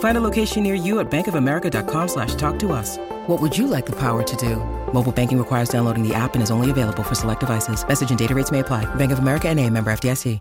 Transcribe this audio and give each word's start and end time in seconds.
Find 0.00 0.18
a 0.18 0.20
location 0.20 0.64
near 0.64 0.74
you 0.74 0.98
at 0.98 1.08
bankofamerica.com 1.08 2.08
slash 2.08 2.34
talk 2.34 2.58
to 2.58 2.72
us. 2.72 2.98
What 3.28 3.40
would 3.40 3.56
you 3.56 3.68
like 3.68 3.86
the 3.86 3.92
power 4.00 4.24
to 4.24 4.36
do? 4.36 4.56
Mobile 4.92 5.12
banking 5.12 5.38
requires 5.38 5.68
downloading 5.68 6.02
the 6.02 6.14
app 6.16 6.34
and 6.34 6.42
is 6.42 6.50
only 6.50 6.72
available 6.72 7.04
for 7.04 7.14
select 7.14 7.40
devices. 7.40 7.86
Message 7.86 8.10
and 8.10 8.18
data 8.18 8.34
rates 8.34 8.50
may 8.50 8.58
apply. 8.58 8.92
Bank 8.96 9.12
of 9.12 9.20
America 9.20 9.48
and 9.48 9.60
a 9.60 9.70
member 9.70 9.92
FDIC. 9.92 10.40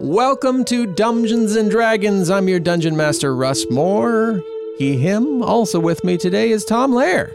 Welcome 0.00 0.64
to 0.66 0.86
Dumbgeons 0.86 1.56
and 1.56 1.70
Dragons. 1.70 2.28
I'm 2.28 2.48
your 2.48 2.60
dungeon 2.60 2.96
master, 2.96 3.34
Russ 3.34 3.64
More. 3.70 4.42
He, 4.78 4.98
him. 4.98 5.42
Also 5.42 5.80
with 5.80 6.04
me 6.04 6.18
today 6.18 6.50
is 6.50 6.66
Tom 6.66 6.92
Laird 6.92 7.34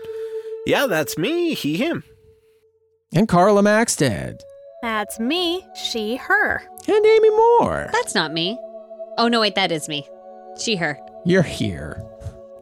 Yeah, 0.68 0.86
that's 0.86 1.18
me. 1.18 1.56
He, 1.56 1.76
him. 1.78 2.04
and 3.14 3.28
Carla 3.28 3.64
Maxted 3.64 4.40
That's 4.82 5.20
me, 5.20 5.66
she, 5.76 6.16
her. 6.16 6.64
and 6.88 7.06
Amy 7.06 7.30
More. 7.30 7.88
That's 7.94 8.16
not 8.16 8.34
me. 8.34 8.58
Oh, 9.18 9.28
no, 9.28 9.40
wait, 9.42 9.54
that 9.56 9.72
is 9.72 9.88
me. 9.88 10.08
She, 10.60 10.76
her. 10.78 10.98
You're 11.24 11.44
here. 11.44 12.02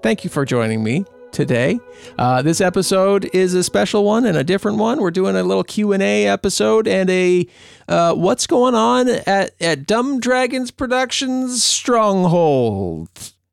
Thank 0.03 0.23
you 0.25 0.29
for 0.29 0.43
joining 0.43 0.83
me 0.83 1.05
today. 1.31 1.79
Uh, 2.17 2.41
this 2.41 2.59
episode 2.59 3.29
is 3.33 3.53
a 3.53 3.63
special 3.63 4.03
one 4.03 4.25
and 4.25 4.37
a 4.37 4.43
different 4.43 4.77
one. 4.79 4.99
We're 4.99 5.11
doing 5.11 5.35
a 5.37 5.43
little 5.43 5.63
Q 5.63 5.93
and 5.93 6.03
A 6.03 6.25
episode 6.27 6.87
and 6.87 7.09
a 7.09 7.47
uh, 7.87 8.13
what's 8.15 8.47
going 8.47 8.75
on 8.75 9.07
at 9.09 9.51
at 9.61 9.85
Dumb 9.85 10.19
Dragons 10.19 10.71
Productions 10.71 11.63
Stronghold. 11.63 13.09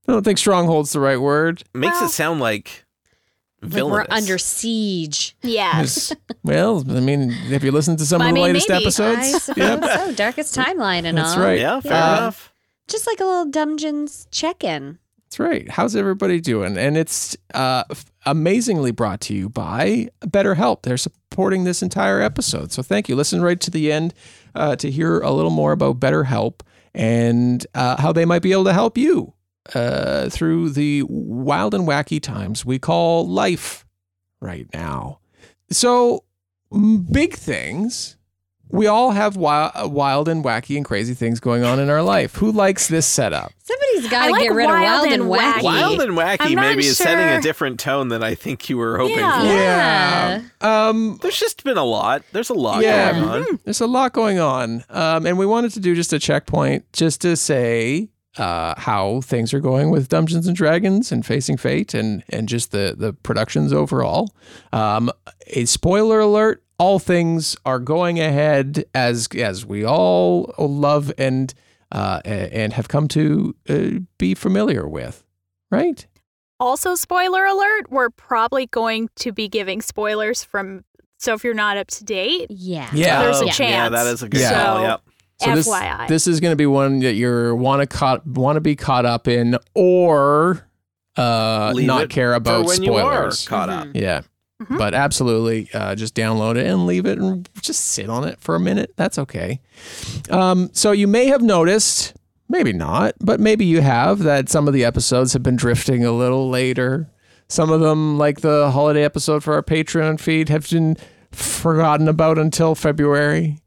I 0.08 0.12
don't 0.12 0.24
think 0.24 0.38
Stronghold's 0.38 0.92
the 0.92 1.00
right 1.00 1.20
word. 1.20 1.62
Makes 1.74 1.96
Well- 2.00 2.06
it 2.06 2.12
sound 2.12 2.40
like 2.40 2.84
Like 3.74 3.84
we're 3.84 4.06
under 4.10 4.38
siege. 4.38 5.36
Yes. 5.42 6.12
Well, 6.42 6.84
I 6.88 7.00
mean, 7.00 7.30
if 7.50 7.62
you 7.64 7.72
listen 7.72 7.96
to 7.96 8.06
some 8.06 8.22
I 8.22 8.26
of 8.28 8.30
the 8.30 8.34
mean, 8.34 8.44
latest 8.44 8.68
maybe. 8.68 8.84
Episodes, 8.84 9.42
suppose 9.44 9.56
yep, 9.58 9.84
so. 9.84 10.12
Darkest 10.14 10.54
timeline 10.56 11.04
and 11.04 11.18
all. 11.18 11.24
That's 11.24 11.36
all. 11.36 11.42
right. 11.42 11.58
Yeah, 11.58 11.80
fair 11.80 11.92
Uh, 11.92 12.16
enough. 12.18 12.52
Just 12.88 13.06
like 13.06 13.18
a 13.20 13.24
little 13.24 13.50
Dumbgeons 13.50 14.26
check 14.30 14.62
in. 14.62 14.98
that's 15.24 15.40
right. 15.40 15.68
How's 15.68 15.96
everybody 15.96 16.40
doing? 16.40 16.76
And 16.78 16.96
it's 16.96 17.36
uh, 17.52 17.82
f- 17.90 18.04
amazingly 18.24 18.92
brought 18.92 19.20
to 19.22 19.34
you 19.34 19.48
by 19.48 20.08
BetterHelp. 20.24 20.82
They're 20.82 20.96
supporting 20.96 21.64
this 21.64 21.82
entire 21.82 22.20
episode, 22.20 22.70
so 22.70 22.82
thank 22.82 23.08
you. 23.08 23.16
Listen 23.16 23.42
right 23.42 23.60
to 23.60 23.70
the 23.72 23.90
end 23.90 24.14
uh, 24.54 24.76
to 24.76 24.88
hear 24.90 25.18
a 25.20 25.32
little 25.32 25.50
more 25.50 25.72
about 25.72 25.98
BetterHelp 25.98 26.60
and 26.94 27.66
uh, 27.74 28.00
how 28.00 28.12
they 28.12 28.24
might 28.24 28.42
be 28.42 28.52
able 28.52 28.64
to 28.64 28.72
help 28.72 28.96
you 28.96 29.34
uh, 29.74 30.28
through 30.30 30.70
the 30.70 31.02
wild 31.08 31.74
and 31.74 31.86
wacky 31.86 32.22
times 32.22 32.64
we 32.64 32.78
call 32.78 33.26
life 33.28 33.84
right 34.40 34.66
now. 34.72 35.18
So, 35.70 36.24
big 37.10 37.34
things. 37.34 38.16
We 38.68 38.88
all 38.88 39.12
have 39.12 39.36
wild, 39.36 39.92
wild 39.92 40.28
and 40.28 40.44
wacky 40.44 40.76
and 40.76 40.84
crazy 40.84 41.14
things 41.14 41.38
going 41.38 41.62
on 41.62 41.78
in 41.78 41.88
our 41.88 42.02
life. 42.02 42.34
Who 42.34 42.50
likes 42.50 42.88
this 42.88 43.06
setup? 43.06 43.52
Somebody's 43.62 44.10
got 44.10 44.26
to 44.26 44.32
like 44.32 44.42
get 44.42 44.52
rid 44.54 44.64
of 44.64 44.70
wild 44.70 44.82
wild 44.82 45.12
and 45.12 45.22
and 45.22 45.30
wacky. 45.30 45.52
wacky. 45.52 45.62
Wild 45.62 46.00
and 46.00 46.12
wacky 46.18 46.36
I'm 46.40 46.54
not 46.54 46.60
maybe 46.62 46.84
is 46.86 46.98
setting 46.98 47.38
a 47.38 47.40
different 47.40 47.78
tone 47.78 48.08
than 48.08 48.24
I 48.24 48.34
think 48.34 48.68
you 48.68 48.76
were 48.76 48.98
hoping 48.98 49.18
Yeah. 49.18 49.40
for. 49.40 49.46
Yeah. 50.62 50.88
Um, 50.88 51.18
There's 51.22 51.38
just 51.38 51.62
been 51.62 51.76
a 51.76 51.84
lot. 51.84 52.22
There's 52.32 52.50
a 52.50 52.54
lot 52.54 52.82
Yeah. 52.82 53.12
going 53.12 53.44
on. 53.44 53.60
there's 53.64 53.80
a 53.80 53.86
lot 53.86 54.12
going 54.12 54.40
on. 54.40 54.84
Um, 54.90 55.26
and 55.26 55.38
we 55.38 55.46
wanted 55.46 55.70
to 55.74 55.80
do 55.80 55.94
just 55.94 56.12
a 56.12 56.18
checkpoint 56.18 56.92
just 56.92 57.20
to 57.20 57.36
say 57.36 58.08
uh, 58.38 58.74
how 58.78 59.20
things 59.22 59.52
are 59.54 59.60
going 59.60 59.90
with 59.90 60.08
Dumbgeons 60.08 60.46
and 60.46 60.54
Dragons 60.56 61.10
and 61.12 61.24
Facing 61.24 61.56
Fate 61.56 61.94
and, 61.94 62.22
and 62.28 62.48
just 62.48 62.70
the, 62.70 62.94
the 62.96 63.12
productions 63.12 63.72
overall. 63.72 64.34
Um, 64.72 65.10
a 65.48 65.64
spoiler 65.64 66.20
alert 66.20 66.62
all 66.78 66.98
things 66.98 67.56
are 67.64 67.78
going 67.78 68.20
ahead 68.20 68.84
as 68.94 69.28
as 69.34 69.64
we 69.64 69.82
all 69.86 70.54
love 70.58 71.10
and 71.16 71.54
uh, 71.90 72.20
and 72.26 72.74
have 72.74 72.88
come 72.88 73.08
to 73.08 73.54
uh, 73.70 73.88
be 74.18 74.34
familiar 74.34 74.86
with, 74.86 75.24
right? 75.70 76.06
also, 76.58 76.94
spoiler 76.94 77.44
alert, 77.44 77.90
we're 77.90 78.08
probably 78.10 78.66
going 78.66 79.08
to 79.16 79.30
be 79.32 79.46
giving 79.48 79.80
spoilers 79.82 80.42
from. 80.42 80.84
So 81.18 81.32
if 81.34 81.44
you're 81.44 81.54
not 81.54 81.76
up 81.78 81.86
to 81.88 82.04
date, 82.04 82.46
Yeah. 82.50 82.90
Yeah. 82.92 83.22
there's 83.22 83.40
a 83.40 83.44
Oh, 83.44 83.46
Yeah, 83.46 83.52
chance. 83.52 83.92
that 83.92 84.06
is 84.06 84.22
a 84.22 84.28
good 84.28 84.40
Yeah. 84.40 84.64
call. 84.64 84.76
So- 84.78 84.82
Yep. 84.82 85.00
So 85.38 85.54
this, 85.54 85.68
FYI. 85.68 86.08
this 86.08 86.26
is 86.26 86.40
going 86.40 86.52
to 86.52 86.56
be 86.56 86.66
one 86.66 87.00
that 87.00 87.12
you 87.14 87.54
want 87.54 87.82
to 87.82 87.86
caught 87.86 88.26
want 88.26 88.56
to 88.56 88.60
be 88.60 88.74
caught 88.76 89.04
up 89.04 89.28
in, 89.28 89.58
or 89.74 90.66
uh, 91.18 91.72
Leave 91.74 91.86
not 91.86 92.08
care 92.08 92.32
about 92.34 92.64
when 92.66 92.82
you 92.82 92.94
are 92.94 93.30
spoilers. 93.30 93.48
caught 93.48 93.68
up. 93.68 93.88
Yeah, 93.94 94.22
Mhm. 94.62 94.78
but 94.78 94.94
absolutely, 94.94 95.68
uh, 95.74 95.94
just 95.94 96.14
download 96.14 96.56
it 96.56 96.66
and 96.66 96.86
leave 96.86 97.04
it 97.06 97.18
and 97.18 97.46
just 97.60 97.84
sit 97.84 98.08
on 98.08 98.24
it 98.24 98.38
for 98.40 98.54
a 98.54 98.60
minute. 98.60 98.92
That's 98.96 99.18
okay. 99.18 99.60
Um, 100.30 100.70
so 100.72 100.92
you 100.92 101.06
may 101.06 101.26
have 101.26 101.42
noticed, 101.42 102.14
maybe 102.48 102.72
not, 102.72 103.14
but 103.20 103.38
maybe 103.38 103.64
you 103.66 103.82
have 103.82 104.20
that 104.20 104.48
some 104.48 104.66
of 104.68 104.72
the 104.74 104.84
episodes 104.86 105.32
have 105.34 105.42
been 105.42 105.56
drifting 105.56 106.04
a 106.04 106.12
little 106.12 106.48
later. 106.48 107.10
Some 107.48 107.70
of 107.70 107.80
them, 107.80 108.16
like 108.18 108.40
the 108.40 108.70
holiday 108.70 109.04
episode 109.04 109.44
for 109.44 109.52
our 109.54 109.62
Patreon 109.62 110.18
feed, 110.18 110.48
have 110.48 110.68
been 110.70 110.96
forgotten 111.30 112.08
about 112.08 112.38
until 112.38 112.74
February. 112.74 113.58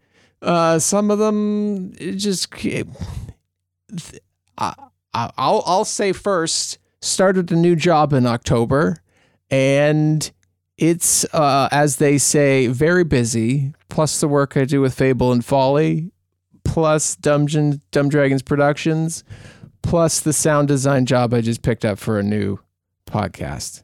Uh, 0.42 0.80
some 0.80 1.12
of 1.12 1.20
them 1.20 1.94
just 2.16 2.48
I, 2.56 2.84
I- 4.58 4.74
I'll 5.14 5.64
I'll 5.66 5.86
say 5.86 6.12
first 6.14 6.78
started 7.02 7.52
a 7.52 7.56
new 7.56 7.76
job 7.76 8.14
in 8.14 8.26
October 8.26 8.98
and 9.50 10.30
it's 10.78 11.26
uh, 11.34 11.68
as 11.72 11.98
they 11.98 12.18
say 12.18 12.68
very 12.68 13.04
busy 13.04 13.74
plus 13.90 14.20
the 14.22 14.28
work 14.28 14.56
I 14.56 14.66
do 14.66 14.82
with 14.82 14.94
Fable 14.94 15.32
and 15.32 15.44
Folly 15.44 16.12
plus 16.64 17.16
Dungeon 17.16 17.82
Dumb 17.92 18.10
Dragons 18.10 18.42
Productions 18.44 19.24
plus 19.82 20.20
the 20.20 20.34
sound 20.34 20.68
design 20.68 21.06
job 21.06 21.34
I 21.34 21.42
just 21.42 21.62
picked 21.64 21.84
up 21.86 21.98
for 22.00 22.20
a 22.20 22.24
new 22.24 22.60
podcast. 23.08 23.84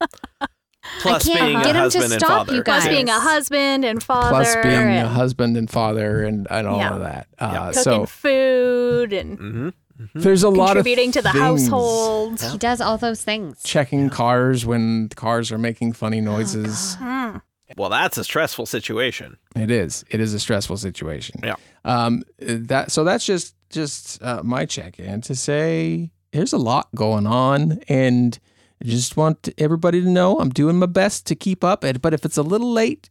Plus 1.00 1.24
can't 1.26 1.40
being 1.40 1.58
get 1.58 1.66
a 1.66 1.68
'em 1.68 1.74
to 1.74 1.80
husband 1.80 2.12
and 2.12 2.20
stop 2.20 2.46
father. 2.46 2.54
you 2.56 2.62
plus 2.64 2.88
being 2.88 3.08
a 3.08 3.20
husband 3.20 3.84
and 3.84 4.02
father, 4.02 4.28
Plus 4.30 4.54
being 4.62 4.74
a 4.74 4.78
and 5.00 5.08
husband 5.08 5.56
and 5.56 5.70
father 5.70 6.22
and, 6.24 6.46
and 6.50 6.66
all 6.66 6.78
Yeah. 6.78 6.94
of 6.94 7.00
that. 7.00 7.26
Uh, 7.38 7.66
cooking 7.68 7.82
so 7.82 8.06
food 8.06 9.12
and 9.12 9.38
hmm 9.38 9.68
there's 10.14 10.42
a 10.42 10.50
lot 10.50 10.76
of 10.76 10.84
contributing 10.84 11.10
to 11.12 11.22
the 11.22 11.30
things. 11.32 11.42
household. 11.42 12.42
He 12.42 12.58
does 12.58 12.82
all 12.82 12.98
those 12.98 13.22
things. 13.24 13.62
Checking 13.62 14.10
cars 14.10 14.66
when 14.66 15.08
cars 15.08 15.50
are 15.50 15.56
making 15.58 15.94
funny 15.94 16.20
noises. 16.20 16.96
Hmm. 16.96 17.38
Well, 17.78 17.88
that's 17.88 18.18
a 18.18 18.22
stressful 18.24 18.66
situation. 18.66 19.38
It 19.56 19.70
is. 19.70 20.04
It 20.10 20.20
is 20.20 20.34
a 20.34 20.38
stressful 20.38 20.76
situation. 20.76 21.40
Yeah. 21.42 21.54
Um. 21.86 22.24
That. 22.38 22.92
So 22.92 23.04
that's 23.04 23.24
just 23.24 23.54
just 23.70 24.22
uh, 24.22 24.42
my 24.44 24.66
check 24.66 24.98
in 25.00 25.22
to 25.22 25.34
say 25.34 26.10
there's 26.32 26.52
a 26.52 26.58
lot 26.58 26.88
going 26.94 27.26
on, 27.26 27.80
and 27.88 28.38
I 28.82 28.84
just 28.86 29.16
want 29.16 29.48
everybody 29.58 30.02
to 30.02 30.08
know 30.08 30.38
I'm 30.38 30.50
doing 30.50 30.78
my 30.78 30.86
best 30.86 31.26
to 31.26 31.34
keep 31.34 31.64
up. 31.64 31.82
And 31.84 32.00
but 32.02 32.12
if 32.14 32.24
it's 32.24 32.36
a 32.36 32.42
little 32.42 32.72
late, 32.72 33.10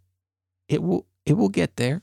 it 0.67 0.81
will 0.83 1.05
it 1.25 1.33
will 1.33 1.49
get 1.49 1.75
there, 1.77 2.01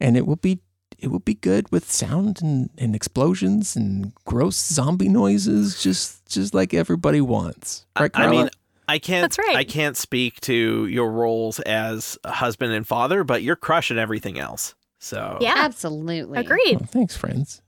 and 0.00 0.16
it 0.16 0.26
will 0.26 0.36
be 0.36 0.60
it 0.98 1.08
will 1.08 1.18
be 1.20 1.34
good 1.34 1.70
with 1.70 1.90
sound 1.92 2.40
and, 2.40 2.70
and 2.78 2.96
explosions 2.96 3.76
and 3.76 4.14
gross 4.24 4.56
zombie 4.56 5.10
noises, 5.10 5.82
just 5.82 6.24
just 6.26 6.54
like 6.54 6.72
everybody 6.72 7.20
wants. 7.20 7.84
I- 7.96 8.02
Right, 8.02 8.10
I 8.14 8.30
mean, 8.30 8.48
I 8.88 8.98
can't. 8.98 9.22
That's 9.24 9.38
right. 9.38 9.56
I 9.56 9.64
can't 9.64 9.96
speak 9.96 10.40
to 10.42 10.86
your 10.86 11.10
roles 11.12 11.60
as 11.60 12.16
husband 12.24 12.72
and 12.72 12.86
father, 12.86 13.24
but 13.24 13.42
you're 13.42 13.56
crushing 13.56 13.98
everything 13.98 14.38
else. 14.38 14.74
So 14.98 15.36
Yeah, 15.40 15.54
Absolutely. 15.58 16.38
agreed. 16.38 16.76
Well, 16.80 16.88
thanks, 16.90 17.14
friends. 17.16 17.60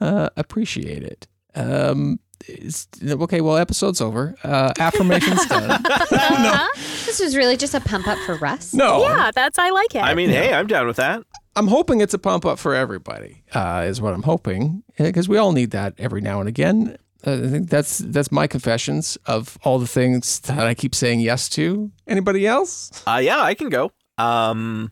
Uh, 0.00 0.28
appreciate 0.36 1.02
it. 1.02 1.26
Um, 1.54 2.18
it's, 2.46 2.88
okay. 3.02 3.40
Well, 3.40 3.56
episode's 3.56 4.00
over. 4.00 4.34
Uh, 4.42 4.72
affirmations 4.78 5.44
done. 5.48 5.82
no, 6.10 6.66
This 7.06 7.20
was 7.20 7.36
really 7.36 7.56
just 7.56 7.74
a 7.74 7.80
pump 7.80 8.06
up 8.06 8.18
for 8.20 8.36
Russ. 8.36 8.72
no. 8.74 9.02
Yeah, 9.02 9.30
that's 9.34 9.58
I 9.58 9.70
like 9.70 9.94
it. 9.94 10.02
I 10.02 10.14
mean, 10.14 10.30
hey, 10.30 10.52
I'm 10.52 10.66
down 10.66 10.86
with 10.86 10.96
that. 10.96 11.22
I'm 11.56 11.68
hoping 11.68 12.00
it's 12.00 12.14
a 12.14 12.18
pump 12.18 12.44
up 12.44 12.58
for 12.58 12.74
everybody. 12.74 13.44
Uh, 13.52 13.84
is 13.88 14.00
what 14.00 14.12
I'm 14.12 14.22
hoping 14.24 14.82
because 14.98 15.28
we 15.28 15.38
all 15.38 15.52
need 15.52 15.70
that 15.70 15.94
every 15.98 16.20
now 16.20 16.40
and 16.40 16.48
again. 16.48 16.96
Uh, 17.26 17.34
I 17.44 17.48
think 17.48 17.70
that's 17.70 17.98
that's 17.98 18.30
my 18.32 18.46
confessions 18.46 19.16
of 19.26 19.56
all 19.62 19.78
the 19.78 19.86
things 19.86 20.40
that 20.40 20.58
I 20.66 20.74
keep 20.74 20.94
saying 20.94 21.20
yes 21.20 21.48
to. 21.50 21.90
Anybody 22.08 22.46
else? 22.46 22.90
Uh, 23.06 23.20
yeah, 23.22 23.40
I 23.40 23.54
can 23.54 23.68
go. 23.68 23.92
Um, 24.18 24.90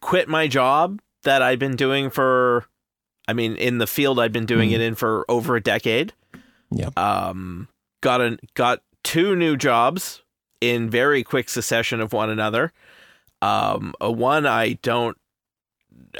quit 0.00 0.28
my 0.28 0.46
job 0.48 1.00
that 1.22 1.40
I've 1.42 1.58
been 1.58 1.76
doing 1.76 2.10
for, 2.10 2.66
I 3.26 3.32
mean, 3.32 3.56
in 3.56 3.78
the 3.78 3.86
field 3.86 4.20
I've 4.20 4.32
been 4.32 4.46
doing 4.46 4.70
it 4.70 4.80
in 4.82 4.94
for 4.94 5.24
over 5.30 5.56
a 5.56 5.62
decade. 5.62 6.12
Yeah. 6.74 6.90
Um, 6.96 7.68
got 8.00 8.20
a 8.20 8.38
got 8.54 8.82
two 9.02 9.36
new 9.36 9.56
jobs 9.56 10.22
in 10.60 10.88
very 10.90 11.22
quick 11.22 11.48
succession 11.48 12.00
of 12.00 12.12
one 12.12 12.30
another. 12.30 12.72
Um, 13.42 13.94
a 14.00 14.10
one 14.10 14.46
I 14.46 14.74
don't, 14.82 15.16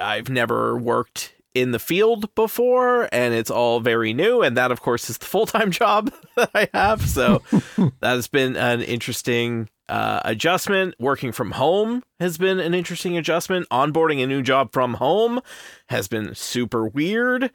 I've 0.00 0.28
never 0.28 0.76
worked 0.76 1.32
in 1.54 1.70
the 1.70 1.78
field 1.78 2.34
before, 2.34 3.08
and 3.12 3.32
it's 3.32 3.50
all 3.50 3.80
very 3.80 4.12
new. 4.12 4.42
And 4.42 4.56
that, 4.56 4.70
of 4.70 4.82
course, 4.82 5.08
is 5.08 5.18
the 5.18 5.24
full 5.34 5.46
time 5.46 5.70
job 5.70 6.12
that 6.36 6.50
I 6.54 6.68
have. 6.74 7.08
So 7.08 7.42
that 7.78 7.94
has 8.02 8.28
been 8.28 8.56
an 8.56 8.82
interesting 8.82 9.70
uh, 9.88 10.20
adjustment. 10.24 10.94
Working 10.98 11.32
from 11.32 11.52
home 11.52 12.02
has 12.20 12.36
been 12.36 12.58
an 12.58 12.74
interesting 12.74 13.16
adjustment. 13.16 13.68
Onboarding 13.70 14.22
a 14.22 14.26
new 14.26 14.42
job 14.42 14.72
from 14.72 14.94
home 14.94 15.40
has 15.88 16.08
been 16.08 16.34
super 16.34 16.86
weird. 16.86 17.50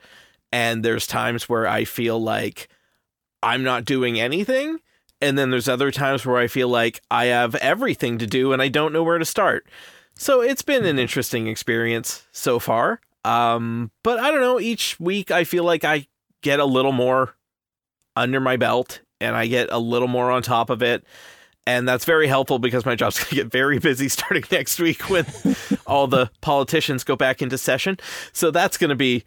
And 0.52 0.84
there's 0.84 1.06
times 1.06 1.48
where 1.48 1.68
I 1.68 1.84
feel 1.84 2.20
like 2.20 2.68
I'm 3.42 3.64
not 3.64 3.86
doing 3.86 4.20
anything. 4.20 4.80
And 5.22 5.38
then 5.38 5.52
there's 5.52 5.68
other 5.68 5.92
times 5.92 6.26
where 6.26 6.38
I 6.38 6.48
feel 6.48 6.70
like 6.70 7.02
I 7.12 7.26
have 7.26 7.56
everything 7.56 8.18
to 8.20 8.28
do 8.28 8.54
and 8.54 8.62
I 8.62 8.70
don't 8.70 8.94
know 8.94 9.04
where 9.04 9.18
to 9.18 9.26
start. 9.26 9.68
So 10.16 10.42
it's 10.42 10.62
been 10.62 10.86
an 10.86 11.00
interesting 11.00 11.48
experience 11.48 12.26
so 12.32 12.60
far. 12.60 13.02
Um, 13.26 13.92
but 14.04 14.20
I 14.20 14.32
don't 14.32 14.42
know. 14.42 14.60
Each 14.60 15.00
week 15.00 15.32
I 15.32 15.44
feel 15.44 15.64
like 15.64 15.84
I 15.84 16.08
get 16.42 16.60
a 16.60 16.66
little 16.66 16.92
more 16.92 17.36
under 18.16 18.40
my 18.40 18.58
belt 18.58 19.02
and 19.20 19.36
I 19.36 19.48
get 19.48 19.70
a 19.72 19.80
little 19.80 20.08
more 20.08 20.32
on 20.32 20.42
top 20.42 20.70
of 20.70 20.82
it. 20.82 21.06
And 21.68 21.88
that's 21.88 22.06
very 22.06 22.28
helpful 22.28 22.58
because 22.60 22.86
my 22.86 22.96
job's 22.96 23.20
going 23.24 23.30
to 23.30 23.36
get 23.36 23.52
very 23.52 23.80
busy 23.80 24.10
starting 24.10 24.44
next 24.52 24.80
week 24.80 25.10
when 25.10 25.26
all 25.88 26.08
the 26.08 26.32
politicians 26.42 27.04
go 27.04 27.16
back 27.16 27.42
into 27.42 27.58
session. 27.58 27.98
So 28.32 28.52
that's 28.52 28.78
going 28.78 28.90
to 28.90 28.96
be 28.96 29.24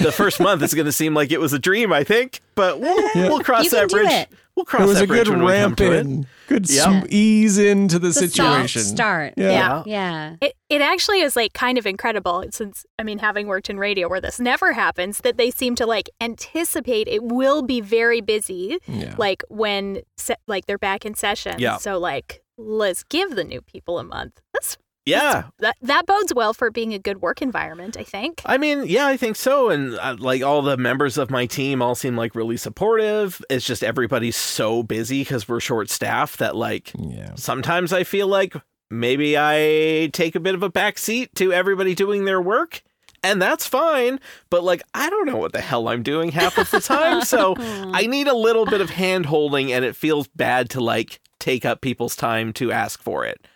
the 0.00 0.12
first 0.12 0.40
month 0.40 0.62
is 0.62 0.74
going 0.74 0.86
to 0.86 0.92
seem 0.92 1.14
like 1.14 1.30
it 1.30 1.40
was 1.40 1.52
a 1.52 1.58
dream, 1.58 1.92
I 1.92 2.04
think. 2.04 2.40
But 2.54 2.80
we'll, 2.80 3.10
we'll 3.14 3.40
cross 3.44 3.64
You 3.64 3.70
can 3.70 3.78
that 3.80 3.88
do 3.88 3.96
bridge. 3.96 4.10
it. 4.12 4.28
We'll 4.56 4.64
cross 4.64 4.82
it 4.82 4.86
was 4.86 4.98
that 4.98 5.04
a 5.04 5.06
bridge 5.08 5.24
good 5.26 5.30
when 5.36 5.40
we 5.44 5.52
come 5.52 5.60
ramp 5.62 5.76
to 5.78 5.92
it. 5.92 6.00
in, 6.00 6.26
good 6.46 6.70
Yeah. 6.70 7.00
sm- 7.00 7.06
ease 7.08 7.58
into 7.58 7.98
the 7.98 8.08
It's 8.08 8.16
a 8.18 8.28
soft 8.28 8.34
situation. 8.70 8.82
start. 8.82 9.34
Yeah. 9.36 9.50
Yeah. 9.50 9.82
Yeah. 9.86 10.36
It, 10.40 10.52
it 10.70 10.80
actually 10.80 11.20
is 11.22 11.34
like 11.34 11.54
kind 11.54 11.76
of 11.76 11.86
incredible 11.86 12.44
since 12.50 12.86
I 12.98 13.02
mean 13.02 13.18
having 13.18 13.48
worked 13.48 13.68
in 13.68 13.78
radio 13.78 14.08
where 14.08 14.20
this 14.20 14.38
never 14.38 14.72
happens 14.72 15.18
that 15.18 15.38
they 15.38 15.50
seem 15.50 15.74
to 15.76 15.86
like 15.86 16.08
anticipate 16.20 17.08
it 17.08 17.22
will 17.24 17.62
be 17.62 17.80
very 17.80 18.20
busy 18.20 18.78
Yeah. 18.86 19.14
like 19.18 19.42
when 19.48 20.02
se- 20.16 20.36
like 20.46 20.66
they're 20.66 20.78
back 20.78 21.04
in 21.04 21.14
session. 21.14 21.56
Yeah. 21.58 21.78
So 21.78 21.98
like 21.98 22.40
let's 22.56 23.02
give 23.02 23.34
the 23.34 23.42
new 23.44 23.60
people 23.60 23.98
a 23.98 24.04
month. 24.04 24.40
That's 24.52 24.76
Yeah. 25.06 25.44
that 25.58 25.76
that 25.82 26.06
bodes 26.06 26.32
well 26.34 26.54
for 26.54 26.70
being 26.70 26.94
a 26.94 26.98
good 26.98 27.20
work 27.20 27.42
environment, 27.42 27.96
I 27.96 28.04
think. 28.04 28.40
I 28.44 28.58
mean, 28.58 28.84
yeah, 28.86 29.06
I 29.06 29.16
think 29.16 29.36
so. 29.36 29.70
And 29.70 29.98
uh, 29.98 30.16
like 30.18 30.42
all 30.42 30.62
the 30.62 30.76
members 30.76 31.18
of 31.18 31.30
my 31.30 31.46
team 31.46 31.82
all 31.82 31.94
seem 31.94 32.16
like 32.16 32.34
really 32.34 32.56
supportive. 32.56 33.42
It's 33.50 33.66
just 33.66 33.84
everybody's 33.84 34.36
so 34.36 34.82
busy 34.82 35.20
because 35.20 35.48
we're 35.48 35.60
short 35.60 35.90
staffed 35.90 36.38
that 36.38 36.56
like 36.56 36.92
yeah. 36.98 37.32
sometimes 37.34 37.92
I 37.92 38.04
feel 38.04 38.28
like 38.28 38.54
maybe 38.90 39.36
I 39.38 40.10
take 40.12 40.34
a 40.34 40.40
bit 40.40 40.54
of 40.54 40.62
a 40.62 40.70
back 40.70 40.98
seat 40.98 41.34
to 41.36 41.52
everybody 41.52 41.94
doing 41.94 42.24
their 42.24 42.40
work. 42.40 42.82
And 43.22 43.40
that's 43.40 43.66
fine, 43.66 44.20
but 44.50 44.64
like 44.64 44.82
I 44.92 45.08
don't 45.08 45.26
know 45.26 45.38
what 45.38 45.54
the 45.54 45.62
hell 45.62 45.88
I'm 45.88 46.02
doing 46.02 46.30
half 46.30 46.58
of 46.58 46.70
the 46.70 46.80
time, 46.80 47.22
so 47.22 47.54
I 47.58 48.06
need 48.06 48.28
a 48.28 48.34
little 48.34 48.66
bit 48.66 48.82
of 48.82 48.90
hand 48.90 49.24
holding 49.24 49.72
and 49.72 49.82
it 49.82 49.96
feels 49.96 50.28
bad 50.28 50.68
to 50.70 50.80
like 50.80 51.20
take 51.38 51.64
up 51.64 51.80
people's 51.80 52.16
time 52.16 52.52
to 52.54 52.70
ask 52.70 53.02
for 53.02 53.24
it. 53.24 53.46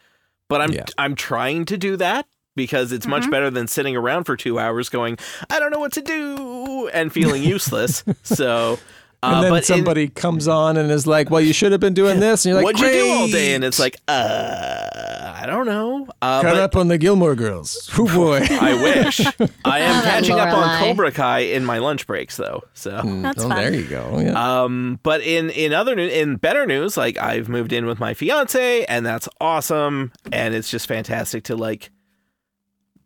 But 0.48 0.60
I'm 0.60 0.72
Yeah. 0.72 0.84
I'm 0.96 1.14
trying 1.14 1.64
to 1.66 1.76
do 1.76 1.96
that 1.96 2.26
because 2.56 2.90
it's 2.90 3.06
much 3.06 3.22
mm-hmm. 3.22 3.30
better 3.30 3.50
than 3.50 3.68
sitting 3.68 3.94
around 3.96 4.24
for 4.24 4.36
2 4.36 4.58
hours 4.58 4.88
going, 4.88 5.16
I 5.48 5.60
don't 5.60 5.70
know 5.70 5.78
what 5.78 5.92
to 5.92 6.02
do 6.02 6.88
and 6.92 7.12
feeling 7.12 7.44
useless. 7.44 8.02
so 8.22 8.78
uh, 9.22 9.32
and 9.34 9.44
then 9.44 9.50
but 9.50 9.56
in- 9.58 9.62
somebody 9.64 10.08
comes 10.08 10.46
on 10.48 10.76
and 10.76 10.90
is 10.90 11.06
like, 11.06 11.30
"Well, 11.30 11.40
you 11.40 11.52
should 11.52 11.72
have 11.72 11.80
been 11.80 11.94
doing 11.94 12.20
this," 12.20 12.44
and 12.44 12.50
you're 12.52 12.62
like, 12.62 12.64
What'd 12.76 12.80
you 12.80 12.92
do 12.92 13.08
all 13.12 13.28
day? 13.28 13.54
And 13.54 13.64
it's 13.64 13.78
like, 13.78 13.96
uh, 14.06 15.32
I 15.40 15.44
don't 15.46 15.66
know. 15.66 16.06
Uh, 16.22 16.42
Caught 16.42 16.56
up 16.56 16.76
on 16.76 16.88
the 16.88 16.98
Gilmore 16.98 17.34
Girls. 17.34 17.90
Oh 17.98 18.06
boy. 18.14 18.40
I 18.50 18.74
wish. 18.82 19.20
I 19.64 19.78
am 19.80 20.00
Oh, 20.00 20.02
that 20.02 20.04
catching 20.04 20.38
up 20.38 20.48
on 20.56 20.68
Lorelai. 20.68 20.78
Cobra 20.80 21.12
Kai 21.12 21.38
in 21.40 21.64
my 21.64 21.78
lunch 21.78 22.06
breaks, 22.06 22.36
though. 22.36 22.62
So, 22.74 22.90
That's 23.04 23.42
oh, 23.44 23.48
fun. 23.48 23.56
there 23.56 23.74
you 23.74 23.84
go. 23.86 24.20
Yeah. 24.20 24.62
um, 24.62 24.98
but 25.02 25.20
in 25.22 25.50
in 25.50 25.72
other 25.72 25.94
new, 25.96 26.06
in 26.06 26.36
better 26.36 26.66
news, 26.66 26.96
like 26.96 27.18
I've 27.18 27.48
moved 27.48 27.72
in 27.72 27.86
with 27.86 27.98
my 28.00 28.14
fiance, 28.14 28.84
and 28.84 29.04
that's 29.06 29.28
awesome, 29.40 30.12
and 30.32 30.54
it's 30.54 30.70
just 30.70 30.86
fantastic 30.86 31.44
to 31.44 31.56
like 31.56 31.90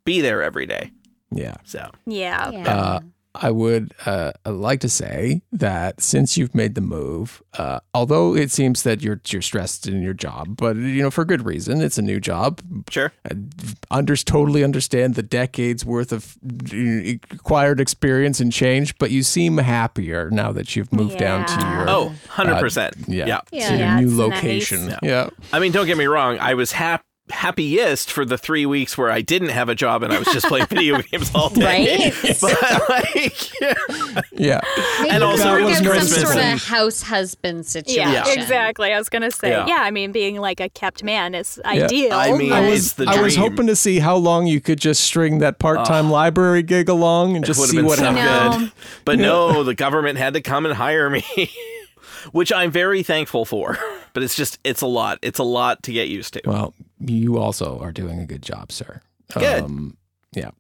be 0.05 0.21
there 0.21 0.43
every 0.43 0.67
day. 0.67 0.91
yeah. 1.31 1.55
So, 1.65 1.91
Yeah. 2.07 2.51
Yeah. 2.51 2.77
Uh, 2.77 3.01
I 3.35 3.51
would 3.51 3.95
uh, 4.05 4.33
like 4.45 4.81
to 4.81 4.89
say 4.91 5.41
that 5.53 6.03
since 6.03 6.37
you've 6.37 6.55
made 6.55 6.75
the 6.75 6.81
move, 6.83 7.43
uh, 7.57 7.81
although 7.95 8.37
it 8.37 8.51
seems 8.51 8.83
that 8.83 9.01
you're 9.03 9.21
you're 9.29 9.41
stressed 9.43 9.87
in 9.87 10.03
your 10.03 10.13
job, 10.13 10.57
but 10.57 10.77
you 10.77 11.03
know 11.03 11.11
for 11.11 11.25
good 11.25 11.47
reason, 11.47 11.81
it's 11.81 11.97
a 11.97 12.03
new 12.03 12.21
job. 12.21 12.61
sure. 12.91 13.11
Under 13.91 14.17
totally 14.17 14.63
understand 14.63 15.15
the 15.15 15.23
decades 15.23 15.85
worth 15.85 16.13
of 16.13 16.37
uh, 16.45 17.13
acquired 17.31 17.81
experience 17.81 18.39
and 18.41 18.53
change, 18.53 18.97
but 18.99 19.11
you 19.11 19.23
seem 19.23 19.57
happier 19.59 20.29
now 20.31 20.53
that 20.53 20.77
you've 20.77 20.93
moved 20.93 21.17
down 21.19 21.47
to 21.47 21.55
Yeah. 21.55 21.79
your 21.79 21.89
Oh, 21.91 22.13
100%. 22.29 22.93
yeah, 23.09 23.27
yeah. 23.27 23.41
Yeah. 23.51 23.69
to 23.69 23.77
your 23.79 23.95
new 23.97 24.09
it's 24.09 24.13
nice. 24.19 24.19
location. 24.37 24.89
Yeah. 24.89 24.99
Yeah. 25.03 25.31
I 25.53 25.59
mean, 25.59 25.73
don't 25.73 25.87
get 25.87 25.97
me 25.97 26.07
wrong. 26.07 26.39
I 26.39 26.55
was 26.55 26.73
hap- 26.73 27.05
happiest 27.31 28.11
for 28.11 28.25
the 28.25 28.37
three 28.37 28.67
weeks 28.67 28.99
where 28.99 29.11
I 29.11 29.21
didn't 29.23 29.51
have 29.51 29.69
a 29.69 29.75
job 29.75 30.03
and 30.03 30.13
I 30.13 30.19
was 30.19 30.29
just 30.29 30.47
playing 30.47 30.67
video 30.71 31.01
games 31.01 31.31
all 31.35 31.49
day. 31.49 32.13
Right? 32.13 32.37
But 32.41 32.89
like, 32.89 33.61
yeah. 33.61 33.75
Yeah. 34.33 34.61
Maybe 34.99 35.11
and 35.11 35.23
also 35.23 35.57
it 35.57 35.63
was 35.65 35.81
out 35.81 36.03
some 36.03 36.25
sort 36.27 36.37
of 36.37 36.63
house 36.65 37.03
husband 37.03 37.65
situation. 37.65 38.11
Yeah, 38.13 38.25
exactly. 38.29 38.93
I 38.93 38.99
was 38.99 39.09
gonna 39.09 39.31
say, 39.31 39.51
Yeah. 39.51 39.67
yeah. 39.67 39.79
I 39.81 39.91
mean, 39.93 40.11
being 40.11 40.37
like 40.37 40.59
a 40.61 40.69
kept 40.69 41.05
man 41.05 41.35
is 41.35 41.61
ideal. 41.65 42.13
I 42.13 42.33
mean, 42.37 42.53
I 42.53 42.69
was 42.69 42.87
It's 42.87 42.93
the 42.95 43.07
I 43.07 43.21
was 43.23 43.37
hoping 43.37 43.67
to 43.69 43.77
see 43.77 44.01
how 44.01 44.17
long 44.17 44.47
you 44.47 44.61
could 44.61 44.81
just 44.81 45.03
string 45.05 45.39
that 45.39 45.59
part-time 45.59 46.11
library 46.11 46.63
gig 46.65 46.89
along 46.89 47.37
and 47.37 47.45
just 47.45 47.61
see 47.71 47.81
what 47.83 47.99
so 47.99 48.13
happened. 48.13 48.65
good. 48.65 48.73
But 49.05 49.19
no, 49.21 49.63
the 49.63 49.75
government 49.75 50.19
had 50.19 50.35
to 50.35 50.41
come 50.41 50.67
and 50.67 50.75
hire 50.75 51.09
me, 51.09 51.23
which 52.33 52.53
I'm 52.53 52.71
very 52.71 53.03
thankful 53.03 53.45
for. 53.45 53.79
But 54.13 54.23
it's 54.23 54.35
just, 54.35 54.59
it's 54.65 54.83
a 54.83 54.87
lot. 54.87 55.19
It's 55.23 55.39
a 55.39 55.45
lot 55.45 55.83
to 55.85 55.93
get 55.93 56.09
used 56.09 56.35
to. 56.35 56.43
Well, 56.45 56.75
you 57.07 57.39
also 57.39 57.79
are 57.81 57.93
doing 57.93 58.19
a 58.21 58.27
good 58.27 58.43
job, 58.43 58.73
sir. 58.73 59.01
Good. 59.35 59.65
Um, 59.65 59.97
yeah. 60.33 60.51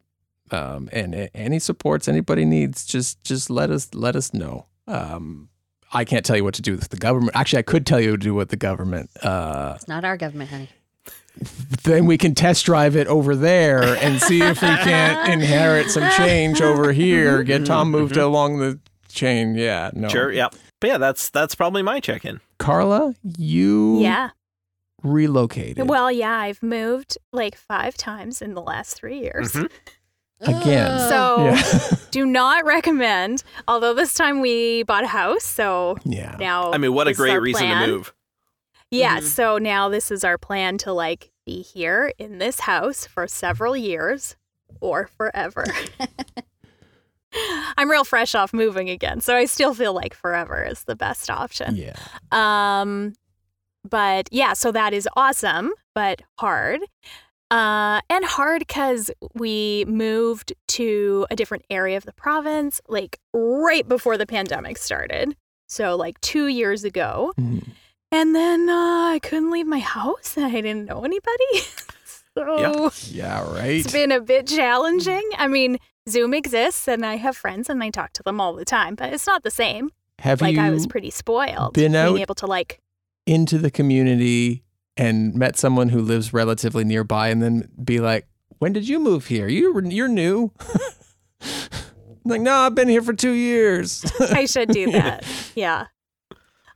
Um, 0.51 0.89
and 0.93 1.15
a- 1.15 1.35
any 1.37 1.59
supports 1.59 2.09
anybody 2.09 2.45
needs, 2.45 2.85
just 2.85 3.23
just 3.25 3.49
let 3.51 3.71
us 3.71 3.89
let 3.95 4.17
us 4.17 4.35
know. 4.35 4.67
Um, 4.87 5.49
I 5.93 6.05
can't 6.05 6.25
tell 6.25 6.37
you 6.37 6.45
what 6.45 6.55
to 6.55 6.63
do 6.63 6.73
with 6.73 6.89
the 6.89 6.97
government. 6.97 7.33
Actually, 7.37 7.61
I 7.61 7.63
could 7.63 7.87
tell 7.87 8.01
you 8.01 8.13
what 8.13 8.21
to 8.21 8.27
do 8.27 8.35
with 8.35 8.49
the 8.49 8.57
government. 8.57 9.11
Uh, 9.23 9.75
It's 9.77 9.89
not 9.89 10.05
our 10.05 10.17
government, 10.17 10.51
honey. 10.51 10.69
then 11.85 12.05
we 12.07 12.19
can 12.19 12.35
test 12.35 12.67
drive 12.67 12.95
it 12.97 13.07
over 13.07 13.35
there 13.35 13.83
and 13.83 14.21
see 14.21 14.43
if 14.43 14.61
we 14.61 14.69
can't 14.69 15.29
inherit 15.33 15.91
some 15.91 16.09
change 16.17 16.61
over 16.61 16.93
here. 16.93 17.43
Get 17.43 17.65
Tom 17.67 17.91
moved 17.91 18.17
along 18.17 18.59
the 18.59 18.79
chain. 19.09 19.55
Yeah. 19.55 19.91
No. 19.95 20.09
Sure. 20.09 20.31
Yeah. 20.31 20.49
But 20.81 20.89
yeah, 20.89 20.99
that's 20.99 21.31
that's 21.31 21.55
probably 21.55 21.83
my 21.83 22.01
check-in. 22.01 22.41
Carla, 22.59 23.15
you 23.39 24.01
yeah. 24.01 24.31
Relocated 25.03 25.89
Well, 25.89 26.11
yeah, 26.11 26.37
I've 26.39 26.63
moved 26.63 27.19
like 27.33 27.57
five 27.57 27.97
times 27.97 28.41
in 28.43 28.55
the 28.55 28.63
last 28.63 28.95
three 28.97 29.19
years. 29.21 29.53
Mhm. 29.53 29.71
again. 30.41 30.99
So 31.09 31.45
yeah. 31.45 31.97
do 32.11 32.27
not 32.27 32.65
recommend. 32.65 33.45
Although 33.69 33.95
this 33.95 34.15
time 34.15 34.41
we 34.41 34.83
bought 34.83 35.05
a 35.05 35.09
house, 35.09 35.45
so 35.45 35.97
yeah. 36.05 36.37
now 36.41 36.73
I 36.73 36.79
mean, 36.79 36.93
what 36.95 37.07
a 37.09 37.15
great 37.15 37.39
reason 37.39 37.67
plan. 37.67 37.87
to 37.89 37.95
move. 37.95 38.15
Yeah, 38.91 39.21
Mhm. 39.21 39.23
so 39.25 39.59
now 39.59 39.89
this 39.89 40.11
is 40.11 40.25
our 40.25 40.37
plan 40.39 40.79
to 40.79 40.93
like 40.93 41.31
be 41.47 41.63
here 41.63 42.13
in 42.19 42.39
this 42.39 42.61
house 42.61 43.07
for 43.07 43.27
several 43.29 43.77
years 43.77 44.37
or 44.81 45.07
forever. 45.17 45.65
I'm 47.79 47.91
real 47.91 48.05
fresh 48.05 48.35
off 48.35 48.53
moving 48.53 48.91
again, 48.91 49.21
so 49.23 49.35
I 49.35 49.47
still 49.47 49.73
feel 49.73 49.95
like 49.95 50.13
forever 50.13 50.63
is 50.63 50.85
the 50.85 50.95
best 50.95 51.31
option. 51.31 51.77
Yeah. 51.77 51.95
Um, 52.31 53.15
but 53.89 54.29
yeah, 54.33 54.53
so 54.53 54.73
that 54.73 54.93
is 54.95 55.09
awesome, 55.17 55.73
but 55.95 56.23
hard. 56.39 56.81
Uh, 57.51 58.01
and 58.09 58.25
hard 58.25 58.61
because 58.61 59.11
we 59.35 59.85
moved 59.87 60.55
to 60.69 61.27
a 61.31 61.37
different 61.37 61.65
area 61.69 61.97
of 61.99 62.05
the 62.07 62.13
province, 62.15 62.81
like 62.89 63.19
right 63.35 63.87
before 63.87 64.17
the 64.17 64.25
pandemic 64.27 64.79
started. 64.79 65.37
So 65.69 65.95
like 65.97 66.19
two 66.23 66.47
years 66.47 66.85
ago. 66.85 67.33
Mhm. 67.39 67.67
And 68.11 68.35
then 68.35 68.69
uh, 68.69 69.13
I 69.15 69.21
couldn't 69.23 69.51
leave 69.51 69.67
my 69.67 69.79
house 69.81 70.37
and 70.37 70.47
I 70.47 70.51
didn't 70.61 70.85
know 70.87 71.03
anybody. 71.05 71.61
so 72.37 72.91
Yeah, 73.11 73.43
right. 73.55 73.81
it's 73.85 73.93
been 73.93 74.13
a 74.13 74.21
bit 74.21 74.47
challenging. 74.47 75.23
I 75.39 75.49
mean, 75.49 75.79
Zoom 76.09 76.35
exists 76.35 76.89
and 76.89 77.05
I 77.07 77.17
have 77.17 77.37
friends 77.37 77.69
and 77.71 77.83
I 77.83 77.91
talk 77.91 78.13
to 78.15 78.23
them 78.23 78.41
all 78.41 78.55
the 78.55 78.65
time, 78.65 78.95
but 78.97 79.13
it's 79.13 79.27
not 79.27 79.45
the 79.45 79.51
same. 79.51 79.91
Have 80.19 80.41
like 80.43 80.55
you 80.57 80.61
I 80.63 80.71
was 80.71 80.87
pretty 80.87 81.11
spoiled. 81.11 81.73
been 81.75 81.95
out- 81.95 82.09
being 82.13 82.21
able 82.23 82.35
to 82.37 82.47
like 82.47 82.81
into 83.27 83.59
the 83.59 83.71
community 83.71 84.63
and 84.97 85.35
met 85.35 85.57
someone 85.57 85.89
who 85.91 86.01
lives 86.01 86.33
relatively 86.33 86.85
nearby 86.85 87.29
and 87.29 87.43
then 87.43 87.69
be 87.83 87.99
like, 88.01 88.27
when 88.59 88.73
did 88.73 88.87
you 88.89 88.99
move 89.01 89.27
here? 89.27 89.49
You 89.49 89.73
were, 89.73 89.83
you're 89.85 90.09
new. 90.09 90.53
like, 92.25 92.41
no, 92.41 92.53
I've 92.55 92.75
been 92.75 92.89
here 92.89 93.03
for 93.03 93.13
two 93.13 93.33
years. 93.33 94.05
I 94.21 94.45
should 94.47 94.69
do 94.71 94.91
that. 94.93 95.25
Yeah. 95.55 95.87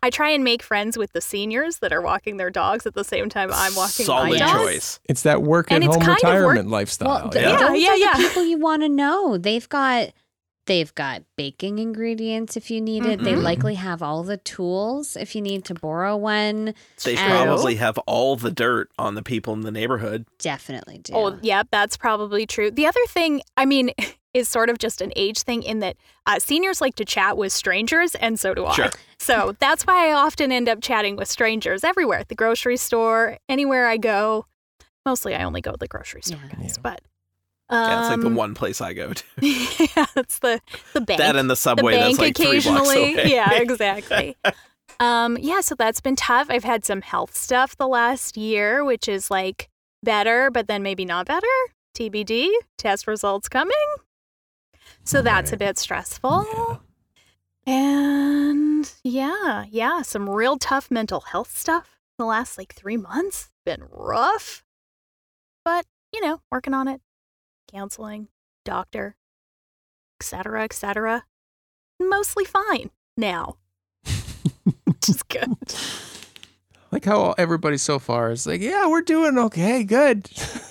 I 0.02 0.10
try 0.10 0.28
and 0.30 0.44
make 0.44 0.62
friends 0.62 0.98
with 0.98 1.12
the 1.12 1.20
seniors 1.22 1.78
that 1.78 1.90
are 1.92 2.02
walking 2.02 2.36
their 2.36 2.50
dogs 2.50 2.86
at 2.86 2.94
the 2.94 3.02
same 3.02 3.30
time 3.30 3.48
I'm 3.52 3.74
walking 3.74 4.04
my 4.06 4.06
Solid 4.06 4.38
dogs. 4.38 4.52
choice. 4.52 5.00
it's 5.08 5.22
that 5.22 5.42
work 5.42 5.68
And 5.72 5.82
at 5.82 5.88
it's 5.88 5.96
home 5.96 6.04
kind 6.04 6.18
of 6.18 6.22
work- 6.22 6.32
retirement 6.34 6.68
lifestyle. 6.68 7.08
Well, 7.08 7.30
th- 7.30 7.42
Yeah. 7.44 7.50
those 7.56 7.60
Yeah, 7.80 7.90
are 7.90 7.96
yeah, 7.96 8.12
the 8.16 8.20
yeah. 8.22 8.28
people 8.28 8.44
you 8.44 8.58
want 8.58 8.82
to 8.82 8.88
know. 8.90 9.38
They've 9.38 9.66
got 9.68 10.10
they've 10.66 10.94
got 10.94 11.22
baking 11.36 11.78
ingredients 11.78 12.56
if 12.56 12.70
you 12.70 12.80
need 12.80 13.06
it. 13.06 13.22
They 13.22 13.32
Mhm. 13.34 13.42
likely 13.42 13.74
have 13.76 14.02
all 14.02 14.22
the 14.22 14.36
tools 14.36 15.16
if 15.16 15.34
you 15.34 15.40
need 15.42 15.64
to 15.66 15.74
borrow 15.74 16.16
one. 16.16 16.74
They 17.04 17.16
And- 17.16 17.46
probably 17.46 17.76
have 17.76 17.98
all 18.06 18.36
the 18.36 18.50
dirt 18.50 18.90
on 18.98 19.14
the 19.14 19.22
people 19.22 19.54
in 19.54 19.60
the 19.62 19.70
neighborhood. 19.70 20.26
Definitely 20.38 20.98
do. 20.98 21.12
Oh, 21.14 21.38
yeah, 21.42 21.62
that's 21.70 21.96
probably 21.96 22.46
true. 22.46 22.70
The 22.70 22.86
other 22.86 23.04
thing, 23.08 23.40
I 23.56 23.64
mean, 23.64 23.90
is 24.34 24.48
sort 24.50 24.68
of 24.68 24.76
just 24.76 25.00
an 25.00 25.12
age 25.16 25.38
thing 25.44 25.62
in 25.62 25.78
that 25.78 25.96
uh, 26.26 26.38
seniors 26.38 26.80
like 26.82 26.94
to 26.96 27.04
chat 27.06 27.38
with 27.38 27.52
strangers, 27.52 28.14
and 28.16 28.38
so 28.38 28.52
do 28.52 28.66
I. 28.66 28.74
Sure. 28.74 28.90
So 29.18 29.56
that's 29.60 29.84
why 29.86 30.10
I 30.10 30.12
often 30.12 30.52
end 30.52 30.68
up 30.68 30.82
chatting 30.82 31.16
with 31.16 31.26
strangers 31.26 31.82
everywhere 31.84 32.18
at 32.18 32.28
the 32.28 32.34
grocery 32.34 32.76
store, 32.76 33.38
anywhere 33.48 33.88
I 33.88 33.96
go. 33.96 34.44
Mostly 35.06 35.34
I 35.34 35.42
only 35.42 35.62
go 35.62 35.70
to 35.72 35.78
the 35.78 35.86
grocery 35.88 36.20
store, 36.22 36.38
Yeah. 36.50 36.56
guys, 36.60 36.74
Yeah. 36.76 36.82
but. 36.82 37.00
Um, 37.68 37.90
yeah, 37.90 38.00
it's 38.00 38.10
like 38.10 38.20
the 38.20 38.36
one 38.36 38.54
place 38.54 38.80
I 38.80 38.92
go 38.92 39.12
to. 39.12 39.24
yeah, 39.40 40.06
it's 40.16 40.38
the, 40.38 40.60
the 40.92 41.00
bank. 41.00 41.18
That 41.18 41.34
and 41.36 41.50
the 41.50 41.56
subway. 41.56 41.94
the 41.94 41.98
bank 41.98 42.16
that's 42.16 42.38
like 42.38 42.38
occasionally. 42.38 43.14
Yeah, 43.32 43.52
exactly. 43.60 44.36
um, 45.00 45.36
yeah, 45.40 45.60
so 45.60 45.74
that's 45.74 46.00
been 46.00 46.16
tough. 46.16 46.46
I've 46.48 46.64
had 46.64 46.84
some 46.84 47.02
health 47.02 47.36
stuff 47.36 47.76
the 47.76 47.88
last 47.88 48.36
year, 48.36 48.84
which 48.84 49.08
is 49.08 49.30
like 49.30 49.68
better, 50.02 50.50
but 50.50 50.68
then 50.68 50.82
maybe 50.82 51.04
not 51.04 51.26
better. 51.26 51.46
TBD. 51.98 52.50
Test 52.78 53.06
results 53.06 53.48
coming. 53.48 53.74
So 55.04 55.22
that's 55.22 55.52
a 55.52 55.56
bit 55.56 55.78
stressful. 55.78 56.82
And 57.66 58.92
yeah, 59.02 59.64
yeah, 59.68 60.02
some 60.02 60.30
real 60.30 60.56
tough 60.56 60.88
mental 60.90 61.20
health 61.20 61.56
stuff 61.56 61.98
the 62.16 62.24
last 62.24 62.58
like 62.58 62.74
three 62.74 62.96
months. 62.96 63.50
Been 63.64 63.84
rough. 63.90 64.62
But, 65.64 65.84
you 66.12 66.20
know, 66.20 66.40
working 66.52 66.74
on 66.74 66.86
it. 66.86 67.00
Counseling, 67.70 68.28
doctor, 68.64 69.16
etc., 70.20 70.64
etc. 70.64 71.24
Mostly 72.00 72.44
fine 72.44 72.90
now. 73.16 73.56
Which 74.84 75.08
is 75.08 75.22
good. 75.24 75.54
like 76.90 77.04
how 77.04 77.34
everybody 77.38 77.76
so 77.76 77.98
far 77.98 78.30
is 78.30 78.46
like, 78.46 78.60
yeah, 78.60 78.86
we're 78.88 79.02
doing 79.02 79.38
okay, 79.38 79.84
good. 79.84 80.28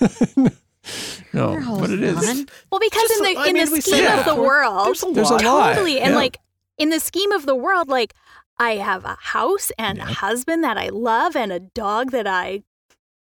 no, 1.32 1.60
Hold 1.60 1.80
but 1.80 1.90
it 1.90 2.02
is. 2.02 2.16
on. 2.16 2.46
Well, 2.70 2.80
because 2.80 3.08
Just, 3.08 3.20
in 3.20 3.34
the 3.34 3.40
I 3.40 3.46
in 3.48 3.54
mean, 3.54 3.70
the 3.70 3.80
scheme 3.80 3.94
said 4.04 4.18
of 4.20 4.24
the 4.36 4.40
world, 4.40 4.86
There's 4.86 5.02
a 5.02 5.10
There's 5.12 5.30
a 5.30 5.34
lot. 5.34 5.42
lot. 5.44 5.72
totally, 5.74 6.00
and 6.00 6.10
yeah. 6.10 6.16
like 6.16 6.38
in 6.78 6.90
the 6.90 7.00
scheme 7.00 7.32
of 7.32 7.46
the 7.46 7.54
world, 7.54 7.88
like 7.88 8.14
I 8.58 8.72
have 8.76 9.04
a 9.04 9.16
house 9.20 9.70
and 9.78 9.98
a 9.98 10.04
husband 10.04 10.64
that 10.64 10.76
I 10.78 10.88
love 10.88 11.36
and 11.36 11.52
a 11.52 11.60
dog 11.60 12.10
that 12.12 12.26
I 12.26 12.62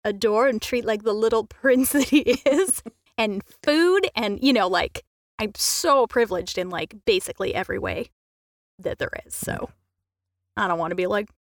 adore 0.03 0.47
and 0.47 0.61
treat 0.61 0.85
like 0.85 1.03
the 1.03 1.13
little 1.13 1.45
prince 1.47 1.91
that 1.91 2.09
he 2.09 2.19
is, 2.45 2.83
and 3.17 3.41
food 3.63 4.07
and 4.15 4.41
you 4.41 4.53
know, 4.53 4.67
like 4.67 5.03
I'm 5.39 5.53
so 5.55 6.07
privileged 6.07 6.57
in 6.57 6.69
like 6.69 6.95
basically 7.05 7.55
every 7.55 7.79
way 7.79 8.11
that 8.79 8.99
there 8.99 9.11
is. 9.25 9.35
So 9.35 9.69
I 10.57 10.67
don't 10.67 10.79
want 10.79 10.91
to 10.91 10.95
be 10.95 11.07
like, 11.07 11.27
"Mm, 11.27 11.33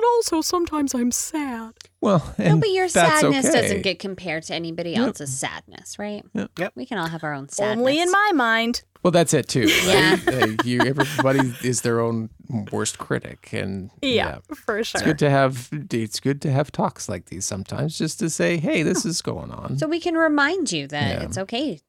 but 0.00 0.04
also 0.16 0.40
sometimes 0.40 0.94
I'm 0.94 1.10
sad. 1.10 1.72
Well, 2.00 2.34
No, 2.38 2.56
but 2.58 2.70
your 2.70 2.88
that's 2.88 3.20
sadness 3.20 3.46
okay. 3.46 3.60
doesn't 3.60 3.82
get 3.82 3.98
compared 3.98 4.44
to 4.44 4.54
anybody 4.54 4.90
Yep. 4.90 4.98
else's 5.00 5.36
sadness, 5.36 5.98
right? 5.98 6.24
Yep. 6.34 6.50
Yep. 6.58 6.72
We 6.76 6.86
can 6.86 6.98
all 6.98 7.08
have 7.08 7.24
our 7.24 7.34
own 7.34 7.48
sadness. 7.48 7.78
Only 7.78 8.00
in 8.00 8.10
my 8.10 8.30
mind. 8.34 8.82
Well, 9.02 9.10
that's 9.10 9.34
it 9.34 9.48
too. 9.48 9.66
Yeah. 9.68 10.16
Right? 10.26 10.48
Like, 10.50 10.64
you, 10.64 10.80
everybody 10.82 11.52
is 11.64 11.80
their 11.82 12.00
own 12.00 12.30
worst 12.70 12.98
critic, 12.98 13.52
and 13.52 13.90
Yeah, 14.02 14.38
for 14.64 14.82
sure. 14.84 14.98
it's 15.00 15.02
good 15.06 15.18
to 15.20 15.30
have. 15.30 15.68
It's 15.72 16.20
good 16.20 16.40
to 16.42 16.50
have 16.52 16.70
talks 16.70 17.08
like 17.08 17.26
these 17.26 17.44
sometimes, 17.46 17.96
just 17.98 18.18
to 18.20 18.28
say, 18.30 18.58
"Hey, 18.58 18.82
this 18.82 19.04
is 19.06 19.22
going 19.22 19.50
on." 19.50 19.78
So 19.78 19.86
we 19.88 20.00
can 20.00 20.14
remind 20.16 20.70
you 20.72 20.86
that 20.88 21.08
Yeah. 21.20 21.24
it's 21.26 21.38
okay 21.38 21.80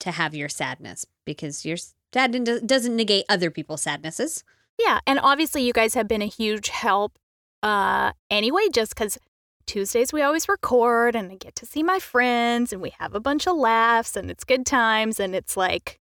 to 0.00 0.10
have 0.12 0.34
your 0.34 0.48
sadness 0.50 1.06
because 1.24 1.64
your 1.64 1.78
sadness 2.12 2.60
doesn't 2.60 2.94
negate 2.96 3.24
other 3.28 3.50
people's 3.50 3.82
sadnesses. 3.82 4.44
Yeah, 4.78 5.00
and 5.06 5.18
obviously 5.18 5.62
you 5.62 5.72
guys 5.72 5.94
have 5.94 6.06
been 6.06 6.22
a 6.22 6.26
huge 6.26 6.68
help 6.68 7.18
uh 7.62 8.12
anyway 8.30 8.62
just 8.72 8.94
cuz 8.96 9.18
Tuesdays 9.66 10.12
we 10.12 10.22
always 10.22 10.48
record 10.48 11.14
and 11.14 11.30
I 11.30 11.34
get 11.36 11.54
to 11.56 11.66
see 11.66 11.82
my 11.82 11.98
friends 11.98 12.72
and 12.72 12.80
we 12.80 12.90
have 12.98 13.14
a 13.14 13.20
bunch 13.20 13.46
of 13.46 13.56
laughs 13.56 14.16
and 14.16 14.30
it's 14.30 14.44
good 14.44 14.64
times 14.64 15.20
and 15.20 15.34
it's 15.34 15.56
like 15.56 15.98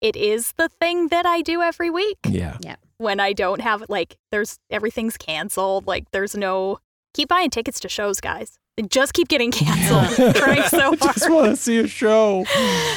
it 0.00 0.16
is 0.16 0.52
the 0.56 0.68
thing 0.68 1.08
that 1.08 1.24
I 1.24 1.40
do 1.40 1.62
every 1.62 1.88
week. 1.90 2.18
Yeah, 2.28 2.58
Yeah. 2.60 2.76
when 2.98 3.20
I 3.20 3.32
don't 3.32 3.60
have 3.60 3.84
like 3.88 4.16
there's 4.32 4.58
everything's 4.70 5.16
canceled 5.16 5.86
like 5.86 6.10
there's 6.10 6.34
no 6.34 6.78
keep 7.14 7.28
buying 7.28 7.50
tickets 7.50 7.78
to 7.80 7.88
shows 7.88 8.20
guys. 8.20 8.58
they 8.58 8.63
just 8.90 9.12
keep 9.14 9.28
getting 9.28 9.50
canceled 9.52 10.34
trying 10.36 10.62
so 10.64 10.92
I 10.92 10.96
just 10.96 11.30
want 11.30 11.46
to 11.50 11.56
see 11.56 11.78
a 11.78 11.86
show. 11.86 12.44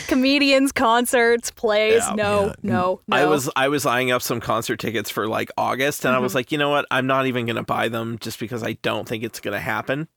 comedians 0.08 0.72
concerts 0.72 1.52
plays 1.52 2.04
Yeah. 2.08 2.14
no 2.16 2.46
Yeah. 2.46 2.54
no 2.64 3.02
no 3.08 3.16
I 3.18 3.26
was 3.26 3.50
I 3.56 3.68
was 3.68 3.86
eyeing 3.86 4.12
up 4.12 4.22
some 4.22 4.40
concert 4.40 4.78
tickets 4.78 5.10
for 5.10 5.28
like 5.28 5.52
August, 5.58 6.04
and 6.06 6.14
I 6.14 6.18
Mm-hmm. 6.18 6.24
was 6.24 6.36
like, 6.36 6.52
you 6.52 6.58
know 6.58 6.70
what? 6.70 6.86
I'm 6.90 7.06
not 7.08 7.28
even 7.28 7.46
gonna 7.46 7.64
buy 7.64 7.90
them 7.90 8.18
just 8.20 8.40
because 8.40 8.64
I 8.64 8.74
don't 8.82 9.08
think 9.08 9.24
it's 9.24 9.40
gonna 9.40 9.60
happen, 9.60 10.08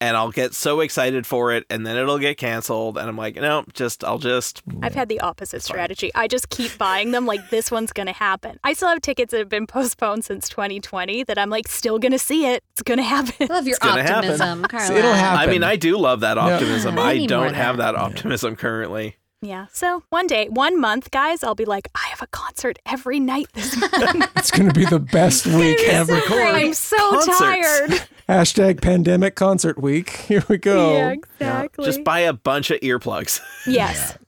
and 0.00 0.16
I'll 0.16 0.30
get 0.30 0.52
so 0.54 0.80
excited 0.80 1.26
for 1.26 1.52
it, 1.52 1.64
and 1.70 1.86
then 1.86 1.96
it'll 1.96 2.18
get 2.18 2.36
canceled, 2.36 2.98
and 2.98 3.08
I'm 3.08 3.16
like, 3.16 3.36
no, 3.36 3.64
just 3.72 4.04
I'll 4.04 4.18
just 4.18 4.62
I've 4.82 4.94
had 4.94 5.08
the 5.08 5.20
opposite 5.20 5.56
Fine. 5.56 5.60
strategy. 5.62 6.10
I 6.14 6.28
just 6.28 6.50
keep 6.50 6.76
buying 6.76 7.12
them 7.12 7.24
like 7.26 7.48
this 7.50 7.70
one's 7.70 7.92
going 7.92 8.06
to 8.08 8.12
happen. 8.12 8.58
I 8.62 8.74
still 8.74 8.88
have 8.88 9.00
tickets 9.00 9.30
that 9.30 9.38
have 9.38 9.48
been 9.48 9.66
postponed 9.66 10.24
since 10.24 10.48
2020 10.48 11.24
that 11.24 11.38
I'm 11.38 11.48
like 11.50 11.68
still 11.68 11.98
going 11.98 12.12
to 12.12 12.18
see 12.18 12.46
it. 12.46 12.62
It's 12.72 12.82
going 12.82 12.98
to 12.98 13.04
happen. 13.04 13.48
I 13.50 13.54
Love 13.54 13.66
your 13.66 13.78
gonna 13.80 14.02
happen. 14.02 14.30
optimism, 14.30 14.62
Carla. 14.68 14.94
It'll 14.94 15.12
happen. 15.14 15.48
I 15.48 15.50
mean, 15.50 15.62
I 15.64 15.76
do 15.76 15.96
love 15.98 16.20
that 16.20 16.36
Yeah. 16.36 16.54
optimism. 16.54 16.98
I 16.98 17.02
I 17.12 17.26
don't 17.26 17.54
have 17.54 17.78
that. 17.78 17.92
that 17.92 17.98
optimism 18.00 18.56
currently. 18.56 19.16
Yeah. 19.42 19.66
So 19.72 20.02
one 20.10 20.26
day, 20.26 20.48
one 20.48 20.80
month, 20.80 21.10
guys, 21.10 21.42
I'll 21.42 21.54
be 21.54 21.64
like, 21.64 21.88
I 21.94 22.06
have 22.08 22.22
a 22.22 22.26
concert 22.28 22.78
every 22.86 23.20
night 23.20 23.48
this 23.54 23.76
month. 23.80 24.30
it's 24.36 24.50
going 24.50 24.68
to 24.68 24.74
be 24.74 24.86
the 24.86 24.98
best 24.98 25.46
week 25.46 25.78
ever. 25.86 26.20
I'm 26.28 26.74
so 26.74 26.96
Concerts. 26.96 27.38
tired. 27.38 28.08
Hashtag 28.28 28.82
pandemic 28.82 29.34
concert 29.36 29.80
week. 29.80 30.10
Here 30.28 30.42
we 30.48 30.58
go. 30.58 30.92
Yeah, 30.92 31.10
exactly. 31.12 31.84
Just 31.84 32.02
buy 32.04 32.20
a 32.20 32.32
bunch 32.32 32.70
of 32.70 32.80
earplugs. 32.80 33.40
yes. 33.66 34.18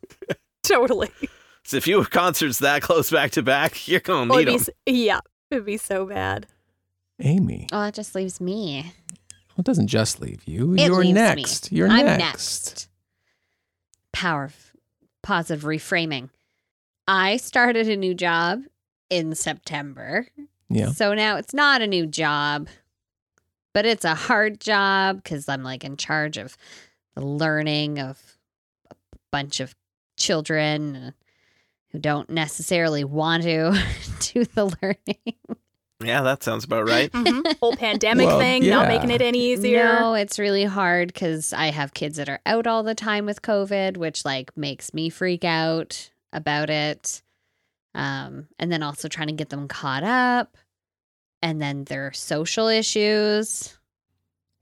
totally. 0.62 1.10
So 1.64 1.76
if 1.76 1.86
you 1.86 1.98
have 1.98 2.10
concerts 2.10 2.58
that 2.60 2.82
close 2.82 3.10
back 3.10 3.32
to 3.32 3.42
back, 3.42 3.88
you're 3.88 4.00
gonna 4.00 4.32
oh, 4.32 4.36
need 4.38 4.48
it'd 4.48 4.60
them. 4.60 4.74
be, 4.86 4.92
yeah. 5.04 5.20
It'd 5.50 5.64
be 5.66 5.76
so 5.78 6.06
bad. 6.06 6.46
Amy. 7.20 7.66
Oh, 7.72 7.80
that 7.80 7.94
just 7.94 8.14
leaves 8.14 8.40
me. 8.40 8.92
Well, 9.50 9.60
it 9.62 9.64
doesn't 9.64 9.88
just 9.88 10.20
leave 10.20 10.44
you. 10.46 10.74
It 10.74 10.82
You're 10.86 10.96
leaves 10.96 11.06
me. 11.08 11.12
next. 11.14 11.72
You're 11.72 11.88
I'm 11.88 12.06
next. 12.06 12.18
next. 12.20 12.88
Power 14.12 14.44
of 14.44 14.67
positive 15.28 15.64
reframing. 15.64 16.30
I 17.06 17.36
started 17.36 17.86
a 17.86 17.96
new 17.96 18.14
job 18.14 18.62
in 19.10 19.34
September. 19.34 20.26
Yeah. 20.70 20.88
So 20.92 21.12
now 21.12 21.36
it's 21.36 21.52
not 21.52 21.82
a 21.82 21.86
new 21.86 22.06
job, 22.06 22.66
but 23.74 23.84
it's 23.84 24.06
a 24.06 24.14
hard 24.14 24.58
job 24.58 25.16
because 25.16 25.46
I'm 25.46 25.62
like 25.62 25.84
in 25.84 25.98
charge 25.98 26.38
of 26.38 26.56
the 27.14 27.20
learning 27.20 27.98
of 27.98 28.38
a 28.90 28.94
bunch 29.30 29.60
of 29.60 29.74
children 30.16 30.96
uh, 30.96 31.10
who 31.90 31.98
don't 31.98 32.30
necessarily 32.30 33.04
want 33.04 33.42
to 33.42 33.78
do 34.32 34.46
the 34.46 34.74
learning. 34.80 35.58
Yeah, 36.02 36.22
that 36.22 36.42
sounds 36.44 36.64
about 36.64 36.86
right. 36.86 37.10
Mhm. 37.10 37.56
Whole 37.60 37.74
pandemic 37.74 38.26
Well, 38.26 38.38
thing, 38.38 38.62
yeah. 38.62 38.74
not 38.74 38.88
making 38.88 39.10
it 39.10 39.20
any 39.20 39.52
easier. 39.52 39.82
No, 39.98 40.14
it's 40.14 40.38
really 40.38 40.64
hard 40.64 41.08
because 41.08 41.52
I 41.52 41.66
have 41.72 41.92
kids 41.94 42.18
that 42.18 42.28
are 42.28 42.40
out 42.46 42.66
all 42.68 42.82
the 42.84 42.94
time 42.94 43.26
with 43.26 43.42
COVID, 43.42 43.96
which 43.96 44.24
like 44.24 44.56
makes 44.56 44.94
me 44.94 45.10
freak 45.10 45.44
out 45.44 46.10
about 46.32 46.70
it. 46.70 47.22
Um, 47.94 48.46
and 48.60 48.70
then 48.70 48.82
also 48.84 49.08
trying 49.08 49.26
to 49.28 49.32
get 49.34 49.48
them 49.48 49.66
caught 49.66 50.04
up. 50.04 50.56
And 51.42 51.60
then 51.60 51.84
their 51.84 52.12
social 52.12 52.68
issues. 52.68 53.76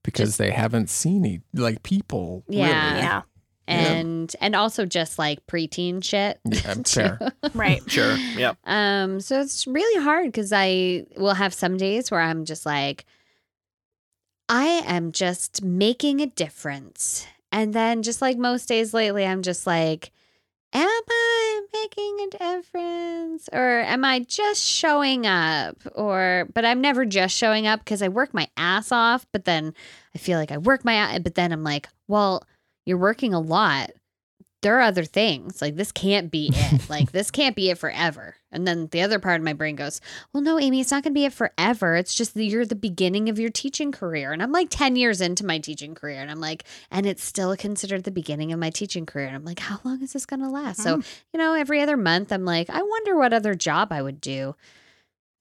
Because 0.03 0.37
they 0.37 0.51
haven't 0.51 0.89
seen 0.89 1.25
e- 1.27 1.41
like 1.55 1.83
people. 1.83 2.45
Yeah. 2.49 2.91
Really. 2.91 3.01
Yeah. 3.03 3.23
And 3.69 4.35
and 4.41 4.55
also 4.55 4.87
just 4.87 5.19
like 5.19 5.47
preteen 5.47 6.03
shit. 6.03 6.41
Yeah, 6.45 6.75
too. 6.85 6.85
fair. 6.85 7.19
Right. 7.55 7.83
Sure. 7.91 8.17
Yep. 8.17 8.57
Um, 8.65 9.21
so 9.21 9.41
it's 9.41 9.67
really 9.67 10.03
hard 10.03 10.27
because 10.27 10.53
I 10.53 11.07
will 11.17 11.35
have 11.35 11.53
some 11.53 11.77
days 11.77 12.11
where 12.11 12.21
I'm 12.21 12.45
just 12.45 12.65
like, 12.67 13.05
I 14.49 14.65
am 14.87 15.13
just 15.13 15.63
making 15.63 16.21
a 16.21 16.27
difference. 16.27 17.27
And 17.53 17.73
then 17.73 18.03
just 18.03 18.23
like 18.23 18.37
most 18.39 18.69
days 18.69 18.93
lately, 18.95 19.25
I'm 19.25 19.43
just 19.43 19.67
like, 19.67 20.13
am 20.73 20.89
I 20.89 21.61
making 21.73 22.21
a 22.21 22.39
difference? 22.39 23.49
Or 23.53 23.81
am 23.81 24.05
I 24.05 24.21
just 24.21 24.63
showing 24.63 25.27
up? 25.27 25.77
Or, 25.95 26.49
but 26.53 26.65
I'm 26.65 26.81
never 26.81 27.05
just 27.05 27.35
showing 27.35 27.67
up 27.67 27.81
because 27.81 28.03
I 28.03 28.09
work 28.09 28.35
my 28.35 28.49
ass 28.57 28.93
off. 28.93 29.27
But 29.33 29.45
then 29.47 29.75
I 30.15 30.19
feel 30.19 30.39
like 30.39 30.53
I 30.53 30.59
work 30.59 30.85
my 30.85 30.95
ass, 30.95 31.21
but 31.21 31.35
then 31.35 31.53
I'm 31.53 31.65
like, 31.65 31.89
well, 32.09 32.45
you're 32.87 32.99
working 32.99 33.35
a 33.35 33.41
lot 33.41 33.91
there 34.67 34.79
are 34.79 34.83
other 34.83 35.05
things. 35.05 35.63
Like 35.63 35.77
this 35.77 35.93
can't 35.93 36.29
be 36.29 36.51
it. 36.53 36.89
like 36.91 37.13
this 37.13 37.31
can't 37.31 37.55
be 37.55 37.71
it 37.71 37.79
forever. 37.79 38.35
And 38.51 38.67
then 38.67 38.89
the 38.91 39.03
other 39.03 39.21
part 39.21 39.39
of 39.41 39.45
my 39.45 39.53
brain 39.53 39.77
goes, 39.77 40.01
"Well, 40.33 40.43
no, 40.43 40.59
Amy, 40.59 40.81
it's 40.81 40.91
not 40.91 41.05
going 41.05 41.13
to 41.13 41.19
be 41.19 41.25
it 41.25 41.33
forever. 41.33 41.95
It's 41.95 42.15
just 42.15 42.35
that 42.35 42.45
you're 42.45 42.67
the 42.67 42.75
beginning 42.75 43.29
of 43.29 43.39
your 43.39 43.51
teaching 43.51 43.93
career." 43.93 44.33
And 44.33 44.43
I'm 44.43 44.51
like 44.51 44.69
10 44.71 44.97
years 44.97 45.21
into 45.21 45.47
my 45.47 45.59
teaching 45.59 45.95
career 45.95 46.21
and 46.21 46.33
I'm 46.33 46.41
like, 46.41 46.65
and 46.91 47.07
it's 47.07 47.23
still 47.23 47.57
considered 47.57 48.03
the 48.03 48.11
beginning 48.11 48.53
of 48.53 48.59
my 48.59 48.71
teaching 48.71 49.07
career. 49.07 49.27
And 49.27 49.37
I'm 49.37 49.45
like, 49.45 49.61
"How 49.61 49.79
long 49.85 50.03
is 50.03 50.15
this 50.15 50.27
going 50.27 50.41
to 50.41 50.49
last?" 50.49 50.83
So, 50.83 50.97
mm-hmm. 50.97 51.09
you 51.33 51.39
know, 51.39 51.55
every 51.55 51.81
other 51.81 51.97
month 51.97 52.33
I'm 52.33 52.45
like, 52.45 52.69
"I 52.69 52.83
wonder 52.83 53.17
what 53.17 53.33
other 53.33 53.55
job 53.55 53.93
I 53.93 54.03
would 54.03 54.21
do." 54.21 54.57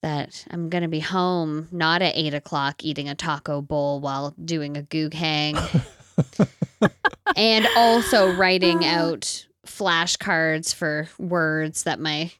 That 0.02 0.44
I'm 0.50 0.68
gonna 0.68 0.88
be 0.88 1.00
home, 1.00 1.66
not 1.72 2.00
at 2.00 2.14
eight 2.14 2.34
o'clock, 2.34 2.84
eating 2.84 3.08
a 3.08 3.16
taco 3.16 3.60
bowl 3.60 3.98
while 3.98 4.34
doing 4.44 4.76
a 4.76 4.82
goog 4.82 5.14
hang 5.14 5.56
and 7.36 7.66
also 7.76 8.32
writing 8.34 8.84
out 8.84 9.46
flashcards 9.66 10.74
for 10.74 11.08
words 11.18 11.82
that 11.84 11.98
my 12.00 12.30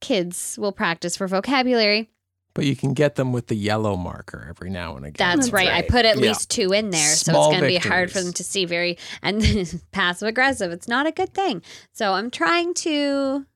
kids 0.00 0.56
will 0.58 0.72
practice 0.72 1.16
for 1.16 1.26
vocabulary. 1.28 2.08
But 2.54 2.66
you 2.66 2.76
can 2.76 2.92
get 2.92 3.14
them 3.14 3.32
with 3.32 3.46
the 3.46 3.54
yellow 3.54 3.96
marker 3.96 4.46
every 4.48 4.68
now 4.68 4.96
and 4.96 5.06
again. 5.06 5.14
That's, 5.38 5.46
That's 5.46 5.52
right. 5.54 5.68
I 5.72 5.82
put 5.82 6.04
at 6.04 6.16
Yeah. 6.16 6.28
least 6.28 6.50
two 6.50 6.72
in 6.72 6.90
there, 6.90 7.14
so 7.14 7.32
it's 7.32 7.46
going 7.46 7.60
to 7.60 7.66
be 7.66 7.76
hard 7.76 8.10
for 8.12 8.20
them 8.20 8.32
to 8.34 8.44
see 8.44 8.66
very 8.66 8.98
and 9.22 9.42
passive 9.92 10.28
aggressive. 10.28 10.70
It's 10.70 10.88
not 10.88 11.06
a 11.06 11.12
good 11.12 11.32
thing. 11.32 11.62
So 11.92 12.12
I'm 12.12 12.30
trying 12.30 12.74
to 12.74 13.46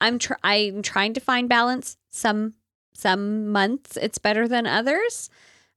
I'm 0.00 0.18
tr- 0.18 0.34
I'm 0.42 0.80
trying 0.80 1.12
to 1.14 1.20
find 1.20 1.48
balance. 1.50 1.96
Some 2.10 2.54
some 2.94 3.48
months 3.48 3.96
it's 3.98 4.16
better 4.18 4.48
than 4.48 4.66
others. 4.66 5.28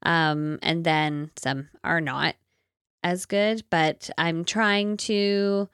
Um 0.04 0.58
and 0.62 0.86
then 0.86 1.32
some 1.38 1.68
are 1.84 2.00
not 2.02 2.36
as 3.04 3.26
good, 3.26 3.64
but 3.70 4.10
I'm 4.18 4.46
trying 4.46 4.98
to 4.98 5.70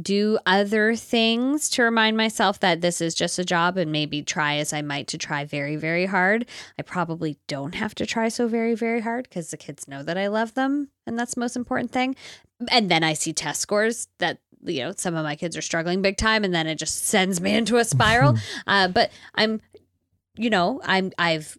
do 0.00 0.38
other 0.46 0.96
things 0.96 1.68
to 1.68 1.82
remind 1.82 2.16
myself 2.16 2.60
that 2.60 2.80
this 2.80 3.00
is 3.02 3.14
just 3.14 3.38
a 3.38 3.44
job 3.44 3.76
and 3.76 3.92
maybe 3.92 4.22
try 4.22 4.56
as 4.56 4.72
I 4.72 4.80
might 4.80 5.06
to 5.08 5.18
try 5.18 5.44
very, 5.44 5.76
very 5.76 6.06
hard. 6.06 6.46
I 6.78 6.82
probably 6.82 7.36
don't 7.46 7.74
have 7.74 7.94
to 7.96 8.06
try 8.06 8.28
so 8.28 8.48
very, 8.48 8.74
very 8.74 9.00
hard 9.00 9.24
because 9.24 9.50
the 9.50 9.58
kids 9.58 9.86
know 9.86 10.02
that 10.02 10.16
I 10.16 10.28
love 10.28 10.54
them 10.54 10.88
and 11.06 11.18
that's 11.18 11.34
the 11.34 11.40
most 11.40 11.56
important 11.56 11.90
thing. 11.90 12.16
And 12.70 12.90
then 12.90 13.04
I 13.04 13.12
see 13.12 13.32
test 13.32 13.60
scores 13.60 14.08
that 14.18 14.38
you 14.64 14.80
know 14.80 14.92
some 14.96 15.16
of 15.16 15.24
my 15.24 15.34
kids 15.34 15.56
are 15.56 15.62
struggling 15.62 16.02
big 16.02 16.16
time 16.16 16.44
and 16.44 16.54
then 16.54 16.68
it 16.68 16.76
just 16.76 17.04
sends 17.06 17.40
me 17.40 17.54
into 17.54 17.76
a 17.76 17.84
spiral. 17.84 18.38
uh, 18.66 18.88
but 18.88 19.10
I'm 19.34 19.60
you 20.36 20.50
know, 20.50 20.80
I'm 20.84 21.12
I've 21.18 21.58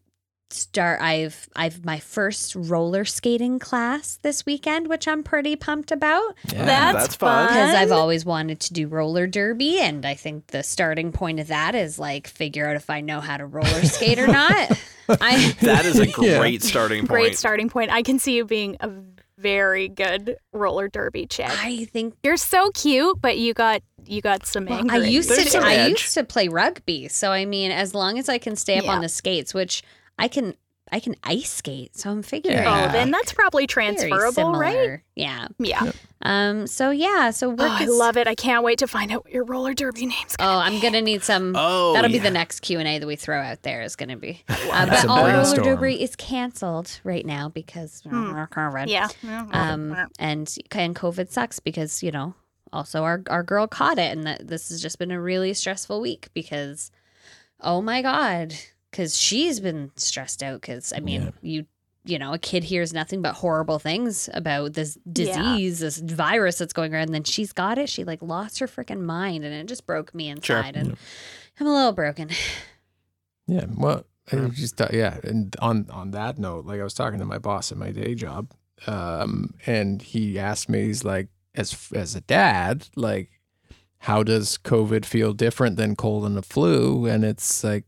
start 0.53 1.01
I've 1.01 1.49
I've 1.55 1.83
my 1.83 1.99
first 1.99 2.55
roller 2.55 3.05
skating 3.05 3.59
class 3.59 4.19
this 4.21 4.45
weekend, 4.45 4.87
which 4.87 5.07
I'm 5.07 5.23
pretty 5.23 5.55
pumped 5.55 5.91
about 5.91 6.35
Yeah. 6.51 6.65
That's, 6.65 6.97
that's 6.97 7.15
fun. 7.15 7.47
fun. 7.47 7.53
because 7.55 7.75
I've 7.75 7.91
always 7.91 8.25
wanted 8.25 8.59
to 8.61 8.73
do 8.73 8.87
roller 8.87 9.27
derby, 9.27 9.79
and 9.79 10.05
I 10.05 10.13
think 10.15 10.47
the 10.47 10.63
starting 10.63 11.11
point 11.11 11.39
of 11.39 11.47
that 11.47 11.75
is 11.75 11.97
like 11.99 12.27
figure 12.27 12.67
out 12.67 12.75
if 12.75 12.89
I 12.89 13.01
know 13.01 13.19
how 13.19 13.37
to 13.37 13.45
roller 13.45 13.67
skate 13.83 14.19
or 14.19 14.27
not. 14.27 14.71
I 15.09 15.55
That 15.61 15.85
is 15.85 15.99
a 15.99 16.07
Yeah. 16.21 16.39
great 16.39 16.63
starting 16.63 16.99
point. 17.01 17.09
Great 17.09 17.37
starting 17.37 17.69
point. 17.69 17.91
I 17.91 18.01
can 18.03 18.19
see 18.19 18.35
you 18.37 18.45
being 18.45 18.77
a 18.79 18.89
very 19.37 19.89
good 19.89 20.37
roller 20.53 20.87
derby 20.87 21.25
chick. 21.25 21.49
I 21.49 21.85
think 21.91 22.13
You're 22.23 22.37
so 22.37 22.69
cute, 22.71 23.19
but 23.19 23.37
you 23.37 23.53
got 23.53 23.81
you 24.05 24.21
got 24.21 24.45
some 24.45 24.65
well. 24.65 24.89
I 24.91 24.97
used. 24.97 25.29
There's 25.29 25.51
to 25.53 25.59
I 25.59 25.73
edge. 25.75 25.91
used 25.91 26.13
to 26.13 26.23
play 26.23 26.47
rugby, 26.49 27.07
so 27.07 27.31
I 27.31 27.45
mean, 27.45 27.71
as 27.71 27.93
long 27.95 28.19
as 28.19 28.27
I 28.29 28.37
can 28.37 28.55
stay 28.55 28.77
up 28.77 28.83
Yeah. 28.85 28.91
on 28.95 29.01
the 29.01 29.07
skates, 29.09 29.53
which 29.53 29.81
I 30.17 30.27
can 30.27 30.55
I 30.91 30.99
can 30.99 31.15
ice 31.23 31.49
skate, 31.49 31.97
so 31.97 32.11
I'm 32.11 32.21
figuring. 32.21 32.57
Yeah. 32.57 32.87
Oh, 32.87 32.91
then 32.91 33.09
that's 33.09 33.33
probably 33.33 33.65
transferable, 33.65 34.53
right? 34.53 34.73
similar. 34.73 35.03
Yeah. 35.15 35.47
Yeah. 35.57 35.91
Um. 36.21 36.67
So 36.67 36.91
yeah. 36.91 37.31
So 37.31 37.49
work 37.49 37.61
Oh, 37.61 37.77
I 37.79 37.85
love 37.85 38.15
it. 38.15 38.27
I 38.27 38.35
can't 38.35 38.63
wait 38.63 38.77
to 38.79 38.87
find 38.87 39.11
out 39.11 39.23
what 39.23 39.33
your 39.33 39.43
roller 39.43 39.73
derby 39.73 40.05
name's 40.05 40.35
Oh, 40.39 40.43
gonna 40.43 40.59
I'm 40.75 40.79
gonna 40.81 41.01
need 41.01 41.23
some. 41.23 41.55
Oh, 41.57 41.93
That'll 41.93 42.11
be 42.11 42.19
the 42.19 42.29
next 42.29 42.59
Q 42.59 42.77
and 42.79 42.87
A 42.87 42.99
that 42.99 43.07
we 43.07 43.15
throw 43.15 43.39
out 43.41 43.63
there. 43.63 43.81
Is 43.81 43.95
gonna 43.95 44.17
be. 44.17 44.43
Uh, 44.73 44.87
but 44.87 45.05
all 45.07 45.25
roller 45.25 45.55
derby 45.55 46.01
is 46.01 46.15
canceled 46.15 46.99
right 47.03 47.25
now 47.25 47.49
because 47.49 48.01
COVID. 48.03 48.87
Yeah. 48.87 49.07
Um. 49.51 49.95
And 50.19 50.55
and 50.71 50.95
COVID 50.95 51.31
sucks 51.31 51.59
because 51.59 52.03
you 52.03 52.11
know 52.11 52.35
also 52.71 53.03
our 53.03 53.23
our 53.29 53.43
girl 53.43 53.67
caught 53.67 53.99
it 53.99 54.11
and 54.15 54.25
that 54.25 54.47
this 54.47 54.69
has 54.69 54.81
just 54.81 54.99
been 54.99 55.11
a 55.11 55.21
really 55.21 55.53
stressful 55.53 56.01
week 56.01 56.29
because 56.33 56.89
oh 57.61 57.81
my 57.81 58.01
god 58.01 58.53
because 58.93 59.17
she's 59.17 59.59
been 59.59 59.91
stressed 59.97 60.41
out 60.43 60.61
because 60.61 60.93
I 60.95 60.99
mean 61.01 61.21
Yeah. 61.23 61.29
you. 61.41 61.65
You 62.05 62.19
know, 62.19 62.33
a 62.33 62.37
kid 62.37 62.65
hears 62.65 62.91
nothing 62.91 63.21
but 63.21 63.33
horrible 63.35 63.79
things 63.79 64.29
about 64.33 64.73
this 64.73 64.97
Yeah. 65.05 65.13
disease, 65.13 65.79
this 65.79 65.99
virus 65.99 66.57
that's 66.57 66.73
going 66.73 66.93
around. 66.93 67.03
And 67.03 67.13
then 67.13 67.23
she's 67.23 67.53
got 67.53 67.77
it. 67.77 67.87
She 67.87 68.03
like 68.03 68.21
lost 68.21 68.59
her 68.59 68.67
freaking 68.67 68.99
mind, 69.03 69.45
and 69.45 69.53
it 69.53 69.67
just 69.67 69.85
broke 69.85 70.13
me 70.13 70.25
Sure. 70.41 70.57
inside. 70.57 70.75
And 70.75 70.97
I'm 71.57 71.65
a 71.67 71.73
little 71.73 71.93
broken. 71.93 72.29
Yeah, 73.47 73.65
well, 73.77 74.05
I 74.31 74.35
Yeah. 74.35 74.47
just 74.53 74.75
thought, 74.75 74.93
yeah. 74.93 75.17
And 75.23 75.55
on 75.61 75.89
on 75.89 76.11
that 76.11 76.37
note, 76.37 76.65
like 76.65 76.81
I 76.81 76.83
was 76.83 76.93
talking 76.93 77.19
to 77.19 77.25
my 77.25 77.37
boss 77.37 77.71
at 77.71 77.77
my 77.77 77.91
day 77.91 78.15
job, 78.15 78.51
um, 78.85 79.53
and 79.65 80.01
he 80.01 80.37
asked 80.37 80.67
me, 80.67 80.83
he's 80.83 81.05
like, 81.05 81.29
as 81.55 81.89
as 81.95 82.15
a 82.15 82.21
dad, 82.21 82.87
like, 82.97 83.31
how 83.99 84.23
does 84.23 84.57
COVID 84.57 85.05
feel 85.05 85.31
different 85.31 85.77
than 85.77 85.95
cold 85.95 86.25
and 86.25 86.35
the 86.35 86.41
flu? 86.41 87.05
And 87.05 87.23
it's 87.23 87.63
like, 87.63 87.85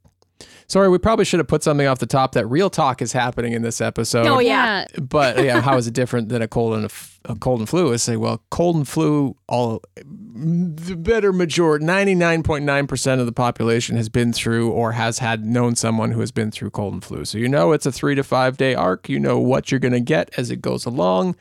sorry, 0.67 0.89
we 0.89 0.97
probably 0.97 1.25
should 1.25 1.39
have 1.39 1.47
put 1.47 1.63
something 1.63 1.87
off 1.87 1.99
the 1.99 2.05
top 2.05 2.33
that 2.33 2.45
real 2.47 2.69
talk 2.69 3.01
is 3.01 3.13
happening 3.13 3.53
in 3.53 3.61
this 3.61 3.81
episode. 3.81 4.27
Oh, 4.27 4.39
yeah. 4.39 4.85
But 5.01 5.43
yeah, 5.43 5.61
how 5.65 5.77
is 5.77 5.87
it 5.87 5.93
different 5.93 6.29
than 6.29 6.41
a 6.41 6.47
cold 6.47 6.73
and 6.73 6.83
a, 6.83 6.85
f- 6.85 7.19
a 7.25 7.35
cold 7.35 7.59
and 7.59 7.69
flu? 7.69 7.93
I 7.93 7.97
say, 7.97 8.17
well, 8.17 8.43
cold 8.49 8.75
and 8.75 8.87
flu, 8.87 9.35
all 9.47 9.81
the 9.95 10.95
better 10.97 11.31
majority, 11.31 11.85
ninety 11.85 12.15
nine 12.15 12.43
point 12.43 12.65
nine 12.65 12.87
percent 12.87 13.19
of 13.19 13.25
the 13.25 13.31
population 13.31 13.95
has 13.95 14.09
been 14.09 14.33
through 14.33 14.71
or 14.71 14.91
has 14.93 15.19
had 15.19 15.45
known 15.45 15.75
someone 15.75 16.11
who 16.11 16.19
has 16.19 16.31
been 16.31 16.51
through 16.51 16.71
cold 16.71 16.93
and 16.93 17.03
flu. 17.03 17.25
So 17.25 17.37
you 17.37 17.47
know 17.47 17.71
it's 17.71 17.85
a 17.85 17.91
three 17.91 18.15
to 18.15 18.23
five 18.23 18.57
day 18.57 18.75
arc. 18.75 19.07
You 19.09 19.19
know 19.19 19.39
what 19.39 19.71
you're 19.71 19.79
going 19.79 19.93
to 19.93 19.99
get 19.99 20.29
as 20.37 20.51
it 20.51 20.61
goes 20.61 20.85
along. 20.85 21.35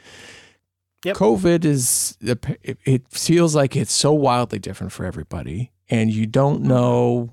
Yep. 1.05 1.17
COVID 1.17 1.65
is 1.65 2.17
it 2.21 2.45
it 2.63 3.03
feels 3.11 3.55
like 3.55 3.77
it's 3.77 3.93
so 3.93 4.13
wildly 4.13 4.59
different 4.59 4.93
for 4.93 5.05
everybody, 5.05 5.71
and 5.91 6.11
you 6.11 6.27
don't 6.27 6.61
mm-hmm. 6.61 6.69
know 6.69 7.33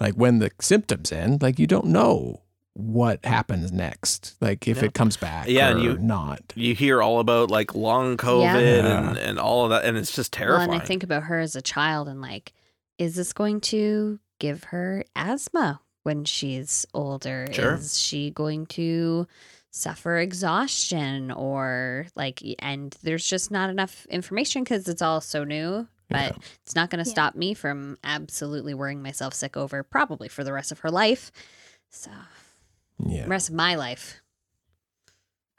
like 0.00 0.14
when 0.14 0.38
the 0.38 0.50
symptoms 0.60 1.12
end. 1.12 1.42
Like 1.42 1.58
you 1.58 1.66
don't 1.66 1.86
know 1.86 2.40
what 2.76 3.24
happens 3.24 3.70
next. 3.70 4.34
Like 4.40 4.66
if 4.66 4.78
Yeah. 4.78 4.84
it 4.86 4.94
comes 4.94 5.16
back, 5.16 5.46
Yeah, 5.48 5.68
or 5.68 5.72
and 5.72 5.82
you- 5.82 5.98
not. 5.98 6.40
You 6.56 6.74
hear 6.74 7.00
all 7.02 7.20
about 7.20 7.50
like 7.50 7.74
long 7.74 8.16
COVID 8.16 8.42
Yeah. 8.82 9.08
and, 9.10 9.16
and 9.16 9.38
all 9.38 9.64
of 9.64 9.70
that, 9.70 9.84
and 9.84 9.96
it's 9.96 10.14
just 10.14 10.34
Well, 10.34 10.46
terrifying. 10.48 10.72
and 10.72 10.82
I 10.82 10.84
think 10.84 11.02
about 11.04 11.24
her 11.24 11.38
as 11.38 11.54
a 11.54 11.62
child 11.62 12.08
and 12.08 12.20
like, 12.20 12.52
is 12.98 13.14
this 13.14 13.32
going 13.32 13.60
to 13.60 14.18
give 14.40 14.64
her 14.64 15.04
asthma 15.14 15.80
when 16.02 16.24
she's 16.24 16.84
older? 16.94 17.46
Sure. 17.52 17.74
Is 17.74 17.98
she 17.98 18.30
going 18.30 18.66
to 18.66 19.26
suffer 19.70 20.18
exhaustion 20.18 21.30
or 21.32 22.06
like, 22.16 22.40
and 22.60 22.96
there's 23.02 23.26
just 23.26 23.50
not 23.50 23.70
enough 23.70 24.06
information 24.06 24.62
because 24.64 24.88
it's 24.88 25.02
all 25.02 25.20
so 25.20 25.44
new. 25.44 25.86
But 26.14 26.36
it's 26.62 26.74
not 26.74 26.90
going 26.90 27.02
to 27.04 27.08
Yeah. 27.08 27.14
stop 27.14 27.34
me 27.34 27.54
from 27.54 27.98
absolutely 28.04 28.74
worrying 28.74 29.02
myself 29.02 29.34
sick 29.34 29.56
over 29.56 29.82
probably 29.82 30.28
for 30.28 30.44
the 30.44 30.52
rest 30.52 30.72
of 30.72 30.80
her 30.80 30.90
life. 30.90 31.30
So, 31.90 32.10
Yeah. 33.06 33.24
rest 33.26 33.48
of 33.48 33.54
my 33.54 33.74
life, 33.74 34.20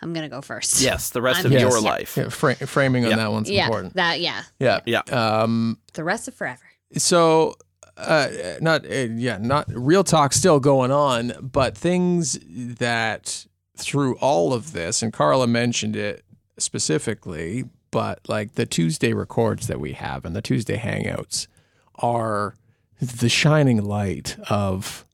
I'm 0.02 0.14
going 0.14 0.24
to 0.30 0.34
go 0.36 0.42
first. 0.42 0.82
yes, 0.82 1.10
the 1.10 1.22
rest 1.22 1.38
I'm- 1.38 1.46
of 1.48 1.52
Yes. 1.54 1.62
your 1.62 1.72
Yeah. 1.80 1.90
life. 1.90 2.18
Yeah, 2.18 2.30
fra- 2.30 2.56
framing 2.56 3.06
on 3.06 3.12
Yeah. 3.12 3.18
that 3.18 3.32
one's 3.32 3.50
Yeah. 3.50 3.66
important. 3.66 3.94
That, 3.96 4.20
yeah. 4.22 4.44
Yeah. 4.60 4.82
Yeah. 4.86 5.02
Um, 5.12 5.80
The 5.94 6.04
rest 6.04 6.28
of 6.28 6.34
forever. 6.34 6.62
so 6.98 7.56
uh 7.98 8.28
not 8.60 8.86
uh, 8.86 8.94
yeah 9.16 9.38
not 9.40 9.66
real 9.70 10.04
talk 10.04 10.34
still 10.34 10.60
going 10.60 10.92
on 10.92 11.32
but 11.42 11.78
things 11.78 12.38
that 12.46 13.46
through 13.78 14.16
all 14.18 14.52
of 14.54 14.74
this 14.74 15.02
and 15.02 15.14
carla 15.14 15.48
mentioned 15.48 15.96
it 15.96 16.26
specifically 16.58 17.64
but 17.92 18.20
like 18.28 18.54
the 18.54 18.66
tuesday 18.66 19.14
records 19.14 19.68
that 19.68 19.80
we 19.80 19.94
have 19.94 20.26
and 20.26 20.36
the 20.36 20.42
tuesday 20.42 20.78
hangouts 20.78 21.48
are 21.96 22.56
the 23.00 23.30
shining 23.30 23.84
light 23.84 24.38
of 24.50 25.06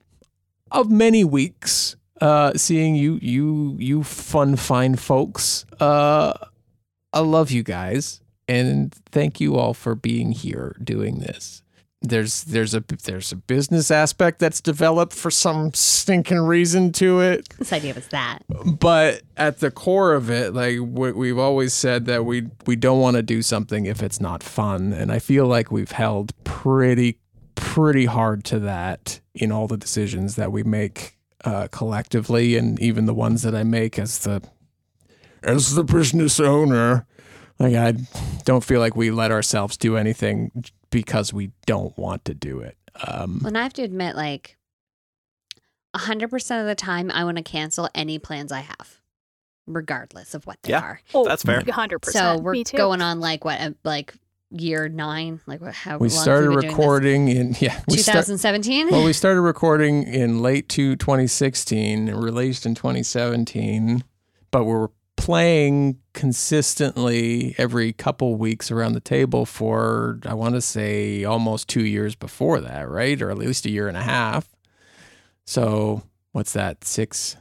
of 0.72 0.90
many 0.90 1.24
weeks 1.24 1.96
uh 2.22 2.54
seeing 2.56 2.96
you 2.96 3.20
you 3.22 3.76
you 3.80 4.04
fun 4.04 4.56
fine 4.56 4.96
folks 4.96 5.66
uh 5.80 6.34
i 7.14 7.20
love 7.20 7.52
you 7.52 7.64
guys 7.64 8.22
and 8.52 8.94
thank 8.94 9.40
you 9.40 9.56
all 9.56 9.74
for 9.74 9.96
being 9.96 10.34
here 10.34 10.76
doing 10.84 11.20
this. 11.20 11.64
There's 12.04 12.44
there's 12.46 12.74
a 12.74 12.84
there's 13.04 13.32
a 13.32 13.36
business 13.36 13.92
aspect 13.92 14.40
that's 14.40 14.60
developed 14.60 15.14
for 15.14 15.30
some 15.30 15.72
stinking 15.74 16.40
reason 16.40 16.92
to 16.94 17.20
it, 17.22 17.48
This 17.60 17.72
idea 17.72 17.94
was 17.94 18.08
that. 18.08 18.40
but 18.80 19.22
at 19.38 19.60
the 19.60 19.70
core 19.70 20.14
of 20.14 20.30
it, 20.32 20.54
like 20.54 20.80
we, 20.82 21.12
we've 21.12 21.38
always 21.38 21.74
said 21.76 22.06
that 22.08 22.26
we 22.26 22.48
we 22.66 22.76
don't 22.76 23.00
want 23.00 23.18
to 23.18 23.22
do 23.22 23.44
something 23.44 23.86
if 23.86 24.02
it's 24.02 24.20
not 24.20 24.42
fun, 24.42 24.94
and 24.94 25.12
I 25.12 25.20
feel 25.20 25.46
like 25.46 25.72
we've 25.72 25.92
held 25.92 26.34
pretty 26.44 27.20
pretty 27.54 28.06
hard 28.06 28.44
to 28.46 28.58
that 28.60 29.20
in 29.36 29.52
all 29.52 29.68
the 29.68 29.78
decisions 29.78 30.36
that 30.38 30.52
we 30.52 30.64
make 30.64 31.20
uh, 31.46 31.68
collectively, 31.72 32.58
and 32.58 32.80
even 32.80 33.06
the 33.06 33.14
ones 33.14 33.44
that 33.44 33.54
I 33.54 33.62
make 33.62 34.00
as 34.00 34.18
the 34.20 34.42
as 35.44 35.76
the 35.76 35.84
business 35.84 36.40
owner. 36.40 37.06
Like 37.60 37.76
I 37.76 37.94
don't 38.44 38.64
feel 38.64 38.80
like 38.80 38.96
we 38.96 39.12
let 39.12 39.30
ourselves 39.32 39.78
do 39.78 39.96
anything 39.98 40.50
because 40.92 41.34
we 41.34 41.52
don't 41.66 41.98
want 41.98 42.26
to 42.26 42.34
do 42.36 42.60
it. 42.60 42.78
Um, 43.08 43.42
And 43.46 43.58
I 43.58 43.64
have 43.64 43.74
to 43.74 43.82
admit, 43.82 44.16
like, 44.16 44.58
100% 45.96 46.62
of 46.62 46.68
the 46.68 46.76
time, 46.76 47.12
I 47.12 47.24
want 47.24 47.38
to 47.38 47.44
cancel 47.44 47.90
any 47.96 48.20
plans 48.20 48.52
I 48.52 48.60
have, 48.62 49.00
regardless 49.68 50.34
of 50.34 50.46
what 50.46 50.58
they 50.64 50.72
Yeah. 50.72 50.82
are. 50.82 51.02
Oh, 51.14 51.26
That's 51.26 51.44
fair. 51.44 51.62
100%. 51.62 52.14
So 52.14 52.38
we're 52.42 52.54
Me 52.54 52.64
too. 52.64 52.78
going 52.78 53.02
on 53.02 53.20
like 53.20 53.44
what, 53.44 53.60
uh, 53.60 53.72
like 53.84 54.14
year 54.52 54.88
nine? 54.90 55.40
Like 55.48 55.62
what, 55.62 55.74
how 55.74 55.98
we 55.98 56.10
long 56.10 56.22
started 56.24 56.50
been 56.52 56.60
doing 56.62 56.68
recording 56.72 57.28
in 57.30 57.56
yeah 57.60 57.82
we 57.88 57.98
start- 57.98 58.16
2017? 58.26 58.90
Well, 58.90 59.04
we 59.06 59.14
started 59.14 59.42
recording 59.42 60.04
in 60.04 60.42
late 60.42 60.68
to 60.70 60.96
2016 60.96 62.08
and 62.10 62.24
released 62.24 62.66
in 62.66 62.76
2017, 62.76 64.04
but 64.52 64.64
we 64.66 64.74
were 64.74 64.92
playing 65.22 66.00
consistently 66.14 67.54
every 67.60 67.94
couple 67.94 68.36
weeks 68.36 68.72
around 68.72 68.94
the 68.94 69.00
table 69.00 69.46
for 69.46 70.20
I 70.26 70.34
want 70.34 70.56
to 70.56 70.62
say 70.62 71.24
almost 71.24 71.68
2 71.70 71.86
years 71.86 72.16
before 72.16 72.60
that, 72.62 72.90
right? 72.90 73.22
Or 73.22 73.30
at 73.30 73.38
least 73.38 73.66
a 73.68 73.70
year 73.70 73.88
and 73.88 73.96
a 73.96 74.02
half. 74.02 74.50
So, 75.46 76.02
what's 76.32 76.54
that? 76.54 76.84
6 76.84 77.38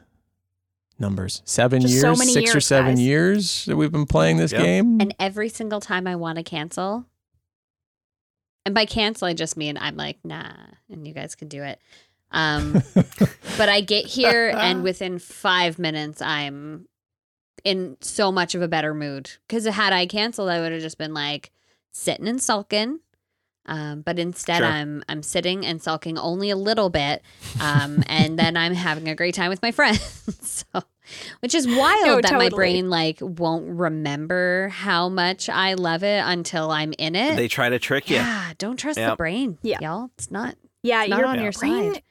numbers. 0.99 1.41
7 1.47 1.81
Just 1.81 1.95
years, 1.95 2.03
so 2.03 2.15
many 2.15 2.33
6 2.33 2.55
or 2.55 2.61
7 2.61 2.93
guys. 2.93 3.01
years 3.01 3.65
that 3.65 3.77
we've 3.77 3.91
been 3.93 4.07
playing 4.07 4.37
this 4.37 4.53
Yep. 4.53 4.63
game. 4.63 5.01
and 5.01 5.15
every 5.19 5.49
single 5.49 5.81
time 5.81 6.07
I 6.07 6.17
want 6.17 6.37
to 6.37 6.43
cancel, 6.45 7.07
and 8.67 8.75
by 8.75 8.85
cancel, 8.85 9.27
I 9.27 9.33
just 9.33 9.57
mean 9.57 9.79
I'm 9.79 9.97
like, 9.97 10.19
nah, 10.23 10.53
and 10.91 11.09
you 11.09 11.15
guys 11.15 11.35
can 11.35 11.49
do 11.49 11.63
it. 11.63 11.81
Um, 12.31 12.83
but 13.57 13.69
I 13.71 13.81
get 13.81 14.05
here, 14.05 14.51
and 14.55 14.83
within 14.91 15.19
five 15.19 15.79
minutes, 15.79 16.21
I'm 16.21 16.87
in 17.65 17.97
so 18.01 18.31
much 18.33 18.55
of 18.55 18.63
a 18.63 18.69
better 18.69 18.95
mood. 18.95 19.31
Because 19.47 19.67
had 19.67 19.93
I 19.93 20.07
canceled, 20.07 20.49
I 20.49 20.61
would 20.61 20.73
have 20.73 20.81
just 20.81 20.99
been 20.99 21.15
like 21.15 21.51
sitting 21.93 22.29
and 22.29 22.41
sulking. 22.41 23.01
Um, 23.67 24.01
but 24.01 24.19
instead, 24.19 24.59
Sure. 24.59 24.67
I'm 24.67 25.05
I'm 25.09 25.23
sitting 25.23 25.65
and 25.67 25.81
sulking 25.83 26.19
only 26.19 26.51
a 26.51 26.57
little 26.57 26.89
bit, 26.91 27.23
um, 27.61 28.03
and 28.07 28.39
then 28.39 28.57
I'm 28.57 28.73
having 28.75 29.07
a 29.09 29.15
great 29.15 29.35
time 29.35 29.51
with 29.51 29.63
my 29.63 29.71
friends. 29.71 30.01
so, 30.41 30.65
which 31.41 31.55
is 31.55 31.69
wild 31.69 32.07
No, 32.07 32.21
that 32.23 32.33
my 32.33 32.49
brain 32.49 32.89
like 32.91 33.19
won't 33.21 33.67
remember 33.69 34.69
how 34.71 35.09
much 35.11 35.49
I 35.49 35.75
love 35.75 36.03
it 36.03 36.23
until 36.25 36.71
I'm 36.71 36.95
in 36.99 37.15
it. 37.15 37.37
They 37.37 37.49
try 37.49 37.69
to 37.69 37.79
trick 37.79 38.09
you. 38.11 38.17
yeah, 38.17 38.53
don't 38.59 38.79
trust 38.79 38.99
the 38.99 39.15
brain, 39.17 39.59
Yeah. 39.63 39.79
y'all. 39.83 40.11
It's 40.17 40.31
not. 40.31 40.57
Yeah, 40.83 41.03
It's 41.03 41.11
not 41.11 41.19
your 41.21 41.29
on 41.29 41.43
your 41.43 41.53
brain. 41.53 41.93
side. 41.95 42.03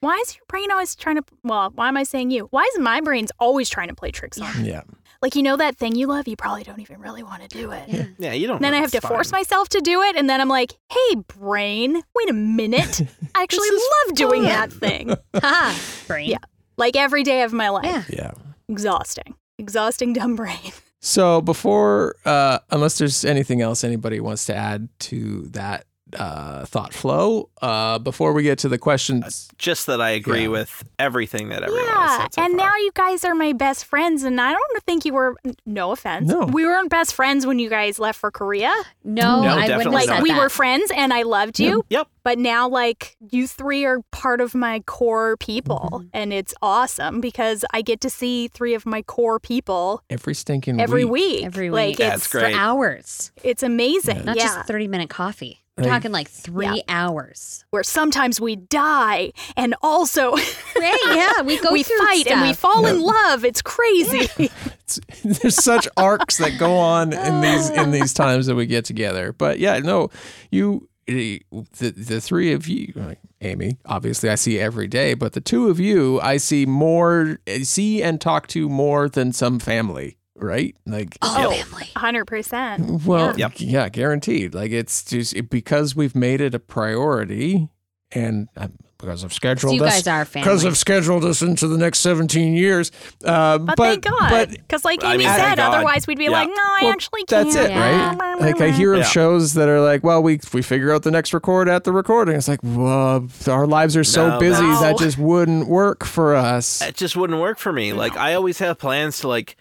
Why 0.00 0.16
is 0.22 0.36
your 0.36 0.44
brain 0.48 0.70
always 0.70 0.94
trying 0.94 1.16
to? 1.16 1.24
Well, 1.42 1.72
why 1.74 1.88
am 1.88 1.96
I 1.96 2.02
saying 2.02 2.30
you? 2.30 2.48
Why 2.50 2.68
is 2.74 2.78
my 2.80 3.00
brain's 3.00 3.32
always 3.38 3.68
trying 3.68 3.88
to 3.88 3.94
play 3.94 4.10
tricks 4.10 4.38
on? 4.40 4.62
me? 4.62 4.70
yeah. 4.70 4.82
Like 5.22 5.34
you 5.34 5.42
know 5.42 5.56
that 5.56 5.76
thing 5.76 5.94
you 5.94 6.06
love, 6.06 6.28
you 6.28 6.36
probably 6.36 6.62
don't 6.62 6.78
even 6.80 7.00
really 7.00 7.22
want 7.22 7.42
to 7.42 7.48
do 7.48 7.70
it. 7.70 7.88
Yeah. 7.88 8.04
Yeah, 8.18 8.32
you 8.34 8.46
don't. 8.46 8.56
And 8.56 8.64
then 8.64 8.72
know, 8.72 8.78
I 8.78 8.80
have 8.82 8.90
to 8.90 8.98
it's 8.98 9.06
force 9.06 9.32
myself 9.32 9.70
to 9.70 9.80
do 9.80 10.02
it, 10.02 10.14
and 10.14 10.28
then 10.28 10.40
I'm 10.40 10.48
like, 10.48 10.74
"Hey, 10.90 11.14
brain, 11.26 11.94
wait 12.14 12.28
a 12.28 12.34
minute! 12.34 13.00
I 13.34 13.42
actually 13.42 13.70
This 13.70 13.82
is 13.82 13.90
love 14.06 14.14
doing 14.16 14.42
that 14.42 14.70
thing, 14.72 15.16
Ha, 15.34 15.80
brain. 16.06 16.28
Yeah. 16.30 16.38
like 16.76 16.96
every 16.96 17.22
day 17.22 17.42
of 17.42 17.52
my 17.54 17.70
life. 17.70 17.86
Yeah. 17.86 18.04
Yeah. 18.10 18.30
Exhausting, 18.68 19.34
exhausting, 19.58 20.12
dumb 20.12 20.36
brain. 20.36 20.72
So 21.00 21.40
before, 21.40 22.16
uh, 22.24 22.58
unless 22.70 22.98
there's 22.98 23.24
anything 23.24 23.62
else 23.62 23.84
anybody 23.84 24.18
wants 24.18 24.44
to 24.46 24.54
add 24.54 24.88
to 25.00 25.42
that 25.52 25.86
uh, 26.16 26.64
thought 26.66 26.94
flow, 26.94 27.48
uh, 27.62 27.98
before 27.98 28.32
we 28.32 28.42
get 28.44 28.58
to 28.60 28.68
the 28.68 28.78
questions, 28.78 29.48
Just 29.58 29.86
that 29.86 30.00
I 30.00 30.10
agree 30.10 30.42
Yeah. 30.42 30.48
with 30.48 30.84
everything 30.98 31.48
that 31.48 31.62
everyone 31.64 31.84
has 31.84 31.94
Yeah, 31.96 32.18
said 32.22 32.34
so 32.34 32.42
and 32.44 32.56
far. 32.56 32.66
now 32.68 32.76
you 32.76 32.90
guys 32.94 33.24
are 33.24 33.34
my 33.34 33.52
best 33.52 33.84
friends, 33.84 34.22
and 34.22 34.40
I 34.40 34.52
don't 34.52 34.84
think 34.84 35.04
you 35.04 35.12
were. 35.14 35.34
No 35.66 35.90
offense, 35.90 36.28
No. 36.28 36.44
we 36.46 36.64
weren't 36.64 36.90
best 36.90 37.14
friends 37.14 37.44
when 37.46 37.58
you 37.58 37.68
guys 37.68 37.98
left 37.98 38.18
for 38.20 38.30
Korea. 38.30 38.72
No, 39.04 39.42
No, 39.42 39.48
I 39.48 39.54
wouldn't 39.54 39.66
definitely 39.68 39.94
Like 39.96 40.08
said 40.08 40.22
we 40.22 40.30
that. 40.30 40.38
were 40.38 40.48
friends, 40.48 40.92
and 40.94 41.12
I 41.12 41.22
loved 41.22 41.58
you. 41.58 41.84
Yep. 41.90 42.06
But 42.22 42.38
now, 42.38 42.68
like, 42.68 43.16
you 43.30 43.46
three 43.46 43.84
are 43.84 44.00
part 44.10 44.40
of 44.40 44.54
my 44.54 44.80
core 44.80 45.36
people, 45.38 45.88
Mm-hmm. 45.92 46.06
and 46.12 46.32
it's 46.32 46.54
awesome 46.62 47.20
because 47.20 47.64
I 47.72 47.82
get 47.82 48.00
to 48.02 48.10
see 48.10 48.48
three 48.48 48.74
of 48.74 48.84
my 48.86 49.02
core 49.02 49.38
people 49.40 50.02
every 50.10 50.34
stinking 50.34 50.80
every 50.80 51.04
week, 51.04 51.12
week. 51.40 51.44
Every 51.46 51.70
Like, 51.70 51.88
week. 51.90 51.98
That's 51.98 52.16
it's, 52.24 52.26
great. 52.28 52.52
for 52.54 52.58
hours, 52.60 53.32
it's 53.42 53.62
amazing. 53.62 54.24
not 54.24 54.36
yeah. 54.36 54.44
just 54.44 54.66
30 54.68 54.86
minute 54.88 55.08
coffee. 55.10 55.62
We're 55.76 55.84
Like- 55.84 55.92
talking 55.92 56.12
like 56.12 56.28
three 56.30 56.82
hours. 56.88 57.64
Where 57.70 57.82
sometimes 57.82 58.40
we 58.40 58.56
die, 58.56 59.32
and 59.56 59.74
also 59.82 60.32
Right? 60.76 60.98
Yeah, 61.08 61.42
we 61.42 61.58
go 61.60 61.72
we 61.72 61.82
through 61.82 61.98
fight 61.98 62.26
and 62.28 62.40
we 62.40 62.48
stuff. 62.54 62.58
fall 62.58 62.86
in 62.86 63.00
love. 63.00 63.44
It's 63.44 63.62
crazy. 63.62 64.28
It's- 64.86 65.00
there's 65.24 65.56
such 65.56 65.88
arcs 65.96 66.38
that 66.38 66.58
go 66.58 66.76
on 66.76 67.12
in 67.12 67.40
these 67.42 67.68
in 67.70 67.90
these 67.90 68.12
times 68.14 68.46
that 68.46 68.54
we 68.54 68.66
get 68.66 68.84
together. 68.84 69.32
But 69.32 69.58
yeah, 69.58 69.78
no, 69.80 70.10
you 70.50 70.88
the 71.06 71.42
the 71.78 72.20
three 72.20 72.52
of 72.52 72.68
you, 72.68 72.92
like 72.94 73.18
Amy, 73.40 73.78
obviously 73.84 74.30
I 74.30 74.36
see 74.36 74.58
every 74.60 74.86
day, 74.88 75.14
but 75.14 75.32
the 75.34 75.40
two 75.40 75.68
of 75.68 75.78
you 75.80 76.20
I 76.20 76.36
see 76.36 76.66
more, 76.66 77.38
see 77.62 78.02
and 78.02 78.20
talk 78.20 78.46
to 78.48 78.68
more 78.68 79.08
than 79.08 79.32
some 79.32 79.58
family, 79.58 80.16
right? 80.38 80.74
Like 80.86 81.16
Oh, 81.22 81.50
Yep. 81.50 81.66
family. 81.66 81.88
Hundred 81.96 82.24
percent. 82.26 83.04
Well, 83.04 83.36
Yep. 83.38 83.52
yeah, 83.56 83.88
guaranteed. 83.88 84.54
Like 84.54 84.70
it's 84.72 85.04
just 85.04 85.34
it, 85.34 85.50
because 85.50 85.94
we've 85.96 86.14
made 86.14 86.40
it 86.40 86.54
a 86.54 86.58
priority, 86.58 87.68
and 88.12 88.48
uh, 88.56 88.68
because 88.98 89.22
I've 89.24 89.32
scheduled 89.34 89.74
you 89.74 89.84
us 89.84 89.92
guys 89.96 90.06
are 90.06 90.24
family. 90.24 90.44
because 90.44 90.64
I've 90.64 90.78
scheduled 90.78 91.22
us 91.26 91.42
into 91.42 91.68
the 91.68 91.76
next 91.76 91.98
seventeen 91.98 92.54
years. 92.54 92.90
Uh, 93.24 93.58
But, 93.58 93.76
but 93.76 94.02
thank 94.02 94.04
God, 94.04 94.48
because 94.50 94.84
like 94.86 95.04
I 95.04 95.14
Amy 95.14 95.24
mean, 95.24 95.34
said, 95.36 95.58
otherwise 95.58 96.06
we'd 96.06 96.16
be 96.16 96.24
Yeah. 96.24 96.30
like, 96.30 96.48
no, 96.48 96.54
I 96.56 96.78
Well, 96.82 96.92
actually 96.92 97.24
can't. 97.24 97.52
that's 97.52 97.56
it, 97.56 97.70
Yeah. 97.72 98.14
right? 98.16 98.40
Like 98.40 98.60
I 98.62 98.70
hear 98.70 98.94
of 98.94 99.00
Yeah. 99.00 99.04
shows 99.04 99.52
that 99.54 99.68
are 99.68 99.80
like, 99.82 100.02
well, 100.02 100.22
we 100.22 100.40
we 100.54 100.62
figure 100.62 100.94
out 100.94 101.02
the 101.02 101.10
next 101.10 101.34
record 101.34 101.68
at 101.68 101.84
the 101.84 101.92
recording. 101.92 102.36
It's 102.36 102.48
like, 102.48 102.60
well, 102.62 103.26
our 103.48 103.66
lives 103.66 103.96
are 103.98 104.04
so 104.04 104.30
No, 104.30 104.38
busy 104.40 104.62
no. 104.62 104.80
that 104.80 104.98
just 104.98 105.18
wouldn't 105.18 105.68
work 105.68 106.04
for 106.04 106.34
us. 106.34 106.80
it 106.80 106.94
just 106.94 107.16
wouldn't 107.16 107.38
work 107.40 107.58
for 107.58 107.72
me. 107.72 107.92
Like 107.92 108.16
I 108.16 108.32
always 108.34 108.58
have 108.60 108.78
plans 108.78 109.18
to 109.20 109.28
like 109.28 109.56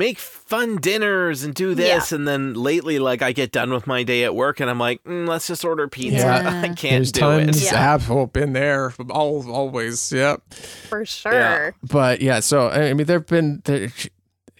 make 0.00 0.18
fun 0.18 0.76
dinners 0.76 1.44
and 1.44 1.54
do 1.54 1.74
this, 1.74 2.10
and 2.10 2.26
then 2.26 2.54
lately, 2.54 2.98
like 2.98 3.20
I 3.20 3.32
get 3.32 3.52
done 3.52 3.70
with 3.70 3.86
my 3.86 4.02
day 4.02 4.24
at 4.24 4.34
work, 4.34 4.58
and 4.58 4.70
I'm 4.70 4.78
like, 4.78 5.04
mm, 5.04 5.28
let's 5.28 5.46
just 5.46 5.62
order 5.62 5.88
pizza. 5.88 6.16
Yeah. 6.16 6.60
I 6.64 6.68
can't 6.68 6.80
There's 6.80 7.12
do 7.12 7.20
times 7.20 7.62
it. 7.62 7.72
Yeah. 7.72 7.94
I've 7.94 8.10
oh, 8.10 8.26
been 8.26 8.54
there, 8.54 8.94
all 9.10 9.48
always, 9.52 10.10
yep. 10.10 10.42
for 10.88 11.04
sure. 11.04 11.74
but 11.82 12.22
yeah, 12.22 12.40
so 12.40 12.68
I 12.70 12.94
mean, 12.94 13.06
there've 13.06 13.26
been 13.26 13.60
there, 13.66 13.90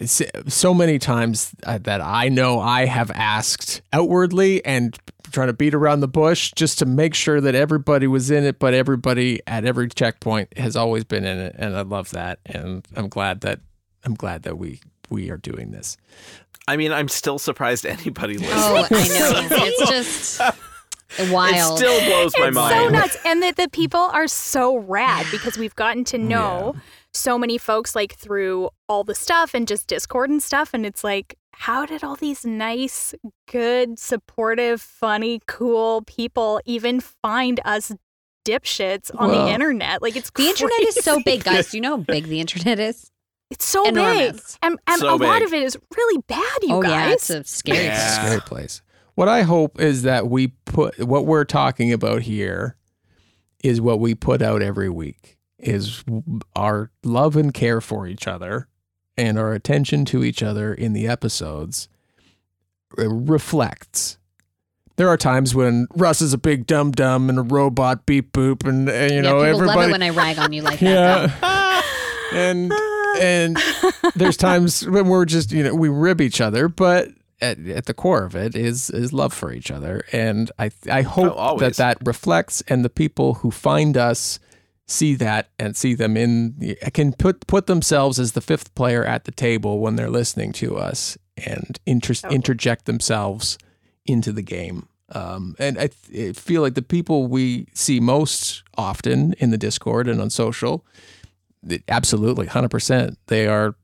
so 0.07 0.74
many 0.74 0.98
times 0.98 1.53
uh, 1.64 1.79
that 1.79 2.03
I 2.03 2.29
know 2.29 2.61
I 2.61 2.85
have 2.85 3.11
asked 3.11 3.81
outwardly 3.94 4.62
and 4.66 4.96
trying 5.33 5.46
to 5.46 5.55
beat 5.55 5.74
around 5.74 6.00
the 6.00 6.09
bush 6.09 6.53
just 6.55 6.79
to 6.81 6.87
make 6.87 7.14
sure 7.14 7.40
that 7.40 7.55
everybody 7.55 8.07
was 8.07 8.31
in 8.31 8.44
it, 8.44 8.59
but 8.59 8.74
everybody 8.74 9.40
at 9.46 9.64
every 9.64 9.88
checkpoint 9.88 10.59
has 10.59 10.76
always 10.76 11.05
been 11.05 11.24
in 11.24 11.38
it, 11.38 11.57
and 11.59 11.74
I 11.74 11.81
love 11.81 12.11
that, 12.11 12.40
and 12.44 12.87
I'm 12.94 13.09
glad 13.09 13.40
that 13.40 13.61
I'm 14.05 14.14
glad 14.14 14.42
that 14.42 14.59
we 14.59 14.81
we 15.11 15.31
are 15.31 15.37
doing 15.37 15.70
this. 15.70 15.96
I 16.68 16.77
mean, 16.77 16.92
I'm 16.92 17.09
still 17.09 17.38
surprised 17.38 17.85
anybody 17.87 18.37
oh, 18.38 18.87
listens. 18.88 19.20
Oh, 19.20 19.35
I 19.35 19.49
know. 19.49 19.64
It's 19.66 19.90
just 20.38 20.40
wild. 21.33 21.73
It 21.73 21.85
still 21.85 22.07
blows 22.07 22.33
my 22.38 22.49
it's 22.49 22.55
mind. 22.55 22.75
so 22.75 22.88
nuts, 22.88 23.16
and 23.25 23.42
that 23.42 23.57
the 23.57 23.68
people 23.68 24.01
are 24.01 24.29
so 24.29 24.79
rad 24.79 25.27
because 25.31 25.59
we've 25.59 25.75
gotten 25.75 26.05
to 26.05 26.18
know 26.18 26.77
so 27.12 27.37
many 27.37 27.59
folks 27.59 27.96
like 27.96 28.14
through 28.14 28.70
all 28.88 29.03
the 29.03 29.14
stuff 29.14 29.53
and 29.53 29.66
just 29.66 29.88
Discord 29.88 30.31
and 30.31 30.42
stuff, 30.42 30.73
and 30.73 30.87
it's 30.87 31.05
like. 31.05 31.37
How 31.53 31.85
did 31.85 32.03
all 32.03 32.16
these 32.16 32.46
nice, 32.46 33.12
good, 33.46 33.99
supportive, 33.99 34.81
funny, 34.81 35.42
cool 35.46 36.01
people 36.07 36.59
even 36.64 37.01
find 37.01 37.61
us 37.66 37.92
dipshits 38.46 39.11
on 39.14 39.29
Well- 39.29 39.44
the 39.44 39.53
internet? 39.53 40.01
Like 40.01 40.16
it's 40.16 40.31
the 40.31 40.49
internet 40.49 40.81
is 40.81 41.05
so 41.05 41.20
big, 41.23 41.44
guys. 41.44 41.70
Do 41.73 41.77
you 41.77 41.83
know 41.83 41.99
how 41.99 42.03
big 42.03 42.29
the 42.29 42.40
internet 42.40 42.81
is? 42.81 43.11
It's 43.50 43.64
so 43.64 43.84
big, 43.90 44.40
and, 44.62 44.78
and 44.86 45.00
So 45.00 45.08
a 45.08 45.16
lot 45.16 45.40
big. 45.40 45.48
of 45.48 45.52
it 45.54 45.62
is 45.64 45.76
really 45.96 46.22
bad. 46.28 46.58
You 46.62 46.74
oh 46.76 46.82
guys, 46.82 46.90
yeah, 46.90 47.10
it's 47.10 47.30
a 47.30 47.44
scary. 47.44 47.78
It's 47.86 47.98
a 47.98 48.14
scary 48.14 48.40
place. 48.40 48.80
What 49.16 49.28
I 49.28 49.42
hope 49.42 49.80
is 49.80 50.02
that 50.02 50.28
we 50.28 50.48
put 50.64 50.98
what 51.00 51.26
we're 51.26 51.44
talking 51.44 51.92
about 51.92 52.22
here 52.22 52.76
is 53.62 53.80
what 53.80 53.98
we 54.00 54.14
put 54.14 54.40
out 54.40 54.62
every 54.62 54.88
week 54.88 55.36
is 55.58 56.02
our 56.56 56.90
love 57.04 57.36
and 57.36 57.52
care 57.52 57.80
for 57.80 58.06
each 58.06 58.26
other 58.26 58.68
and 59.18 59.38
our 59.38 59.52
attention 59.52 60.04
to 60.06 60.24
each 60.24 60.42
other 60.42 60.72
in 60.72 60.92
the 60.94 61.06
episodes 61.06 61.88
uh, 62.98 63.08
reflects. 63.08 64.16
There 64.96 65.08
are 65.08 65.16
times 65.16 65.54
when 65.54 65.86
Russ 65.94 66.22
is 66.22 66.32
a 66.32 66.38
big 66.38 66.66
dum 66.66 66.92
dum 66.92 67.28
and 67.28 67.38
a 67.38 67.42
robot 67.42 68.06
beep 68.06 68.32
boop, 68.32 68.66
and, 68.66 68.88
and 68.88 69.10
you 69.10 69.16
yeah, 69.16 69.22
know 69.22 69.40
people 69.40 69.62
everybody. 69.62 69.78
love 69.80 69.88
it 69.88 69.92
when 69.92 70.02
I 70.02 70.10
rag 70.10 70.38
on 70.38 70.52
you 70.52 70.62
like 70.62 70.78
that. 70.80 71.30
yeah, 72.32 72.38
and 72.38 72.72
and 73.18 73.57
there's 74.14 74.37
times 74.37 74.87
when 74.88 75.09
we're 75.09 75.25
just 75.25 75.53
you 75.53 75.62
know 75.62 75.75
we 75.75 75.88
rib 75.88 76.20
each 76.20 76.40
other, 76.40 76.68
but 76.68 77.09
at, 77.40 77.59
at 77.66 77.87
the 77.87 77.94
core 77.94 78.25
of 78.25 78.37
it 78.37 78.55
is 78.55 78.90
is 78.90 79.12
love 79.12 79.33
for 79.33 79.53
each 79.53 79.70
other, 79.70 80.05
and 80.12 80.51
I 80.59 80.70
I 80.90 81.03
hope 81.03 81.61
that 81.61 81.77
that 81.77 81.99
reflects, 82.05 82.62
and 82.68 82.85
the 82.85 82.90
people 82.90 83.35
who 83.35 83.51
find 83.51 83.96
us 83.96 84.38
see 84.87 85.14
that 85.14 85.49
and 85.59 85.77
see 85.77 85.94
them 85.94 86.16
in 86.16 86.77
can 86.92 87.12
put 87.12 87.46
put 87.46 87.66
themselves 87.66 88.18
as 88.18 88.33
the 88.33 88.40
fifth 88.40 88.75
player 88.75 89.05
at 89.05 89.25
the 89.25 89.31
table 89.31 89.79
when 89.79 89.96
they're 89.96 90.11
listening 90.11 90.53
to 90.53 90.77
us 90.77 91.16
and 91.37 91.79
inter- 91.87 92.14
Totally. 92.14 92.35
interject 92.35 92.87
themselves 92.87 93.57
into 94.05 94.33
the 94.33 94.42
game. 94.42 94.88
Um, 95.12 95.57
and 95.59 95.79
I, 95.79 95.88
th- 95.88 96.31
I 96.31 96.33
feel 96.38 96.62
like 96.62 96.75
the 96.75 96.83
people 96.83 97.27
we 97.27 97.66
see 97.73 97.99
most 98.01 98.62
often 98.77 99.33
in 99.35 99.51
the 99.51 99.59
Discord 99.59 100.07
and 100.09 100.20
on 100.20 100.31
social, 100.31 100.85
absolutely, 101.88 102.46
hundred 102.46 102.70
percent, 102.70 103.18
they 103.27 103.46
are. 103.46 103.75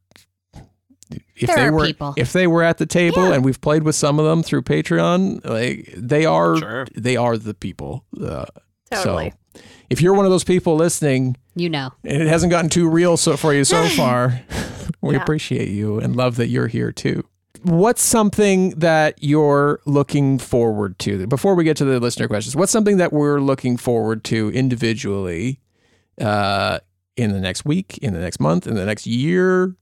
If 1.37 1.47
There 1.49 1.57
they 1.57 1.67
are 1.67 1.73
were 1.73 1.87
people. 1.87 2.15
if 2.17 2.33
they 2.33 2.47
were 2.47 2.63
at 2.65 2.79
the 2.79 2.87
table 2.87 3.31
and 3.33 3.45
we've 3.45 3.61
played 3.61 3.85
with 3.85 3.95
some 3.95 4.19
of 4.19 4.25
them 4.25 4.43
through 4.43 4.63
Patreon, 4.63 5.45
like 5.49 5.93
they 5.97 6.25
are 6.27 6.57
Sure. 6.57 6.87
they 6.97 7.17
are 7.17 7.37
the 7.39 7.55
people. 7.55 8.05
Uh, 8.21 8.47
Totally. 8.91 9.31
So 9.55 9.61
if 9.91 10.01
you're 10.01 10.15
one 10.15 10.25
of 10.25 10.31
those 10.33 10.43
people 10.45 10.75
listening 10.77 11.37
You 11.55 11.71
know. 11.71 11.91
and 12.05 12.23
it 12.23 12.27
hasn't 12.29 12.51
gotten 12.51 12.71
too 12.71 12.89
real 12.89 13.17
so 13.17 13.37
for 13.37 13.55
you 13.55 13.63
so 13.65 13.87
far, 13.97 14.41
we 15.01 15.15
Yeah. 15.15 15.23
appreciate 15.23 15.69
you 15.69 15.99
and 16.01 16.17
love 16.17 16.37
that 16.37 16.49
you're 16.49 16.67
here 16.69 16.91
too. 16.91 17.23
What's 17.63 18.03
something 18.03 18.71
that 18.71 19.17
you're 19.21 19.81
looking 19.87 20.39
forward 20.39 20.99
to 21.01 21.27
before 21.27 21.55
we 21.55 21.63
get 21.65 21.77
to 21.79 21.85
the 21.85 22.01
listener 22.01 22.27
questions? 22.29 22.57
What's 22.57 22.73
something 22.73 22.97
that 22.97 23.13
we're 23.13 23.41
looking 23.41 23.77
forward 23.77 24.25
to 24.25 24.51
individually 24.51 25.61
uh, 26.21 26.79
in 27.17 27.33
the 27.33 27.41
next 27.41 27.65
week, 27.65 27.99
in 27.99 28.13
the 28.15 28.21
next 28.21 28.41
month, 28.41 28.67
in 28.67 28.75
the 28.75 28.85
next 28.87 29.07
year? 29.07 29.75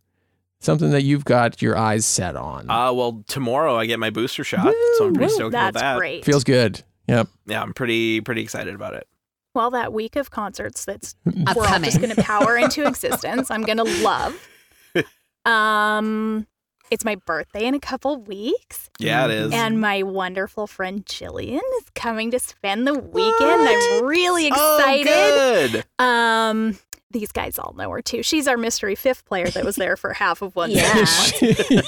Something 0.61 0.91
that 0.93 1.03
you've 1.03 1.25
got 1.27 1.61
your 1.61 1.77
eyes 1.77 2.07
set 2.07 2.37
on. 2.37 2.71
Uh, 2.71 2.91
well, 2.93 3.23
tomorrow 3.29 3.77
I 3.77 3.85
get 3.87 3.99
my 3.99 4.09
booster 4.11 4.45
shot, 4.45 4.73
so 4.97 5.07
I'm 5.09 5.13
pretty 5.15 5.31
Woo. 5.33 5.35
stoked 5.37 5.53
about 5.55 5.75
That's 5.75 5.83
that. 5.83 5.99
great. 5.99 6.25
Feels 6.25 6.43
good. 6.45 6.83
Yep. 7.07 7.29
Yeah, 7.47 7.61
I'm 7.61 7.75
pretty 7.75 8.23
pretty 8.23 8.41
excited 8.41 8.75
about 8.75 8.95
it. 8.95 9.07
well, 9.55 9.71
that 9.73 9.93
week 9.93 10.17
of 10.17 10.31
concerts 10.31 10.85
that's 10.87 11.17
we're 11.27 11.67
all 11.67 11.79
just 11.81 12.01
going 12.01 12.15
to 12.15 12.23
power 12.23 12.57
into 12.57 12.87
existence. 12.89 13.51
I'm 13.51 13.63
going 13.63 13.77
to 13.79 13.85
love. 14.03 14.49
Um, 15.45 16.47
it's 16.91 17.05
my 17.05 17.17
birthday 17.17 17.67
in 17.67 17.75
a 17.75 17.81
couple 17.81 18.17
weeks, 18.23 18.89
Yeah, 18.99 19.27
it 19.27 19.31
is. 19.33 19.53
and 19.53 19.79
my 19.81 20.03
wonderful 20.03 20.67
friend 20.67 21.05
Jillian 21.05 21.61
is 21.81 21.91
coming 21.95 22.31
to 22.31 22.39
spend 22.39 22.87
the 22.87 22.95
weekend. 22.95 23.69
I'm 23.69 24.05
really 24.07 24.47
excited. 24.47 25.07
Oh, 25.07 25.69
good. 25.69 25.85
Um, 25.99 26.79
these 27.15 27.33
guys 27.33 27.59
all 27.59 27.73
know 27.79 27.89
her 27.91 28.03
too. 28.03 28.23
She's 28.23 28.47
our 28.47 28.59
mystery 28.59 28.95
fifth 28.95 29.25
player 29.25 29.49
that 29.49 29.65
was 29.65 29.77
there 29.77 29.97
for 29.97 30.13
half 30.25 30.43
of 30.43 30.55
one. 30.55 30.71
Yeah. 30.71 31.07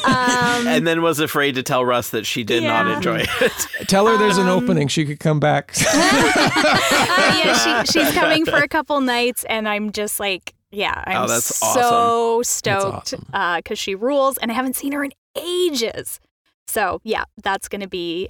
Um, 0.04 0.66
and 0.66 0.86
then 0.86 1.02
was 1.02 1.20
afraid 1.20 1.56
to 1.56 1.62
tell 1.62 1.84
Russ 1.84 2.08
that 2.10 2.24
she 2.24 2.42
did 2.44 2.62
not 2.62 2.86
enjoy 2.86 3.24
it. 3.28 3.50
Tell 3.88 4.06
her 4.06 4.16
there's 4.16 4.38
an 4.38 4.48
Um, 4.48 4.62
opening. 4.62 4.88
She 4.88 5.04
could 5.04 5.20
come 5.20 5.38
back. 5.40 5.72
uh, 5.76 7.40
yeah, 7.44 7.82
she, 7.84 7.92
she's 8.00 8.12
coming 8.12 8.44
for 8.46 8.56
a 8.56 8.68
couple 8.68 9.00
nights, 9.00 9.44
and 9.44 9.68
I'm 9.68 9.92
just 9.92 10.18
like, 10.18 10.54
yeah, 10.70 11.02
I'm 11.06 11.24
Oh, 11.24 11.28
that's 11.28 11.44
so 11.56 12.42
stoked 12.42 13.14
awesome. 13.14 13.56
because 13.58 13.78
she 13.78 13.94
rules, 13.94 14.38
and 14.38 14.50
I 14.50 14.54
haven't 14.54 14.76
seen 14.76 14.92
her 14.92 15.04
in 15.04 15.12
ages. 15.36 16.20
So 16.66 17.00
yeah, 17.04 17.24
that's 17.42 17.68
gonna 17.68 17.88
be 17.88 18.28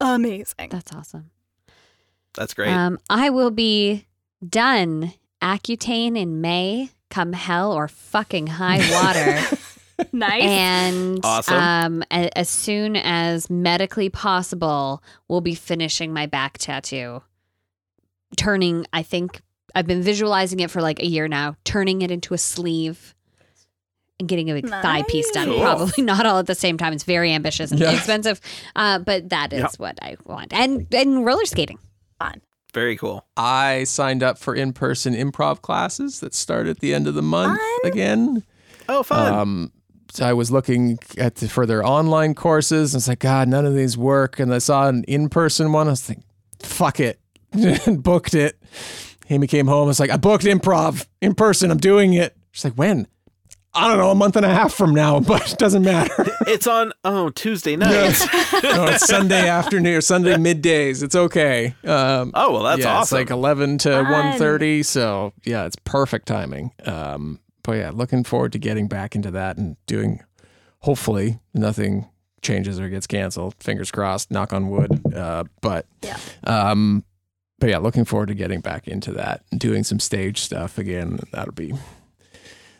amazing. 0.00 0.68
That's 0.70 0.92
awesome. 0.94 1.30
That's 2.34 2.54
great. 2.54 2.70
Um, 2.72 2.98
I 3.10 3.30
will 3.30 3.50
be 3.50 4.06
done 4.46 5.12
Accutane 5.44 6.16
in 6.18 6.40
May, 6.40 6.88
come 7.10 7.34
hell 7.34 7.72
or 7.72 7.86
fucking 7.86 8.46
high 8.46 8.78
water. 8.90 9.56
nice. 10.12 10.42
and 10.42 11.20
Awesome. 11.22 11.54
um, 11.54 12.02
a- 12.10 12.36
as 12.36 12.48
soon 12.48 12.96
as 12.96 13.50
medically 13.50 14.08
possible, 14.08 15.02
we'll 15.28 15.42
be 15.42 15.54
finishing 15.54 16.12
my 16.14 16.24
back 16.26 16.56
tattoo. 16.58 17.22
Turning, 18.36 18.86
I 18.92 19.02
think 19.02 19.42
I've 19.74 19.86
been 19.86 20.02
visualizing 20.02 20.60
it 20.60 20.70
for 20.70 20.80
like 20.80 21.00
a 21.00 21.06
year 21.06 21.28
now, 21.28 21.56
turning 21.64 22.02
it 22.02 22.10
into 22.10 22.32
a 22.34 22.38
sleeve 22.38 23.14
and 24.18 24.28
getting 24.28 24.50
a 24.50 24.54
big 24.54 24.68
thigh 24.68 25.02
piece 25.02 25.30
done. 25.30 25.48
Nice. 25.50 25.60
Probably 25.60 26.02
not 26.04 26.24
all 26.26 26.38
at 26.38 26.46
the 26.46 26.54
same 26.54 26.78
time. 26.78 26.92
It's 26.94 27.04
very 27.04 27.32
ambitious 27.32 27.70
and 27.70 27.78
Yeah. 27.80 27.92
expensive, 27.92 28.40
uh, 28.74 28.98
but 29.00 29.28
that 29.28 29.52
is 29.52 29.60
Yep. 29.60 29.72
what 29.76 29.98
I 30.02 30.16
want. 30.24 30.52
And 30.52 30.86
and 30.94 31.24
roller 31.24 31.44
skating. 31.44 31.78
Fun. 32.18 32.40
Very 32.74 32.96
cool. 32.96 33.24
I 33.36 33.84
signed 33.84 34.22
up 34.24 34.36
for 34.36 34.54
in-person 34.54 35.14
improv 35.14 35.62
classes 35.62 36.18
that 36.20 36.34
start 36.34 36.66
at 36.66 36.80
the 36.80 36.92
end 36.92 37.06
of 37.06 37.14
the 37.14 37.22
month 37.22 37.58
Fun. 37.58 37.92
again. 37.92 38.42
Oh, 38.88 39.02
fun. 39.04 39.32
Um, 39.32 39.72
so 40.10 40.26
I 40.26 40.32
was 40.32 40.50
looking 40.50 40.98
at 41.16 41.36
the, 41.36 41.48
for 41.48 41.66
their 41.66 41.86
online 41.86 42.34
courses, 42.34 42.92
and 42.92 43.00
it's 43.00 43.08
like, 43.08 43.20
God, 43.20 43.48
none 43.48 43.64
of 43.64 43.74
these 43.74 43.96
work. 43.96 44.38
And 44.40 44.52
I 44.52 44.58
saw 44.58 44.88
an 44.88 45.04
in-person 45.04 45.72
one. 45.72 45.86
I 45.86 45.90
was 45.90 46.08
like, 46.08 46.18
fuck 46.60 46.98
it, 47.00 47.20
and 47.52 48.02
booked 48.02 48.34
it. 48.34 48.60
Amy 49.30 49.46
came 49.46 49.68
home. 49.68 49.88
It's 49.88 50.00
like, 50.00 50.10
I 50.10 50.16
booked 50.16 50.44
improv 50.44 51.06
in 51.22 51.34
person. 51.34 51.70
I'm 51.70 51.78
doing 51.78 52.12
it. 52.14 52.36
She's 52.50 52.64
like, 52.64 52.74
when? 52.74 53.06
I 53.74 53.88
don't 53.88 53.98
know, 53.98 54.10
a 54.10 54.14
month 54.14 54.36
and 54.36 54.46
a 54.46 54.48
half 54.48 54.72
from 54.72 54.94
now, 54.94 55.20
but 55.28 55.52
it 55.52 55.58
doesn't 55.58 55.82
matter. 55.82 56.26
it's 56.46 56.66
on 56.66 56.92
oh 57.04 57.30
Tuesday 57.30 57.76
nights. 57.76 58.24
no, 58.62 58.86
it's 58.86 59.06
Sunday 59.06 59.48
afternoon 59.48 59.94
or 59.96 60.00
Sunday 60.00 60.34
middays. 60.36 61.02
It's 61.02 61.16
okay. 61.16 61.74
Um, 61.84 62.30
Oh 62.34 62.52
well, 62.52 62.62
that's 62.62 62.80
yeah, 62.82 62.96
awesome. 62.98 63.18
It's 63.20 63.30
like 63.30 63.30
eleven 63.30 63.78
to 63.78 63.90
Fun. 63.90 64.10
one 64.12 64.38
thirty. 64.38 64.82
So 64.82 65.32
yeah, 65.44 65.64
it's 65.66 65.76
perfect 65.84 66.26
timing. 66.26 66.72
Um, 66.86 67.40
but 67.62 67.72
yeah, 67.72 67.90
looking 67.90 68.24
forward 68.24 68.52
to 68.52 68.58
getting 68.58 68.86
back 68.88 69.14
into 69.16 69.30
that 69.32 69.56
and 69.56 69.76
doing. 69.86 70.20
Hopefully, 70.80 71.38
nothing 71.54 72.08
changes 72.42 72.78
or 72.78 72.90
gets 72.90 73.06
canceled. 73.06 73.54
Fingers 73.58 73.90
crossed. 73.90 74.30
Knock 74.30 74.52
on 74.52 74.68
wood. 74.68 75.00
Uh, 75.14 75.44
but 75.62 75.86
Yeah. 76.02 76.18
um, 76.44 77.04
but 77.58 77.70
yeah, 77.70 77.78
looking 77.78 78.04
forward 78.04 78.26
to 78.28 78.34
getting 78.34 78.60
back 78.60 78.86
into 78.86 79.12
that 79.12 79.42
and 79.50 79.58
doing 79.58 79.82
some 79.82 79.98
stage 79.98 80.40
stuff 80.42 80.76
again. 80.76 81.20
That'll 81.32 81.54
be 81.54 81.72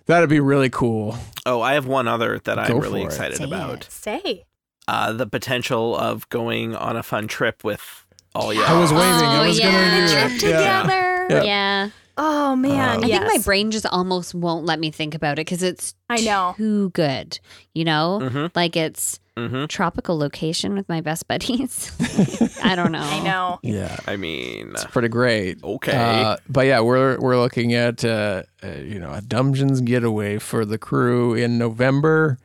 that'll 0.07 0.27
be 0.29 0.41
really 0.41 0.71
cool. 0.71 1.17
oh, 1.47 1.61
I 1.61 1.75
have 1.75 1.87
one 1.87 2.09
other 2.09 2.39
that 2.45 2.59
I'm 2.59 2.79
really 2.79 3.03
it. 3.03 3.07
excited 3.07 3.37
Say 3.39 3.45
about. 3.45 3.87
Say. 3.91 4.45
Uh, 4.87 5.13
the 5.13 5.27
potential 5.27 5.97
of 5.97 6.29
going 6.29 6.75
on 6.77 6.97
a 6.97 7.03
fun 7.03 7.27
trip 7.27 7.65
with 7.65 8.05
all 8.35 8.53
y'all. 8.53 8.65
I 8.65 8.79
was 8.79 8.93
waving. 8.93 9.05
I 9.05 9.45
Oh, 9.45 9.49
was 9.49 9.59
yeah. 9.59 9.71
gonna 9.73 10.07
do 10.07 10.13
Trip 10.13 10.31
it. 10.33 10.43
Yeah. 10.51 10.83
together. 10.83 11.27
Yeah. 11.31 11.43
Yeah. 11.45 11.91
Oh 12.17 12.55
man, 12.55 12.99
Um, 12.99 13.05
I 13.05 13.07
yes. 13.09 13.23
think 13.23 13.39
my 13.39 13.43
brain 13.45 13.71
just 13.71 13.87
almost 13.87 14.35
won't 14.35 14.67
let 14.67 14.79
me 14.79 14.91
think 14.91 15.15
about 15.15 15.33
it 15.33 15.47
because 15.47 15.63
it's 15.63 15.95
I 16.09 16.21
know. 16.21 16.55
too 16.57 16.91
good. 16.91 17.39
You 17.75 17.85
know, 17.85 18.21
Mhm. 18.23 18.51
like 18.55 18.77
it's 18.77 19.19
Mhm. 19.37 19.67
tropical 19.69 20.17
location 20.17 20.75
with 20.75 20.89
my 20.89 21.01
best 21.01 21.27
buddies. 21.27 21.91
I 22.63 22.77
don't 22.77 22.93
know. 22.93 23.01
I 23.03 23.21
know. 23.25 23.59
Yeah. 23.63 23.97
I 24.07 24.17
mean, 24.17 24.71
It's 24.71 24.85
pretty 24.85 25.09
great. 25.09 25.63
okay. 25.65 25.93
Uh, 26.23 26.37
but 26.49 26.67
yeah, 26.67 26.81
we're 26.81 27.19
we're 27.19 27.39
looking 27.39 27.75
at 27.75 28.05
uh, 28.05 28.45
uh, 28.63 28.69
you 28.77 29.01
know 29.01 29.11
a 29.13 29.21
Dumbgeons 29.21 29.85
getaway 29.85 30.39
for 30.39 30.65
the 30.65 30.79
crew 30.79 31.35
in 31.35 31.59
November, 31.59 32.39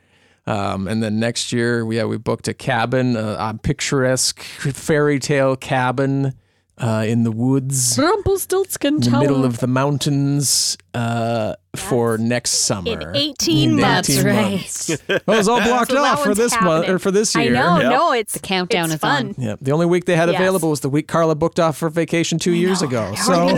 um, 0.48 0.88
and 0.88 1.04
then 1.04 1.20
next 1.20 1.54
year, 1.54 1.86
yeah, 1.92 2.06
we 2.06 2.18
booked 2.18 2.48
a 2.48 2.54
cabin, 2.56 3.16
a, 3.16 3.34
a 3.40 3.60
picturesque 3.62 4.42
fairy 4.42 5.20
tale 5.20 5.56
cabin 5.56 6.34
uh, 6.80 7.04
in 7.08 7.24
the 7.24 7.32
woods, 7.32 7.98
Rumpelstiltskin 8.02 8.96
in 8.96 9.00
the 9.02 9.20
middle 9.20 9.44
of 9.46 9.60
the 9.60 9.68
mountains, 9.68 10.78
uh, 10.94 11.56
for 11.76 12.18
next 12.18 12.52
summer. 12.52 13.12
In 13.12 13.16
18 13.16 13.70
In 13.72 13.76
months. 13.80 14.10
18 14.10 14.24
That's 14.24 14.26
right. 14.26 14.52
months. 14.52 15.26
Well, 15.28 15.40
it's 15.40 15.48
all 15.48 15.62
blocked 15.62 15.92
So 15.92 15.96
that 16.02 16.14
off 16.14 16.24
for 16.24 16.30
one's 16.30 16.38
this 16.38 16.54
month 16.54 16.66
happening. 16.86 16.90
or 16.96 17.00
for 17.00 17.12
this 17.12 17.36
year. 17.36 17.42
I 17.42 17.46
year. 17.46 17.54
know. 17.54 17.80
Yep. 17.82 17.92
No, 17.92 18.12
it's 18.14 18.34
The 18.34 18.40
countdown 18.40 18.86
it's 18.86 18.94
is 18.96 19.00
fun. 19.02 19.28
on. 19.28 19.36
Yeah, 19.38 19.56
the 19.62 19.72
only 19.72 19.86
week 19.86 20.06
they 20.06 20.16
had 20.16 20.30
Yes. 20.30 20.40
available 20.40 20.70
was 20.70 20.80
the 20.80 20.90
week 20.90 21.08
Carla 21.08 21.36
booked 21.36 21.60
off 21.60 21.78
for 21.78 21.90
vacation 21.90 22.40
two 22.40 22.54
years 22.54 22.82
ago. 22.82 23.14
So. 23.16 23.56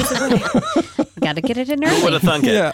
Got 1.22 1.36
to 1.36 1.42
get 1.42 1.58
it 1.58 1.70
in 1.70 1.82
Who 1.84 2.04
would 2.04 2.04
early. 2.04 2.12
have 2.14 2.22
thunk 2.24 2.46
it? 2.48 2.54
yeah 2.54 2.72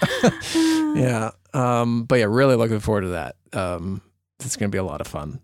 yeah 0.95 1.31
um 1.53 2.03
but 2.05 2.15
yeah 2.19 2.25
really 2.29 2.55
looking 2.55 2.79
forward 2.79 3.01
to 3.01 3.07
that 3.09 3.35
um 3.53 4.01
it's 4.39 4.55
gonna 4.55 4.69
be 4.69 4.77
a 4.77 4.83
lot 4.83 5.01
of 5.01 5.07
fun 5.07 5.41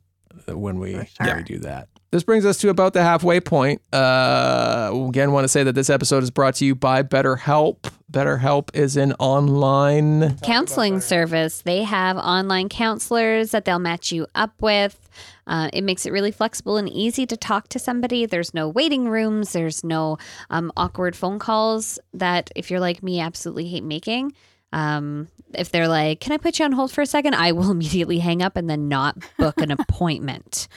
when 0.48 0.80
we, 0.80 0.94
For 0.94 1.06
when 1.26 1.38
we 1.38 1.44
do 1.44 1.60
that 1.60 1.90
this 2.14 2.24
brings 2.24 2.46
us 2.46 2.60
to 2.60 2.70
about 2.70 2.94
the 2.94 3.02
halfway 3.02 3.40
point 3.40 3.82
uh 3.92 4.92
again 5.10 5.32
want 5.32 5.44
to 5.44 5.48
say 5.48 5.64
that 5.64 5.74
this 5.74 5.90
episode 5.90 6.22
is 6.22 6.30
brought 6.30 6.56
to 6.56 6.66
you 6.66 6.76
by 6.76 7.02
betterhelp 7.02 7.92
betterhelp 8.14 8.70
is 8.74 8.96
an 8.96 9.12
online 9.14 10.38
Counseling 10.38 11.02
service. 11.02 11.62
They 11.64 11.84
have 11.84 12.16
online 12.16 12.70
counselors 12.70 13.52
that 13.52 13.66
they'll 13.66 13.80
match 13.80 14.12
you 14.12 14.28
up 14.36 14.54
with. 14.62 15.10
Uh, 15.48 15.70
it 15.74 15.84
makes 15.84 16.06
it 16.06 16.12
really 16.12 16.32
flexible 16.32 16.78
and 16.78 16.88
easy 16.88 17.26
to 17.26 17.36
talk 17.36 17.68
to 17.70 17.80
somebody. 17.80 18.26
There's 18.26 18.54
no 18.54 18.70
waiting 18.70 19.10
rooms. 19.10 19.52
There's 19.52 19.84
no 19.84 20.18
um, 20.50 20.72
awkward 20.78 21.16
phone 21.16 21.40
calls 21.40 22.00
that, 22.14 22.52
if 22.56 22.70
you're 22.70 22.80
like 22.80 23.04
me, 23.04 23.20
absolutely 23.20 23.68
hate 23.68 23.84
making. 23.84 24.34
Um, 24.72 25.28
if 25.54 25.72
they're 25.72 25.88
like, 25.88 26.20
"Can 26.20 26.32
I 26.32 26.38
put 26.38 26.60
you 26.60 26.66
on 26.66 26.72
hold 26.72 26.92
for 26.92 27.02
a 27.02 27.06
second? 27.06 27.36
I 27.36 27.52
will 27.52 27.72
immediately 27.78 28.20
hang 28.20 28.42
up 28.42 28.56
and 28.56 28.70
then 28.70 28.88
not 28.88 29.18
book 29.38 29.60
an 29.60 29.72
appointment. 29.80 30.68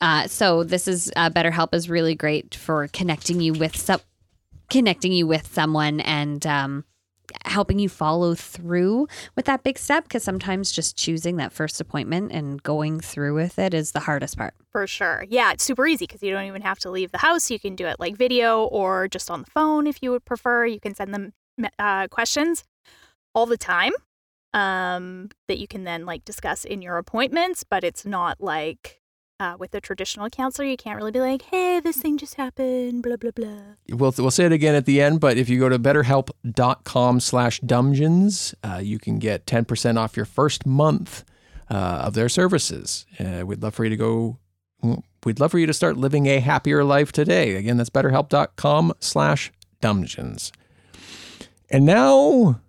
Uh, 0.00 0.26
so 0.26 0.64
this 0.64 0.88
is 0.88 1.12
uh, 1.16 1.30
BetterHelp 1.30 1.74
is 1.74 1.90
really 1.90 2.14
great 2.14 2.54
for 2.54 2.88
connecting 2.88 3.40
you 3.40 3.52
with 3.52 3.76
some, 3.76 4.00
connecting 4.70 5.12
you 5.12 5.26
with 5.26 5.52
someone 5.52 6.00
and 6.00 6.46
um, 6.46 6.84
helping 7.44 7.78
you 7.78 7.88
follow 7.88 8.34
through 8.34 9.06
with 9.36 9.44
that 9.44 9.62
big 9.62 9.78
step. 9.78 10.04
Because 10.04 10.22
sometimes 10.22 10.72
just 10.72 10.96
choosing 10.96 11.36
that 11.36 11.52
first 11.52 11.80
appointment 11.80 12.32
and 12.32 12.62
going 12.62 13.00
through 13.00 13.34
with 13.34 13.58
it 13.58 13.74
is 13.74 13.92
the 13.92 14.00
hardest 14.00 14.38
part. 14.38 14.54
For 14.70 14.86
sure. 14.86 15.24
Yeah, 15.28 15.52
it's 15.52 15.64
super 15.64 15.86
easy 15.86 16.06
because 16.06 16.22
you 16.22 16.32
don't 16.32 16.46
even 16.46 16.62
have 16.62 16.78
to 16.80 16.90
leave 16.90 17.12
the 17.12 17.18
house. 17.18 17.50
You 17.50 17.60
can 17.60 17.76
do 17.76 17.86
it 17.86 18.00
like 18.00 18.16
video 18.16 18.64
or 18.64 19.08
just 19.08 19.30
on 19.30 19.40
the 19.40 19.50
phone 19.50 19.86
if 19.86 20.02
you 20.02 20.10
would 20.12 20.24
prefer. 20.24 20.64
You 20.64 20.80
can 20.80 20.94
send 20.94 21.12
them 21.12 21.32
uh, 21.78 22.08
questions 22.08 22.64
all 23.34 23.46
the 23.46 23.58
time 23.58 23.92
um, 24.54 25.28
that 25.48 25.58
you 25.58 25.68
can 25.68 25.84
then 25.84 26.06
like 26.06 26.24
discuss 26.24 26.64
in 26.64 26.82
your 26.82 26.96
appointments, 26.96 27.64
but 27.64 27.84
it's 27.84 28.04
not 28.04 28.40
like 28.40 28.99
uh, 29.40 29.56
with 29.58 29.74
a 29.74 29.80
traditional 29.80 30.28
counselor, 30.28 30.68
you 30.68 30.76
can't 30.76 30.96
really 30.96 31.10
be 31.10 31.20
like, 31.20 31.42
"Hey, 31.42 31.80
this 31.80 31.96
thing 31.96 32.18
just 32.18 32.34
happened," 32.34 33.02
blah 33.02 33.16
blah 33.16 33.30
blah. 33.32 33.74
We'll, 33.88 34.14
we'll 34.18 34.30
say 34.30 34.44
it 34.44 34.52
again 34.52 34.74
at 34.74 34.84
the 34.84 35.00
end, 35.00 35.18
but 35.20 35.36
if 35.36 35.48
you 35.48 35.58
go 35.58 35.68
to 35.68 35.78
betterhelp.com 35.78 37.20
slash 37.20 37.60
dumbgeons, 37.62 38.54
uh, 38.62 38.78
you 38.78 38.98
can 38.98 39.18
get 39.18 39.46
10% 39.46 39.96
off 39.98 40.16
your 40.16 40.26
first 40.26 40.66
month 40.66 41.24
uh, 41.70 42.02
of 42.04 42.14
their 42.14 42.28
services. 42.28 43.06
Uh, 43.18 43.44
we'd 43.46 43.62
love 43.62 43.74
for 43.74 43.84
you 43.84 43.90
to 43.90 43.96
go, 43.96 44.38
we'd 45.24 45.40
love 45.40 45.50
for 45.50 45.58
you 45.58 45.66
to 45.66 45.72
start 45.72 45.96
living 45.96 46.26
a 46.26 46.40
happier 46.40 46.84
life 46.84 47.10
today. 47.10 47.56
Again, 47.56 47.78
that's 47.78 47.90
betterhelp.com 47.90 48.92
slash 49.00 49.50
dumbgeons. 49.80 50.52
And 51.70 51.86
now 51.86 52.60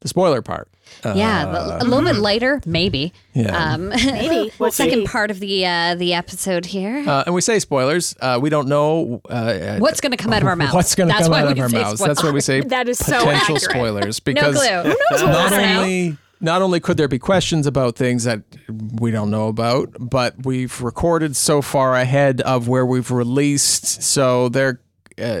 the 0.00 0.08
spoiler 0.08 0.42
part. 0.42 0.68
yeah, 1.04 1.46
Uh, 1.46 1.78
a 1.80 1.84
little 1.84 2.04
bit 2.04 2.16
lighter, 2.20 2.60
maybe. 2.64 3.12
Yeah. 3.34 3.74
Um, 3.74 3.88
Maybe. 4.04 4.52
We'll 4.58 4.70
second 4.72 5.00
see. 5.00 5.06
part 5.06 5.30
of 5.30 5.38
the 5.40 5.66
uh, 5.66 5.94
the 5.96 6.14
episode 6.14 6.66
here. 6.66 7.04
Uh, 7.06 7.24
and 7.26 7.34
we 7.34 7.40
say 7.40 7.58
spoilers. 7.58 8.14
Uh, 8.20 8.38
we 8.40 8.48
don't 8.50 8.68
know 8.68 9.20
uh, 9.28 9.78
What's 9.78 10.00
going 10.00 10.10
to 10.12 10.16
come 10.16 10.32
out 10.32 10.42
of 10.42 10.48
our 10.48 10.56
mouths? 10.62 10.74
What's 10.74 10.94
going 10.94 11.08
to 11.08 11.12
That's 11.12 11.24
come 11.26 11.32
why 11.32 11.42
out 11.42 11.48
of 11.52 11.56
we 11.56 11.62
our 11.62 11.68
say 11.68 11.82
mouths? 11.82 12.00
That's 12.00 12.22
why 12.22 12.30
we 12.30 12.40
say 12.40 12.60
That 12.62 12.88
is 12.88 12.98
so 12.98 13.18
potential 13.18 13.56
accurate. 13.56 13.62
spoilers 13.62 14.20
No 14.26 14.32
because 14.34 14.56
clue. 14.56 14.82
Who 14.82 14.88
knows 14.88 15.22
what 15.22 15.26
not 15.30 15.50
we'll 15.50 15.60
only 15.78 16.16
not 16.40 16.62
only 16.62 16.78
could 16.80 16.96
there 16.96 17.08
be 17.08 17.18
questions 17.18 17.66
about 17.66 17.96
things 17.96 18.22
that 18.24 18.42
we 19.00 19.10
don't 19.10 19.30
know 19.30 19.48
about, 19.48 19.92
but 19.98 20.46
we've 20.46 20.80
recorded 20.80 21.34
so 21.36 21.60
far 21.60 21.94
ahead 21.96 22.40
of 22.42 22.68
where 22.68 22.86
we've 22.86 23.10
released, 23.10 24.02
so 24.02 24.48
there. 24.48 24.80
Uh, 25.20 25.40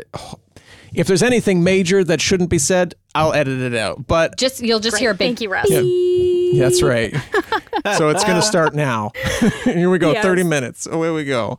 if 0.94 1.06
there's 1.06 1.22
anything 1.22 1.62
major 1.62 2.04
that 2.04 2.20
shouldn't 2.20 2.50
be 2.50 2.58
said, 2.58 2.94
I'll 3.14 3.32
edit 3.32 3.60
it 3.60 3.74
out. 3.74 4.06
But 4.06 4.38
Just 4.38 4.62
you'll 4.62 4.80
just 4.80 4.98
hear 4.98 5.10
a 5.10 5.14
big 5.14 5.28
Thank 5.28 5.40
you, 5.40 5.50
Russ. 5.50 5.66
Yeah. 5.68 6.62
that's 6.62 6.82
right. 6.82 7.12
so 7.96 8.10
it's 8.10 8.24
going 8.24 8.36
to 8.36 8.42
start 8.42 8.74
now. 8.74 9.10
Here 9.64 9.90
we 9.90 9.98
go. 9.98 10.12
Yes. 10.12 10.24
30 10.24 10.44
minutes. 10.44 10.86
Away 10.86 11.10
we 11.10 11.24
go. 11.24 11.58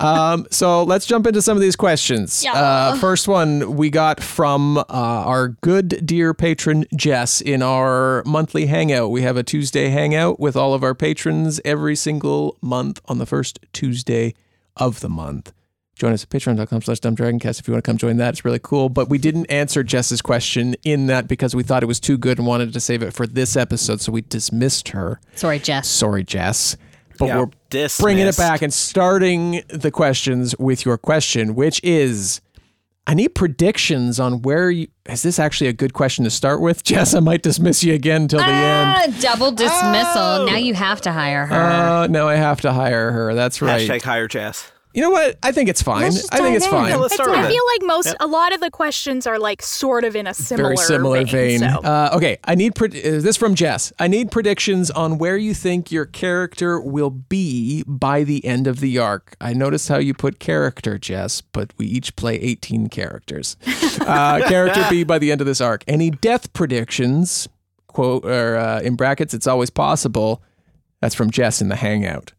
Um, 0.00 0.46
so 0.50 0.82
let's 0.82 1.04
jump 1.06 1.26
into 1.26 1.42
some 1.42 1.56
of 1.56 1.60
these 1.60 1.76
questions. 1.76 2.42
Yeah. 2.42 2.54
Uh, 2.54 2.96
first 2.96 3.28
one 3.28 3.76
we 3.76 3.90
got 3.90 4.20
from 4.22 4.78
uh, 4.78 4.84
our 4.88 5.48
good 5.48 6.04
dear 6.06 6.32
patron 6.32 6.86
Jess 6.96 7.40
in 7.40 7.62
our 7.62 8.22
monthly 8.24 8.66
hangout. 8.66 9.10
We 9.10 9.22
have 9.22 9.36
a 9.36 9.42
Tuesday 9.42 9.88
hangout 9.88 10.40
with 10.40 10.56
all 10.56 10.72
of 10.74 10.82
our 10.82 10.94
patrons 10.94 11.60
every 11.64 11.96
single 11.96 12.56
month 12.62 13.00
on 13.06 13.18
the 13.18 13.26
first 13.26 13.60
Tuesday 13.72 14.34
of 14.76 15.00
the 15.00 15.08
month. 15.10 15.52
Join 16.00 16.14
us 16.14 16.22
at 16.22 16.30
patreon.com 16.30 16.80
slash 16.80 16.98
dumbdragoncast 17.00 17.60
if 17.60 17.68
you 17.68 17.74
want 17.74 17.84
to 17.84 17.88
come 17.90 17.98
join 17.98 18.16
that. 18.16 18.30
It's 18.30 18.42
really 18.42 18.58
cool. 18.58 18.88
But 18.88 19.10
we 19.10 19.18
didn't 19.18 19.44
answer 19.50 19.82
Jess's 19.82 20.22
question 20.22 20.74
in 20.82 21.08
that 21.08 21.28
because 21.28 21.54
we 21.54 21.62
thought 21.62 21.82
it 21.82 21.86
was 21.86 22.00
too 22.00 22.16
good 22.16 22.38
and 22.38 22.46
wanted 22.46 22.72
to 22.72 22.80
save 22.80 23.02
it 23.02 23.12
for 23.12 23.26
this 23.26 23.54
episode. 23.54 24.00
So 24.00 24.10
we 24.10 24.22
dismissed 24.22 24.88
her. 24.88 25.20
Sorry, 25.34 25.58
Jess. 25.58 25.86
Sorry, 25.86 26.24
Jess. 26.24 26.78
But 27.18 27.26
Yeah, 27.26 27.38
we're 27.40 27.50
dismissed. 27.68 28.00
bringing 28.00 28.26
it 28.26 28.36
back 28.38 28.62
and 28.62 28.72
starting 28.72 29.62
the 29.68 29.90
questions 29.90 30.56
with 30.58 30.86
your 30.86 30.96
question, 30.96 31.54
which 31.54 31.82
is 31.84 32.40
I 33.06 33.12
need 33.12 33.34
predictions 33.34 34.18
on 34.18 34.40
where 34.40 34.70
you. 34.70 34.88
Is 35.06 35.20
this 35.22 35.38
actually 35.38 35.66
a 35.68 35.74
good 35.74 35.92
question 35.92 36.24
to 36.24 36.30
start 36.30 36.62
with? 36.62 36.82
Jess, 36.90 37.12
I 37.12 37.20
might 37.20 37.42
dismiss 37.42 37.84
you 37.84 37.92
again 37.92 38.26
till 38.26 38.38
the 38.38 38.46
end. 38.46 38.54
Ah, 38.54 39.06
double 39.20 39.52
dismissal. 39.52 40.46
Now 40.46 40.56
you 40.56 40.72
have 40.72 41.02
to 41.02 41.12
hire 41.12 41.44
her. 41.44 41.54
Uh, 41.54 42.06
no, 42.06 42.26
I 42.26 42.36
have 42.36 42.62
to 42.62 42.72
hire 42.72 43.12
her. 43.12 43.34
That's 43.34 43.60
right. 43.60 43.86
Hashtag 43.86 44.00
hire 44.00 44.26
Jess. 44.26 44.72
You 44.92 45.02
know 45.02 45.10
what? 45.10 45.38
I 45.42 45.52
think 45.52 45.68
it's 45.68 45.82
fine. 45.82 46.02
Let's 46.02 46.16
just 46.16 46.34
I 46.34 46.38
think 46.38 46.56
it's 46.56 46.64
in. 46.64 46.70
fine. 46.72 46.88
Yeah, 46.90 46.96
let's 46.96 47.12
It's, 47.14 47.22
start 47.22 47.30
with 47.30 47.38
I 47.38 47.46
it. 47.46 47.52
feel 47.52 47.62
like 47.74 47.82
most, 47.86 48.16
a 48.18 48.26
lot 48.26 48.52
of 48.52 48.60
the 48.60 48.72
questions 48.72 49.24
are 49.24 49.38
like 49.38 49.62
sort 49.62 50.02
of 50.02 50.16
in 50.16 50.26
a 50.26 50.34
similar, 50.34 50.70
very 50.70 50.76
similar 50.78 51.24
vein. 51.24 51.60
so. 51.60 51.66
Uh, 51.66 52.10
okay, 52.14 52.38
I 52.44 52.56
need 52.56 52.74
pred- 52.74 52.96
uh, 52.98 53.20
this 53.22 53.36
from 53.36 53.54
Jess. 53.54 53.92
I 54.00 54.08
need 54.08 54.32
predictions 54.32 54.90
on 54.90 55.18
where 55.18 55.36
you 55.36 55.54
think 55.54 55.92
your 55.92 56.06
character 56.06 56.80
will 56.80 57.10
be 57.10 57.84
by 57.86 58.24
the 58.24 58.44
end 58.44 58.66
of 58.66 58.80
the 58.80 58.98
arc. 58.98 59.36
I 59.40 59.52
noticed 59.52 59.88
how 59.88 59.98
you 59.98 60.12
put 60.12 60.40
character, 60.40 60.98
Jess, 60.98 61.40
but 61.40 61.72
we 61.78 61.86
each 61.86 62.16
play 62.16 62.34
18 62.36 62.88
characters. 62.88 63.56
Uh, 64.00 64.40
character 64.48 64.84
B 64.88 65.04
by 65.04 65.18
the 65.18 65.30
end 65.30 65.40
of 65.40 65.46
this 65.46 65.60
arc. 65.60 65.84
Any 65.86 66.10
death 66.10 66.52
predictions? 66.52 67.48
Quote 67.86 68.24
or 68.24 68.56
uh, 68.56 68.80
in 68.80 68.96
brackets, 68.96 69.34
it's 69.34 69.46
always 69.46 69.68
possible. 69.70 70.42
That's 71.00 71.14
from 71.14 71.30
Jess 71.30 71.60
in 71.60 71.68
the 71.68 71.76
Hangout. 71.76 72.32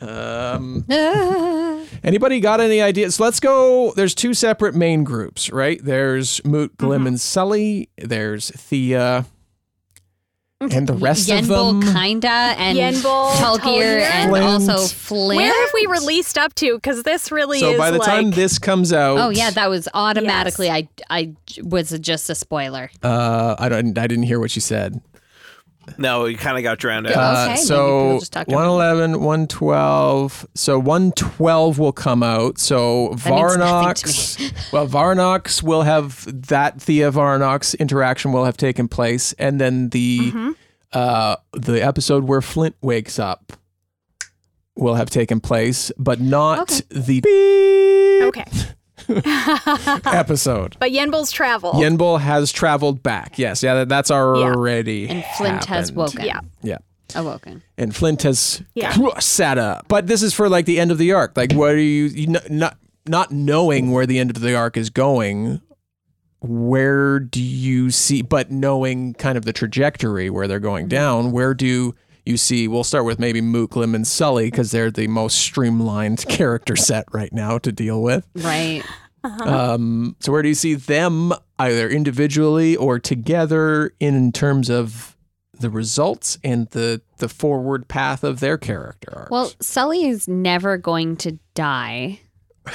Um. 0.00 0.84
Anybody 2.04 2.40
got 2.40 2.60
any 2.60 2.80
ideas? 2.80 3.16
So 3.16 3.24
let's 3.24 3.40
go. 3.40 3.92
There's 3.96 4.14
two 4.14 4.34
separate 4.34 4.74
main 4.74 5.04
groups, 5.04 5.50
right? 5.50 5.80
There's 5.82 6.44
Moot, 6.44 6.76
Glim, 6.76 7.06
and 7.06 7.20
Sully. 7.20 7.88
There's 7.98 8.50
Thea, 8.50 9.26
and 10.60 10.86
the 10.86 10.92
rest 10.94 11.30
of 11.30 11.38
Yenbul, 11.44 11.80
them. 11.82 11.94
kinda, 11.94 12.28
and 12.28 12.76
Yenbul, 12.76 13.32
Talgear, 13.36 13.60
Talgear. 13.60 14.00
and 14.02 14.30
Flint. 14.30 14.44
also 14.44 14.76
Flint. 14.94 15.36
Where 15.38 15.60
have 15.62 15.70
we 15.72 15.86
released 15.86 16.36
up 16.36 16.54
to? 16.56 16.74
Because 16.74 17.02
this 17.02 17.32
really 17.32 17.60
so 17.60 17.70
is 17.72 17.78
by 17.78 17.90
the 17.90 17.98
like, 17.98 18.06
time 18.08 18.30
this 18.32 18.58
comes 18.58 18.92
out, 18.92 19.18
Oh 19.18 19.30
yeah, 19.30 19.50
that 19.50 19.70
was 19.70 19.88
automatically. 19.94 20.70
I 20.70 20.86
I 21.08 21.34
was 21.62 21.90
just 22.00 22.28
a 22.28 22.34
spoiler. 22.34 22.90
uh, 23.02 23.56
I 23.58 23.68
don't. 23.70 23.96
I 23.96 24.06
didn't 24.06 24.24
hear 24.24 24.38
what 24.38 24.54
you 24.54 24.60
said. 24.60 25.00
No, 25.98 26.22
we 26.24 26.34
kind 26.34 26.56
of 26.56 26.62
got 26.62 26.78
drowned 26.78 27.06
out. 27.06 27.16
Uh, 27.16 27.42
Okay, 27.42 27.54
maybe 27.54 27.60
so 27.66 27.76
people 28.00 28.18
just 28.20 28.32
talked 28.32 28.48
over 28.50 28.56
111, 28.56 29.20
112. 29.20 30.46
So 30.54 30.78
112 30.78 31.78
will 31.78 31.92
come 31.92 32.22
out. 32.22 32.58
So 32.58 33.08
means 33.10 33.22
Varnox, 33.22 34.72
well, 34.72 34.86
Varnox 34.86 35.62
will 35.62 35.82
have 35.82 36.24
that 36.48 36.80
Thea 36.80 37.10
Varnox 37.10 37.78
interaction 37.78 38.32
will 38.32 38.44
have 38.44 38.56
taken 38.56 38.88
place, 38.88 39.32
and 39.34 39.60
then 39.60 39.88
the 39.90 40.18
Mm-hmm. 40.32 40.50
uh, 40.92 41.36
the 41.52 41.82
episode 41.82 42.24
where 42.24 42.40
Flint 42.42 42.76
wakes 42.82 43.18
up 43.18 43.52
will 44.76 44.94
have 44.94 45.10
taken 45.10 45.40
place, 45.40 45.92
but 45.98 46.20
not 46.20 46.60
Okay. 46.70 46.80
the 46.90 47.20
beep 47.20 48.22
Okay. 48.28 48.44
episode. 50.06 50.76
But 50.78 50.92
Yenbul's 50.92 51.30
travel. 51.32 51.72
Yenbul 51.72 52.20
has 52.20 52.52
traveled 52.52 53.02
back. 53.02 53.38
Yes, 53.38 53.62
yeah, 53.62 53.74
that, 53.74 53.88
that's 53.88 54.10
already 54.10 55.08
And 55.08 55.24
Flint 55.36 55.64
has 55.64 55.88
happened. 55.88 55.96
woken. 55.96 56.24
Yeah. 56.24 56.40
Yeah. 56.62 56.78
Awoken. 57.14 57.62
and 57.76 57.94
Flint 57.94 58.22
has 58.22 58.62
Yeah. 58.74 58.94
sat 59.18 59.58
up. 59.58 59.86
But 59.88 60.06
this 60.06 60.22
is 60.22 60.32
for 60.32 60.48
like 60.48 60.66
the 60.66 60.78
end 60.78 60.92
of 60.92 60.98
the 60.98 61.12
arc. 61.12 61.36
Like, 61.36 61.52
what 61.52 61.72
are 61.72 61.78
you, 61.78 62.04
you 62.04 62.26
kn- 62.26 62.58
not 62.58 62.76
not 63.06 63.32
knowing 63.32 63.90
where 63.90 64.06
the 64.06 64.18
end 64.18 64.30
of 64.30 64.40
the 64.40 64.54
arc 64.54 64.76
is 64.76 64.90
going? 64.90 65.60
Where 66.40 67.18
do 67.18 67.42
you 67.42 67.90
see? 67.90 68.22
But 68.22 68.50
knowing 68.50 69.14
kind 69.14 69.36
of 69.36 69.44
the 69.44 69.52
trajectory 69.52 70.30
where 70.30 70.46
they're 70.46 70.60
going 70.60 70.84
mm-hmm. 70.84 70.96
down, 70.96 71.32
where 71.32 71.52
do 71.52 71.94
you 72.30 72.36
see? 72.36 72.68
We'll 72.68 72.84
start 72.84 73.04
with 73.04 73.18
maybe 73.18 73.40
Mooklim 73.42 73.94
and 73.94 74.06
Sully 74.06 74.50
because 74.50 74.70
they're 74.70 74.90
the 74.90 75.06
most 75.08 75.38
streamlined 75.38 76.24
character 76.28 76.76
set 76.76 77.04
right 77.12 77.32
now 77.32 77.58
to 77.58 77.72
deal 77.72 78.02
with. 78.02 78.26
Right. 78.36 78.82
Um, 79.22 80.16
so 80.20 80.32
where 80.32 80.40
do 80.42 80.48
you 80.48 80.54
see 80.54 80.74
them 80.74 81.32
either 81.58 81.88
individually 81.90 82.74
or 82.76 82.98
together 82.98 83.92
in 84.00 84.32
terms 84.32 84.70
of 84.70 85.14
the 85.52 85.68
results 85.68 86.38
and 86.42 86.68
the 86.70 87.02
the 87.18 87.28
forward 87.28 87.86
path 87.86 88.24
of 88.24 88.40
their 88.40 88.56
character 88.56 89.12
arcs? 89.14 89.30
Well, 89.30 89.52
Sully 89.60 90.06
is 90.06 90.26
never 90.26 90.78
going 90.78 91.16
to 91.18 91.38
die. 91.54 92.20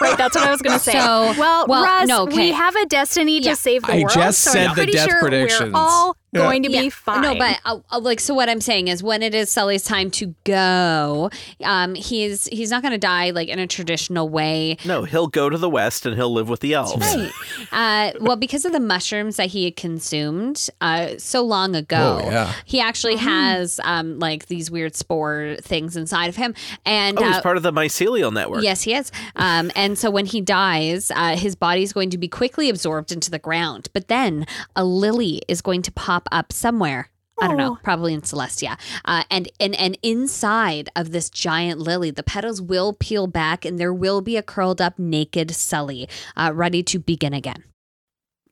Right, 0.00 0.16
that's 0.16 0.34
what 0.34 0.46
I 0.46 0.50
was 0.50 0.62
going 0.62 0.78
to 0.78 0.82
say. 0.82 0.92
So- 0.92 1.34
well, 1.38 1.66
well, 1.68 1.84
Russ, 1.84 2.08
no, 2.08 2.22
okay. 2.22 2.36
we 2.36 2.52
have 2.52 2.74
a 2.74 2.86
destiny 2.86 3.38
Yeah. 3.40 3.50
to 3.50 3.56
save 3.56 3.82
the 3.82 3.92
I 3.92 3.96
world. 3.98 4.10
just 4.14 4.40
so 4.40 4.50
said 4.52 4.68
I'm 4.68 4.76
the 4.76 4.86
death 4.86 5.10
sure 5.10 5.20
predictions. 5.20 5.72
We're 5.74 5.78
all 5.78 6.06
Yeah. 6.08 6.21
Going 6.34 6.62
to 6.64 6.70
Yeah. 6.70 6.80
be 6.82 6.90
fine. 6.90 7.22
No, 7.22 7.34
but 7.34 7.58
uh, 7.64 7.78
uh, 7.90 7.98
like 8.00 8.20
so 8.20 8.34
what 8.34 8.48
I'm 8.48 8.60
saying 8.60 8.88
is 8.88 9.02
when 9.02 9.22
it 9.22 9.34
is 9.34 9.50
Sully's 9.50 9.84
time 9.84 10.10
to 10.12 10.34
go, 10.44 11.30
um, 11.64 11.94
he's 11.94 12.46
he's 12.46 12.70
not 12.70 12.82
going 12.82 12.92
to 12.92 12.98
die 12.98 13.30
like 13.30 13.48
in 13.48 13.58
a 13.58 13.66
traditional 13.66 14.28
way. 14.28 14.76
No, 14.84 15.04
he'll 15.04 15.26
go 15.28 15.48
to 15.50 15.58
the 15.58 15.68
west 15.70 16.06
and 16.06 16.16
he'll 16.16 16.32
live 16.32 16.48
with 16.48 16.60
the 16.60 16.74
elves. 16.74 16.96
Right. 17.14 17.32
Uh, 17.70 18.12
well, 18.20 18.36
because 18.36 18.64
of 18.64 18.72
the 18.72 18.80
mushrooms 18.80 19.36
that 19.36 19.48
he 19.48 19.64
had 19.64 19.76
consumed 19.76 20.68
uh, 20.80 21.10
so 21.18 21.42
long 21.42 21.74
ago, 21.76 22.20
Oh, 22.24 22.30
yeah. 22.30 22.52
he 22.64 22.80
actually 22.80 23.16
has 23.16 23.80
um, 23.84 24.18
like 24.18 24.46
these 24.46 24.70
weird 24.70 24.94
spore 24.96 25.56
things 25.60 25.96
inside 25.96 26.26
of 26.28 26.36
him. 26.36 26.54
And 26.84 27.18
Oh, 27.18 27.24
he's 27.24 27.36
uh, 27.36 27.42
part 27.42 27.56
of 27.56 27.62
the 27.62 27.72
mycelial 27.72 28.32
network. 28.32 28.62
Yes, 28.62 28.82
he 28.82 28.94
is. 28.94 29.10
Um, 29.36 29.70
and 29.76 29.98
so 29.98 30.10
when 30.10 30.26
he 30.26 30.40
dies, 30.40 31.10
uh, 31.14 31.36
his 31.36 31.54
body 31.54 31.82
is 31.82 31.92
going 31.92 32.10
to 32.10 32.18
be 32.18 32.28
quickly 32.28 32.68
absorbed 32.68 33.12
into 33.12 33.30
the 33.30 33.38
ground. 33.38 33.88
But 33.92 34.08
then 34.08 34.46
a 34.76 34.84
lily 34.84 35.42
is 35.48 35.60
going 35.62 35.82
to 35.82 35.92
pop 35.92 36.21
up 36.30 36.52
somewhere 36.52 37.10
I 37.40 37.48
don't 37.48 37.56
know, 37.56 37.78
probably 37.82 38.14
in 38.14 38.20
Celestia. 38.20 38.78
Uh, 39.04 39.24
and 39.30 39.50
and 39.58 39.74
and 39.74 39.98
inside 40.02 40.90
of 40.94 41.10
this 41.10 41.28
giant 41.28 41.80
lily, 41.80 42.10
the 42.10 42.22
petals 42.22 42.62
will 42.62 42.92
peel 42.92 43.26
back, 43.26 43.64
and 43.64 43.78
there 43.78 43.92
will 43.92 44.20
be 44.20 44.36
a 44.36 44.42
curled 44.42 44.80
up, 44.80 44.98
naked 44.98 45.50
Sully, 45.50 46.08
uh, 46.36 46.52
ready 46.54 46.82
to 46.84 46.98
begin 46.98 47.34
again. 47.34 47.64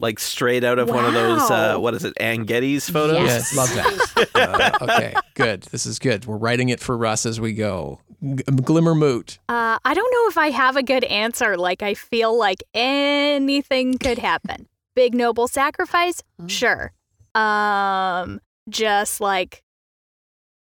Like 0.00 0.18
straight 0.18 0.64
out 0.64 0.78
of 0.78 0.88
one 0.88 1.04
of 1.04 1.12
those, 1.12 1.50
uh, 1.50 1.76
what 1.76 1.92
is 1.92 2.04
it, 2.04 2.14
Anne 2.18 2.46
Geddes's 2.46 2.88
photos? 2.88 3.16
Yes. 3.16 3.54
Yes, 3.54 3.56
love 3.56 3.74
that. 3.74 4.06
Uh, 4.34 4.70
okay, 4.82 5.14
good. 5.34 5.62
This 5.64 5.84
is 5.84 5.98
good. 5.98 6.24
We're 6.24 6.36
writing 6.36 6.70
it 6.70 6.80
for 6.80 6.96
Russ 6.96 7.26
as 7.26 7.40
we 7.40 7.52
go. 7.52 8.00
G- 8.22 8.42
Glimmer 8.44 8.94
Moot. 8.94 9.38
Uh, 9.48 9.78
I 9.84 9.94
don't 9.94 10.10
know 10.12 10.28
if 10.28 10.38
I 10.38 10.50
have 10.50 10.76
a 10.76 10.82
good 10.82 11.04
answer. 11.04 11.56
Like, 11.56 11.82
I 11.82 11.94
feel 11.94 12.38
like 12.38 12.62
anything 12.72 13.98
could 13.98 14.18
happen. 14.18 14.68
Big 14.94 15.14
noble 15.14 15.48
sacrifice? 15.48 16.22
Oh. 16.40 16.48
Sure. 16.48 16.92
Um, 17.34 18.40
just 18.68 19.20
like 19.20 19.62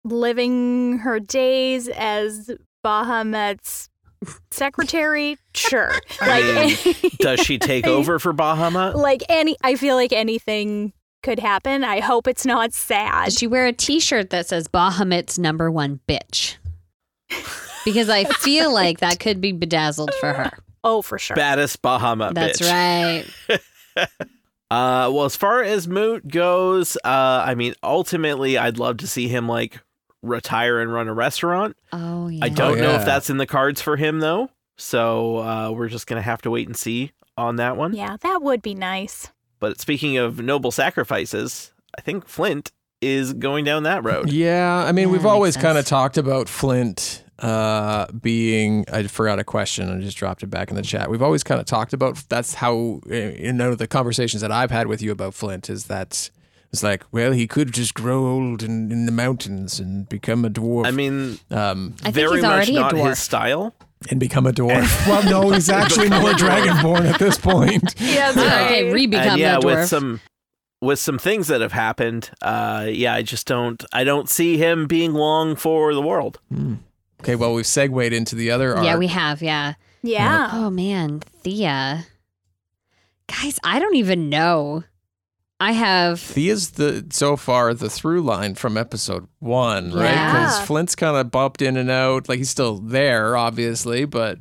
living 0.04 1.00
her 1.00 1.20
days 1.20 1.88
as 1.90 2.52
Bahamut's 2.86 3.90
secretary? 4.52 5.38
Sure. 5.54 5.92
Like, 6.22 6.44
mean, 6.86 6.96
Does 7.20 7.42
she 7.42 7.58
take 7.58 7.86
over 7.88 8.20
for 8.20 8.34
Bahamut? 8.34 8.96
like 8.96 9.22
any, 9.30 9.58
I 9.62 9.76
feel 9.76 9.96
like 9.96 10.14
anything 10.14 10.94
could 11.22 11.40
happen. 11.40 11.84
I 11.84 12.00
hope 12.00 12.28
it's 12.28 12.46
not 12.46 12.74
sad. 12.74 13.26
Does 13.26 13.38
she 13.38 13.48
wear 13.48 13.66
a 13.66 13.74
T-shirt 13.74 14.30
that 14.30 14.48
says 14.48 14.68
Bahamut's 14.68 15.38
number 15.40 15.70
one 15.72 16.00
bitch? 16.08 16.56
Because 17.86 18.10
I 18.10 18.24
feel 18.26 18.74
like 18.74 19.00
that 19.00 19.20
could 19.20 19.42
be 19.42 19.52
bedazzled 19.52 20.14
for 20.20 20.34
her. 20.34 20.52
oh, 20.84 21.02
for 21.02 21.18
sure. 21.20 21.36
Baddest 21.36 21.82
Bahamut 21.82 22.34
That's 22.34 22.62
bitch. 22.62 23.26
right. 23.50 23.60
Uh, 24.74 25.08
well, 25.12 25.26
as 25.26 25.36
far 25.36 25.62
as 25.62 25.88
Moot 25.88 26.28
goes, 26.28 26.98
uh, 27.04 27.44
I 27.46 27.54
mean, 27.54 27.76
ultimately, 27.84 28.58
I'd 28.58 28.80
love 28.80 28.98
to 28.98 29.08
see 29.08 29.28
him 29.28 29.48
like 29.48 29.80
retire 30.24 30.80
and 30.80 30.92
run 30.92 31.08
a 31.08 31.14
restaurant. 31.14 31.78
Oh 31.92 32.28
yeah. 32.28 32.44
I 32.44 32.50
don't 32.50 32.80
know 32.80 32.90
yeah. 32.90 33.00
if 33.00 33.06
that's 33.06 33.30
in 33.30 33.38
the 33.38 33.46
cards 33.46 33.84
for 33.84 33.98
him 33.98 34.20
though, 34.20 34.50
so 34.76 35.38
uh, 35.38 35.70
we're 35.70 35.90
just 35.90 36.08
gonna 36.08 36.24
have 36.24 36.42
to 36.42 36.50
wait 36.50 36.66
and 36.66 36.76
see 36.76 37.12
on 37.38 37.58
that 37.58 37.78
one. 37.78 37.94
Yeah, 37.94 38.18
that 38.22 38.42
would 38.42 38.64
be 38.64 38.74
nice. 38.74 39.32
But 39.60 39.80
speaking 39.80 40.18
of 40.18 40.40
noble 40.40 40.72
sacrifices, 40.72 41.72
I 41.96 42.02
think 42.02 42.28
Flint 42.28 42.72
is 43.00 43.34
going 43.34 43.66
down 43.66 43.84
that 43.84 44.04
road. 44.04 44.30
Yeah, 44.32 44.76
I 44.76 44.92
mean, 44.92 45.10
Yeah, 45.10 45.14
we've 45.14 45.26
always 45.28 45.56
kind 45.56 45.78
of 45.78 45.86
talked 45.86 46.18
about 46.18 46.50
Flint 46.50 47.23
uh, 47.40 48.08
being. 48.12 48.86
I 48.92 49.04
forgot 49.08 49.40
a 49.40 49.44
question. 49.44 49.90
I 49.90 50.02
just 50.02 50.18
dropped 50.18 50.44
it 50.44 50.48
back 50.48 50.70
in 50.70 50.76
the 50.76 50.82
chat. 50.82 51.10
We've 51.10 51.22
always 51.22 51.44
kind 51.44 51.60
of 51.60 51.66
talked 51.66 51.94
about. 51.94 52.24
That's 52.30 52.56
how 52.56 53.02
uh, 53.10 53.14
you 53.16 53.54
know 53.54 53.76
the 53.76 53.88
conversations 53.88 54.42
that 54.42 54.52
I've 54.52 54.72
had 54.72 54.88
with 54.88 55.02
you 55.02 55.12
about 55.12 55.34
Flint 55.34 55.70
is 55.70 55.86
that 55.86 56.30
it's 56.72 56.84
like, 56.84 57.04
well, 57.12 57.32
he 57.32 57.46
could 57.48 57.72
just 57.72 57.94
grow 57.94 58.26
old 58.26 58.64
in, 58.64 58.92
in 58.92 59.06
the 59.06 59.12
mountains 59.12 59.80
and 59.80 60.10
become 60.10 60.44
a 60.44 60.50
dwarf. 60.50 60.88
I 60.88 60.92
mean, 60.92 61.38
um, 61.52 61.96
I 62.00 62.06
think 62.06 62.16
very 62.16 62.36
he's 62.38 62.42
much 62.42 62.52
already 62.52 62.76
a 62.76 62.80
not 62.80 62.94
dwarf. 62.94 63.10
his 63.10 63.20
style. 63.20 63.76
and 64.10 64.20
become 64.20 64.48
a 64.48 64.52
dwarf. 64.52 65.08
well, 65.08 65.24
no, 65.24 65.52
he's 65.52 65.70
actually 65.70 66.10
more 66.10 66.32
dragonborn 66.34 67.06
at 67.12 67.20
this 67.20 67.38
point. 67.38 67.94
Yeah, 68.00 68.32
okay, 68.32 68.92
re-become 68.92 69.28
and 69.28 69.40
yeah, 69.40 69.52
that 69.60 69.64
with 69.64 69.88
some 69.88 70.22
with 70.82 71.00
some 71.00 71.18
things 71.18 71.48
that 71.48 71.62
have 71.62 71.72
happened, 71.72 72.30
uh, 72.42 72.88
yeah, 72.90 73.14
I 73.14 73.22
just 73.22 73.48
don't. 73.48 73.84
I 73.94 74.04
don't 74.04 74.30
see 74.30 74.58
him 74.58 74.88
being 74.88 75.14
long 75.14 75.56
for 75.56 75.94
the 75.94 76.02
world. 76.02 76.40
Okay, 77.24 77.36
well, 77.36 77.54
we've 77.54 77.66
segued 77.66 78.12
into 78.12 78.36
the 78.36 78.52
other 78.52 78.76
arc. 78.76 78.86
yeah, 78.86 78.98
we 78.98 79.08
have. 79.08 79.42
Yeah. 79.42 79.76
Yeah. 80.02 80.50
Oh 80.52 80.70
man, 80.70 81.22
Thea. 81.22 82.06
Guys, 83.28 83.60
I 83.64 83.80
don't 83.80 83.96
even 83.96 84.30
know. 84.30 84.84
I 85.58 85.72
have 85.72 86.20
Thea's 86.20 86.72
the 86.72 87.08
so 87.12 87.38
far 87.38 87.74
the 87.74 87.90
through 87.90 88.22
line 88.24 88.56
from 88.56 88.76
episode 88.76 89.30
one, 89.40 89.94
right? 89.94 90.04
Yeah. 90.12 90.34
Because 90.34 90.68
Flint's 90.68 90.96
kind 90.96 91.16
of 91.16 91.32
bumped 91.32 91.62
in 91.62 91.78
and 91.78 91.90
out. 91.90 92.28
Like 92.28 92.40
he's 92.40 92.50
still 92.50 92.80
there, 92.80 93.38
obviously, 93.38 94.04
but 94.04 94.40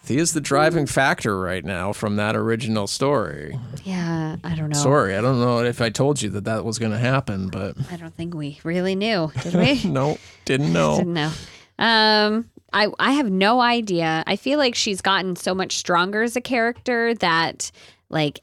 Thea's 0.00 0.34
the 0.34 0.42
driving 0.42 0.84
factor 0.84 1.40
right 1.40 1.64
now 1.64 1.94
from 1.94 2.16
that 2.16 2.36
original 2.36 2.86
story. 2.86 3.58
yeah, 3.84 4.36
I 4.44 4.54
don't 4.54 4.68
know. 4.68 4.78
Sorry, 4.78 5.16
I 5.16 5.22
don't 5.22 5.40
know 5.40 5.60
if 5.64 5.80
I 5.80 5.88
told 5.88 6.20
you 6.20 6.28
that 6.30 6.44
that 6.44 6.66
was 6.66 6.78
going 6.78 6.92
to 6.92 6.98
happen, 6.98 7.48
but 7.48 7.76
I 7.90 7.96
don't 7.96 8.14
think 8.14 8.34
we 8.34 8.60
really 8.62 8.94
knew, 8.94 9.32
did 9.42 9.54
we? 9.54 9.82
no, 9.90 10.18
didn't 10.44 10.74
know. 10.74 10.96
Didn't 10.98 11.14
know. 11.14 11.32
Um, 11.78 12.50
I 12.72 12.88
I 12.98 13.12
have 13.12 13.30
no 13.30 13.60
idea. 13.60 14.24
I 14.26 14.36
feel 14.36 14.58
like 14.58 14.74
she's 14.74 15.00
gotten 15.00 15.36
so 15.36 15.54
much 15.54 15.76
stronger 15.76 16.22
as 16.22 16.36
a 16.36 16.40
character 16.40 17.14
that 17.14 17.70
like 18.08 18.40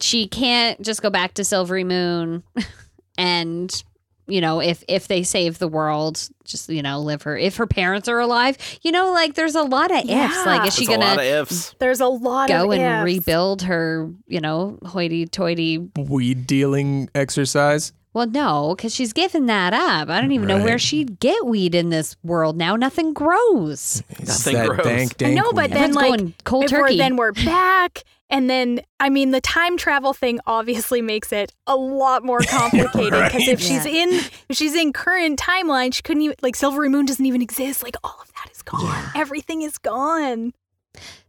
she 0.00 0.26
can't 0.26 0.80
just 0.82 1.02
go 1.02 1.10
back 1.10 1.34
to 1.34 1.42
Silverymoon 1.42 2.42
and 3.18 3.84
you 4.26 4.40
know 4.40 4.60
if 4.60 4.82
if 4.88 5.06
they 5.06 5.22
save 5.22 5.58
the 5.58 5.68
world 5.68 6.28
just 6.44 6.68
you 6.68 6.82
know 6.82 6.98
live 7.00 7.22
her 7.22 7.36
if 7.36 7.56
her 7.56 7.66
parents 7.66 8.08
are 8.08 8.18
alive 8.18 8.56
you 8.82 8.90
know 8.90 9.12
like 9.12 9.34
there's 9.34 9.54
a 9.54 9.62
lot 9.62 9.90
of 9.90 9.98
ifs 10.08 10.46
like 10.46 10.66
is 10.66 10.74
she 10.74 10.86
There's 10.86 10.96
a 10.96 11.00
lot 11.00 11.16
gonna 11.16 11.22
of 11.22 11.48
ifs. 11.50 11.74
There's 11.78 12.00
a 12.00 12.06
lot 12.06 12.48
go 12.48 12.72
of 12.72 12.78
and 12.78 13.06
ifs. 13.08 13.18
rebuild 13.18 13.62
her 13.62 14.10
you 14.26 14.40
know 14.40 14.78
hoity-toity 14.84 15.90
Weed 15.96 16.46
dealing 16.46 17.08
exercise. 17.14 17.92
Well 18.14 18.26
no 18.26 18.74
because 18.76 18.94
she's 18.94 19.12
given 19.12 19.46
that 19.46 19.74
up 19.74 20.08
i 20.08 20.20
don't 20.20 20.32
even 20.32 20.48
know 20.48 20.62
where 20.62 20.78
she'd 20.78 21.18
get 21.20 21.44
weed 21.46 21.74
in 21.74 21.90
this 21.90 22.16
world 22.22 22.56
now 22.56 22.76
nothing 22.76 23.12
grows 23.12 24.02
It's 24.08 24.46
Nothing 24.46 24.54
that 24.56 24.68
grows. 24.68 24.84
dank, 24.86 25.22
I 25.22 25.34
know, 25.34 25.52
but 25.52 25.70
weed. 25.70 25.76
then 25.76 25.90
Everyone's 25.90 25.96
like 25.96 26.18
going 26.20 26.34
cold 26.44 26.64
if 26.66 26.70
we're- 26.72 26.82
turkey 26.84 26.96
then 26.98 27.16
we're 27.16 27.32
back, 27.32 28.04
and 28.30 28.48
then 28.48 28.80
I 29.00 29.08
mean 29.10 29.32
the 29.32 29.40
time 29.40 29.76
travel 29.76 30.12
thing 30.14 30.38
obviously 30.46 31.02
makes 31.02 31.32
it 31.32 31.52
a 31.66 31.76
lot 31.76 32.24
more 32.24 32.40
complicated 32.48 33.24
because 33.24 33.48
if 33.48 33.60
she's 33.60 33.84
Yeah. 33.84 34.04
in 34.04 34.08
if 34.48 34.56
she's 34.56 34.74
in 34.74 34.92
current 34.92 35.38
timeline, 35.38 35.92
she 35.92 36.02
couldn't 36.02 36.22
even 36.22 36.36
like 36.40 36.54
Silverymoon 36.56 37.06
doesn't 37.06 37.26
even 37.26 37.42
exist. 37.42 37.82
Like 37.82 37.96
all 38.04 38.18
of 38.22 38.32
that 38.34 38.50
is 38.52 38.62
gone. 38.62 39.04
Everything 39.16 39.62
is 39.62 39.76
gone. 39.78 40.52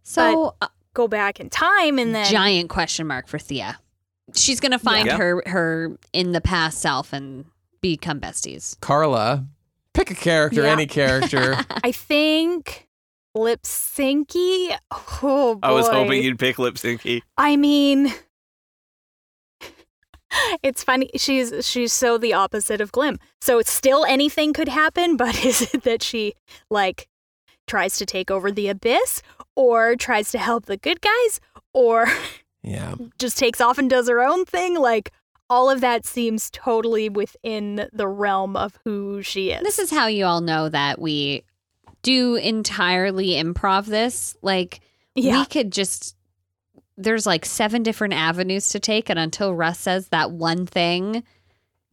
so 0.04 0.56
uh, 0.62 0.68
Go 0.94 1.10
back 1.10 1.42
in 1.42 1.50
time 1.50 2.00
and 2.00 2.16
then 2.16 2.26
giant 2.32 2.70
question 2.70 3.06
mark 3.08 3.28
for 3.28 3.38
Thea. 3.38 3.78
She's 4.34 4.60
gonna 4.60 4.80
find 4.80 5.06
Yeah. 5.08 5.18
her 5.18 5.44
her 5.46 5.98
in 6.14 6.32
the 6.32 6.42
past 6.42 6.80
self 6.80 7.14
and 7.14 7.46
become 7.82 8.20
besties. 8.20 8.80
Carla, 8.82 9.46
pick 9.94 10.10
a 10.10 10.16
character, 10.16 10.64
Yeah. 10.64 10.72
any 10.72 10.88
character. 10.88 11.58
I 11.84 11.92
think 11.92 12.88
Lipsinky. 13.38 14.76
Oh 14.92 15.56
boy. 15.56 15.60
I 15.68 15.72
was 15.72 15.88
hoping 15.88 16.24
you'd 16.24 16.40
pick 16.40 16.56
Lipsinky. 16.56 17.22
I 17.38 17.56
mean, 17.56 18.14
it's 20.64 20.84
funny. 20.84 21.10
She's 21.16 21.66
she's 21.68 21.94
so 21.94 22.18
the 22.18 22.34
opposite 22.34 22.82
of 22.82 22.92
Glim. 22.92 23.20
So 23.42 23.60
it's 23.60 23.72
still 23.72 24.06
anything 24.06 24.54
could 24.54 24.68
happen, 24.70 25.18
but 25.18 25.46
is 25.46 25.74
it 25.74 25.84
that 25.84 26.02
she 26.04 26.34
like 26.70 27.08
tries 27.68 27.98
to 27.98 28.06
take 28.06 28.30
over 28.30 28.52
the 28.52 28.68
abyss, 28.68 29.22
or 29.56 29.96
tries 29.96 30.32
to 30.32 30.38
help 30.38 30.66
the 30.66 30.78
good 30.78 31.02
guys, 31.02 31.40
or 31.74 32.08
yeah. 32.66 32.96
just 33.20 33.38
takes 33.38 33.62
off 33.62 33.78
and 33.78 33.90
does 33.90 34.10
her 34.10 34.22
own 34.22 34.46
thing? 34.46 34.76
Like 34.76 35.12
all 35.50 35.70
of 35.70 35.82
that 35.82 36.06
seems 36.06 36.50
totally 36.50 37.10
within 37.10 37.88
the 37.94 38.08
realm 38.08 38.56
of 38.56 38.78
who 38.84 39.22
she 39.22 39.52
is. 39.52 39.62
This 39.62 39.80
is 39.80 39.92
how 39.92 40.08
you 40.08 40.26
all 40.26 40.42
know 40.42 40.70
that 40.70 41.00
we 41.00 41.44
do 42.02 42.36
entirely 42.36 43.30
improv 43.32 43.86
this. 43.86 44.36
Like 44.42 44.82
yeah. 45.14 45.40
we 45.40 45.46
could 45.46 45.72
just 45.72 46.16
there's 46.98 47.26
like 47.26 47.46
seven 47.46 47.84
different 47.84 48.14
avenues 48.14 48.70
to 48.70 48.80
take 48.80 49.10
and 49.10 49.20
until 49.20 49.54
Russ 49.54 49.80
says 49.80 50.08
that 50.10 50.32
one 50.32 50.66
thing 50.66 51.24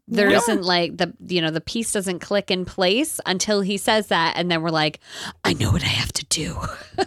there 0.09 0.31
Yeah. 0.31 0.41
not 0.47 0.63
like 0.63 0.97
the 0.97 1.13
you 1.27 1.41
know 1.41 1.51
the 1.51 1.61
piece 1.61 1.93
doesn't 1.93 2.21
click 2.21 2.51
in 2.51 2.65
place 2.65 3.21
until 3.27 3.61
he 3.63 3.77
says 3.79 4.09
that 4.09 4.35
and 4.37 4.51
then 4.51 4.63
we're 4.63 4.71
like 4.71 5.01
I 5.45 5.55
know 5.55 5.73
what 5.73 5.83
I 5.83 5.89
have 5.89 6.13
to 6.13 6.25
do. 6.27 6.57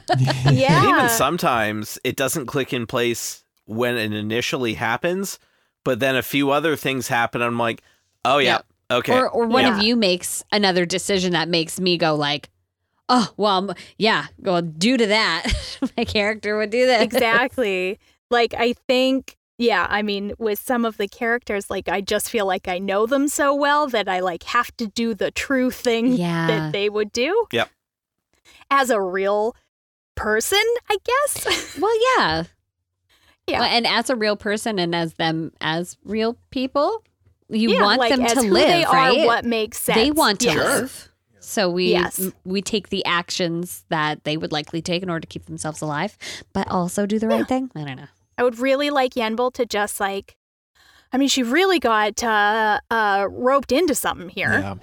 yeah. 0.52 0.82
And 0.82 0.90
even 0.90 1.10
sometimes 1.10 1.98
it 2.04 2.16
doesn't 2.16 2.48
click 2.48 2.74
in 2.74 2.86
place 2.86 3.45
when 3.66 3.98
it 3.98 4.14
initially 4.14 4.76
happens, 4.76 5.40
but 5.84 6.00
then 6.00 6.16
a 6.16 6.24
few 6.24 6.52
other 6.52 6.76
things 6.76 7.08
happen. 7.08 7.42
I'm 7.42 7.58
like, 7.58 7.82
oh 8.24 8.38
yeah, 8.40 8.60
okay. 8.92 9.14
Or 9.14 9.30
or 9.30 9.48
one 9.48 9.66
of 9.66 9.80
you 9.82 9.96
makes 9.96 10.44
another 10.52 10.86
decision 10.86 11.34
that 11.34 11.48
makes 11.50 11.80
me 11.80 11.98
go 11.98 12.16
like, 12.16 12.50
oh 13.10 13.32
well, 13.38 13.74
yeah. 13.98 14.28
Well, 14.40 14.62
due 14.62 14.98
to 14.98 15.08
that, 15.08 15.48
my 15.98 16.04
character 16.06 16.58
would 16.58 16.70
do 16.70 16.86
this. 16.86 17.02
exactly. 17.02 18.00
Like 18.32 18.54
I 18.56 18.74
think 18.88 19.38
yeah, 19.58 19.88
I 19.90 20.02
mean 20.02 20.34
with 20.38 20.60
some 20.60 20.84
of 20.84 20.98
the 20.98 21.08
characters 21.08 21.70
like 21.70 21.88
I 21.88 22.02
just 22.02 22.30
feel 22.30 22.46
like 22.46 22.68
I 22.68 22.78
know 22.80 23.06
them 23.06 23.28
so 23.28 23.54
well 23.56 23.88
that 23.88 24.10
I 24.10 24.20
like 24.20 24.44
have 24.44 24.76
to 24.78 24.88
do 24.88 25.14
the 25.14 25.32
true 25.32 25.72
thing 25.72 26.14
Yeah. 26.14 26.48
that 26.48 26.74
they 26.74 26.90
would 26.90 27.12
do. 27.14 27.46
Yep. 27.52 27.70
As 28.70 28.90
a 28.90 29.00
real 29.02 29.56
person, 30.16 30.64
I 30.90 30.98
guess. 31.04 31.78
Well, 31.80 31.94
yeah. 32.18 32.44
Yeah. 33.48 33.60
Well, 33.60 33.70
and 33.70 33.86
as 33.86 34.10
a 34.10 34.16
real 34.16 34.36
person 34.36 34.80
and 34.80 34.96
as 34.96 35.14
them 35.16 35.52
as 35.62 35.98
real 36.04 36.38
people, 36.50 37.04
you 37.50 37.70
yeah, 37.72 37.82
want 37.82 38.00
like 38.00 38.12
them 38.12 38.22
as 38.22 38.34
to 38.34 38.42
who 38.44 38.52
live, 38.54 38.68
they 38.68 38.84
right? 38.86 39.20
are, 39.22 39.26
what 39.26 39.46
makes 39.46 39.80
sense. 39.80 39.98
They 39.98 40.12
want 40.12 40.40
to 40.42 40.48
Yes. 40.48 40.58
live. 40.58 41.10
So 41.40 41.70
we 41.70 41.92
Yes. 41.92 42.20
we 42.44 42.62
take 42.64 42.90
the 42.90 43.06
actions 43.06 43.86
that 43.90 44.24
they 44.24 44.36
would 44.36 44.52
likely 44.52 44.82
take 44.82 45.04
in 45.04 45.10
order 45.12 45.22
to 45.22 45.28
keep 45.28 45.46
themselves 45.46 45.80
alive, 45.82 46.18
but 46.54 46.68
also 46.72 47.06
do 47.06 47.20
the 47.20 47.28
right 47.28 47.40
Yeah. 47.42 47.46
thing. 47.46 47.72
I 47.76 47.84
don't 47.84 47.98
know. 47.98 48.08
I 48.38 48.44
would 48.44 48.58
really 48.58 48.90
like 48.90 49.14
Yenbul 49.14 49.54
to 49.54 49.66
just 49.66 50.00
like 50.00 50.38
I 51.14 51.18
mean, 51.18 51.28
she 51.30 51.44
really 51.44 51.80
got 51.80 52.24
uh, 52.24 52.80
uh, 52.90 53.28
roped 53.30 53.72
into 53.72 53.94
something 53.96 54.28
here, 54.30 54.52
Yeah. 54.60 54.76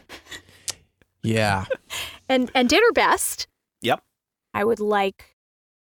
Yeah. 1.23 1.65
and 2.29 2.51
and 2.55 2.69
did 2.69 2.81
her 2.81 2.93
best. 2.93 3.49
Yep. 3.83 4.03
I 4.55 4.65
would 4.65 4.79
like 4.81 5.37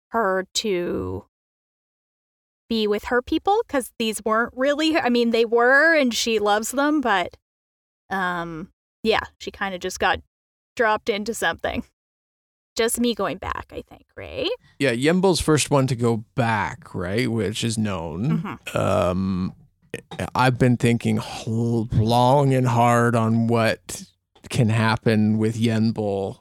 her 0.10 0.48
to 0.56 1.26
be 2.74 2.88
with 2.88 3.04
her 3.06 3.22
people 3.22 3.62
because 3.68 3.92
these 4.00 4.24
weren't 4.26 4.52
really. 4.56 4.98
I 4.98 5.10
mean, 5.10 5.30
they 5.30 5.46
were, 5.46 5.96
and 5.96 6.12
she 6.12 6.40
loves 6.40 6.72
them, 6.72 7.02
but 7.02 7.38
um, 8.10 8.72
yeah, 9.04 9.20
she 9.40 9.52
kind 9.52 9.76
of 9.76 9.80
just 9.82 10.00
got 10.00 10.22
dropped 10.76 11.08
into 11.08 11.36
something. 11.36 11.84
Just 12.76 13.00
me 13.00 13.14
going 13.14 13.38
back, 13.38 13.68
I 13.72 13.84
think, 13.88 14.06
right? 14.18 14.50
Yeah. 14.80 14.94
Yembo's 14.94 15.40
first 15.40 15.70
one 15.70 15.86
to 15.86 15.96
go 15.96 16.26
back, 16.34 16.96
right? 16.96 17.30
Which 17.30 17.64
is 17.64 17.78
known. 17.78 18.40
Mhm. 18.42 18.76
Um, 18.76 19.54
I've 20.34 20.58
been 20.58 20.78
thinking 20.78 21.20
long 21.46 22.52
and 22.56 22.68
hard 22.68 23.16
on 23.16 23.46
what 23.46 24.06
can 24.50 24.70
happen 24.70 25.38
with 25.38 25.56
Yenbul, 25.56 26.40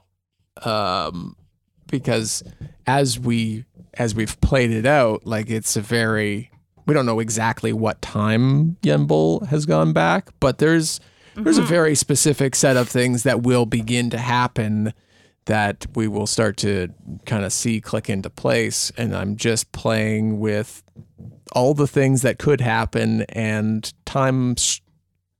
um, 0.65 1.37
because 1.93 2.43
as 2.89 3.21
we 3.21 3.65
as 3.95 4.17
we've 4.17 4.41
played 4.41 4.73
it 4.73 4.87
out, 4.87 5.25
like 5.25 5.49
it's 5.49 5.77
a 5.77 5.81
very 5.81 6.51
we 6.87 6.95
don't 6.95 7.07
know 7.07 7.21
exactly 7.21 7.73
what 7.73 8.03
time 8.03 8.77
Yenbul 8.83 9.47
has 9.47 9.67
gone 9.67 9.93
back, 9.93 10.31
but 10.41 10.59
there's 10.59 10.99
there's 11.37 11.59
a 11.59 11.61
mm-hmm. 11.61 11.71
very 11.71 11.95
specific 11.95 12.57
set 12.57 12.77
of 12.77 12.89
things 12.89 13.23
that 13.23 13.43
will 13.43 13.65
begin 13.65 14.11
to 14.11 14.19
happen 14.19 14.93
that 15.47 15.87
we 15.95 16.09
will 16.09 16.27
start 16.27 16.57
to 16.59 16.89
kind 17.27 17.45
of 17.45 17.53
see 17.53 17.81
click 17.81 18.11
into 18.11 18.31
place. 18.31 18.93
And 18.97 19.15
I'm 19.15 19.37
just 19.37 19.73
playing 19.73 20.41
with 20.41 20.83
all 21.53 21.75
the 21.75 21.87
things 21.87 22.23
that 22.23 22.39
could 22.39 22.61
happen 22.61 23.23
and 23.23 23.93
time 24.05 24.57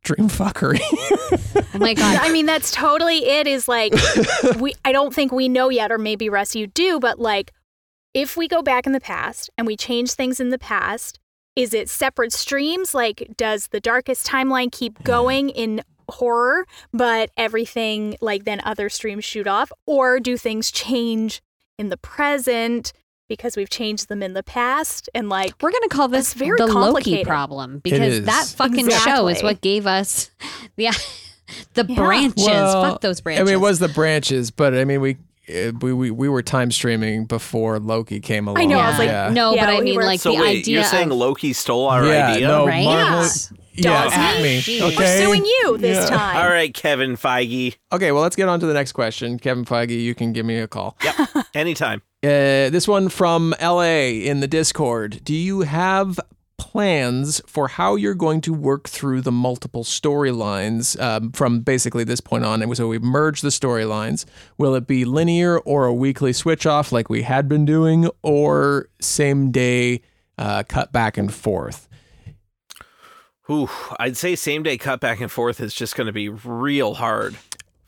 stream 0.05 0.29
fuckery. 0.29 0.81
Oh 1.75 1.79
my 1.79 1.95
god. 1.95 2.19
I 2.21 2.31
mean, 2.33 2.47
that's 2.47 2.71
totally 2.71 3.25
it. 3.25 3.47
Is 3.47 3.69
like 3.69 3.95
we. 4.59 4.75
I 4.85 4.93
don't 4.93 5.15
think 5.15 5.33
we 5.33 5.49
know 5.49 5.69
yet, 5.69 5.93
or 5.93 5.99
maybe 5.99 6.29
Russ 6.29 6.55
you 6.55 6.67
do. 6.67 6.99
But 7.01 7.19
like, 7.19 7.53
if 8.15 8.37
we 8.37 8.49
go 8.49 8.63
back 8.63 8.87
in 8.87 8.93
the 8.93 9.01
past 9.01 9.51
and 9.57 9.67
we 9.67 9.77
change 9.77 10.13
things 10.13 10.41
in 10.41 10.51
the 10.51 10.59
past, 10.59 11.19
is 11.57 11.73
it 11.73 11.89
separate 11.89 12.33
streams? 12.33 12.95
Like, 12.95 13.33
does 13.37 13.69
the 13.69 13.81
darkest 13.81 14.27
timeline 14.27 14.71
keep 14.73 15.03
going 15.05 15.51
in 15.51 15.83
horror, 16.09 16.67
but 16.93 17.31
everything 17.37 18.17
like 18.21 18.45
then 18.45 18.61
other 18.65 18.89
streams 18.89 19.25
shoot 19.25 19.47
off, 19.47 19.73
or 19.87 20.21
do 20.21 20.37
things 20.37 20.71
change 20.71 21.43
in 21.79 21.89
the 21.89 21.97
present 21.97 22.93
because 23.33 23.57
we've 23.57 23.71
changed 23.71 24.09
them 24.09 24.23
in 24.23 24.33
the 24.35 24.43
past? 24.43 25.09
And 25.15 25.29
like, 25.29 25.55
We're 25.63 25.73
gonna 25.73 25.89
call 25.89 26.09
this 26.09 26.35
very 26.35 26.57
the 26.59 26.67
Loki 26.67 26.73
complicated. 26.73 27.27
problem 27.27 27.79
because 27.79 28.25
that 28.25 28.47
fucking 28.57 28.89
show 28.91 29.29
is 29.29 29.43
what 29.43 29.61
gave 29.61 29.87
us 29.87 30.31
the 30.77 30.91
the 31.75 31.85
Yeah. 31.89 31.95
branches. 31.97 32.47
Well, 32.47 32.93
Fuck 32.93 33.01
those 33.01 33.21
branches. 33.21 33.41
I 33.41 33.45
mean, 33.45 33.55
it 33.55 33.61
was 33.61 33.79
the 33.79 33.89
branches, 33.89 34.51
but 34.51 34.75
I 34.75 34.85
mean, 34.85 35.01
we. 35.01 35.17
uh, 35.49 35.73
We, 35.81 35.93
we 35.93 36.11
we 36.11 36.29
were 36.29 36.43
time 36.43 36.71
streaming 36.71 37.27
before 37.27 37.79
Loki 37.81 38.21
came 38.21 38.47
along. 38.49 38.63
I 38.63 38.65
know, 38.67 38.79
I 38.79 38.83
Yeah. 38.83 38.89
was 38.91 38.99
like, 38.99 39.09
yeah. 39.09 39.31
no, 39.33 39.55
Yeah, 39.55 39.67
but 39.67 39.75
I 39.75 39.79
we 39.81 39.85
mean, 39.85 39.97
were- 39.97 40.05
like 40.05 40.21
So 40.21 40.33
the 40.35 40.41
wait, 40.41 40.61
idea. 40.61 40.75
you're 40.77 40.85
saying 40.85 41.11
of, 41.11 41.17
Loki 41.19 41.53
stole 41.53 41.89
our 41.89 42.07
yeah, 42.07 42.29
idea? 42.33 42.47
no, 42.49 42.67
right? 42.67 42.85
Marvel. 42.85 43.21
Yes. 43.23 43.53
Yeah, 43.75 44.05
Does 44.05 44.13
at 44.13 44.37
he? 44.37 44.43
me. 44.43 44.61
She's 44.61 44.83
Okay. 44.83 44.97
we're 44.97 45.25
suing 45.25 45.45
you 45.47 45.79
this 45.79 45.97
Yeah. 46.11 46.17
time. 46.17 46.37
All 46.37 46.49
right, 46.51 46.73
Kevin 46.75 47.17
Feige. 47.17 47.77
Okay, 47.91 48.13
well, 48.13 48.23
let's 48.23 48.37
get 48.37 48.47
on 48.47 48.61
to 48.61 48.67
the 48.67 48.75
next 48.75 48.93
question. 48.93 49.39
Kevin 49.39 49.65
Feige, 49.65 49.99
you 49.99 50.15
can 50.15 50.33
give 50.35 50.45
me 50.45 50.59
a 50.59 50.69
call. 50.69 50.95
Yep. 51.03 51.47
Anytime. 51.55 52.03
Uh, 52.25 52.71
this 52.71 52.87
one 52.87 53.09
from 53.09 53.53
LA 53.61 54.13
in 54.23 54.39
the 54.39 54.47
Discord. 54.47 55.21
Do 55.25 55.35
you 55.35 55.63
have 55.63 56.21
plans 56.57 57.43
for 57.49 57.67
how 57.67 57.97
you're 57.97 58.15
going 58.15 58.41
to 58.43 58.55
work 58.55 58.89
through 58.89 59.23
the 59.23 59.33
multiple 59.33 59.83
storylines 59.83 61.01
um, 61.03 61.33
from 61.33 61.63
basically 61.63 62.05
this 62.05 62.21
point 62.21 62.45
on? 62.45 62.63
And 62.63 62.77
so 62.77 62.87
we've 62.87 63.03
merged 63.03 63.43
the 63.43 63.49
storylines. 63.49 64.25
Will 64.57 64.77
it 64.77 64.87
be 64.87 65.05
linear 65.05 65.59
or 65.59 65.87
a 65.87 65.93
weekly 65.93 66.33
switch 66.33 66.65
off 66.65 66.93
like 66.93 67.11
we 67.11 67.23
had 67.23 67.49
been 67.49 67.65
doing, 67.65 68.09
or 68.23 68.89
same 69.01 69.51
day 69.51 70.01
uh, 70.39 70.63
cut 70.69 70.93
back 70.93 71.19
and 71.19 71.35
forth? 71.35 71.89
Ooh, 73.51 73.69
I'd 73.99 74.17
say 74.17 74.37
same 74.37 74.63
day 74.63 74.79
cut 74.79 75.01
back 75.01 75.21
and 75.21 75.31
forth 75.31 75.61
is 75.61 75.75
just 75.75 75.97
going 75.97 76.07
to 76.07 76.13
be 76.13 76.29
real 76.29 76.95
hard 76.95 77.37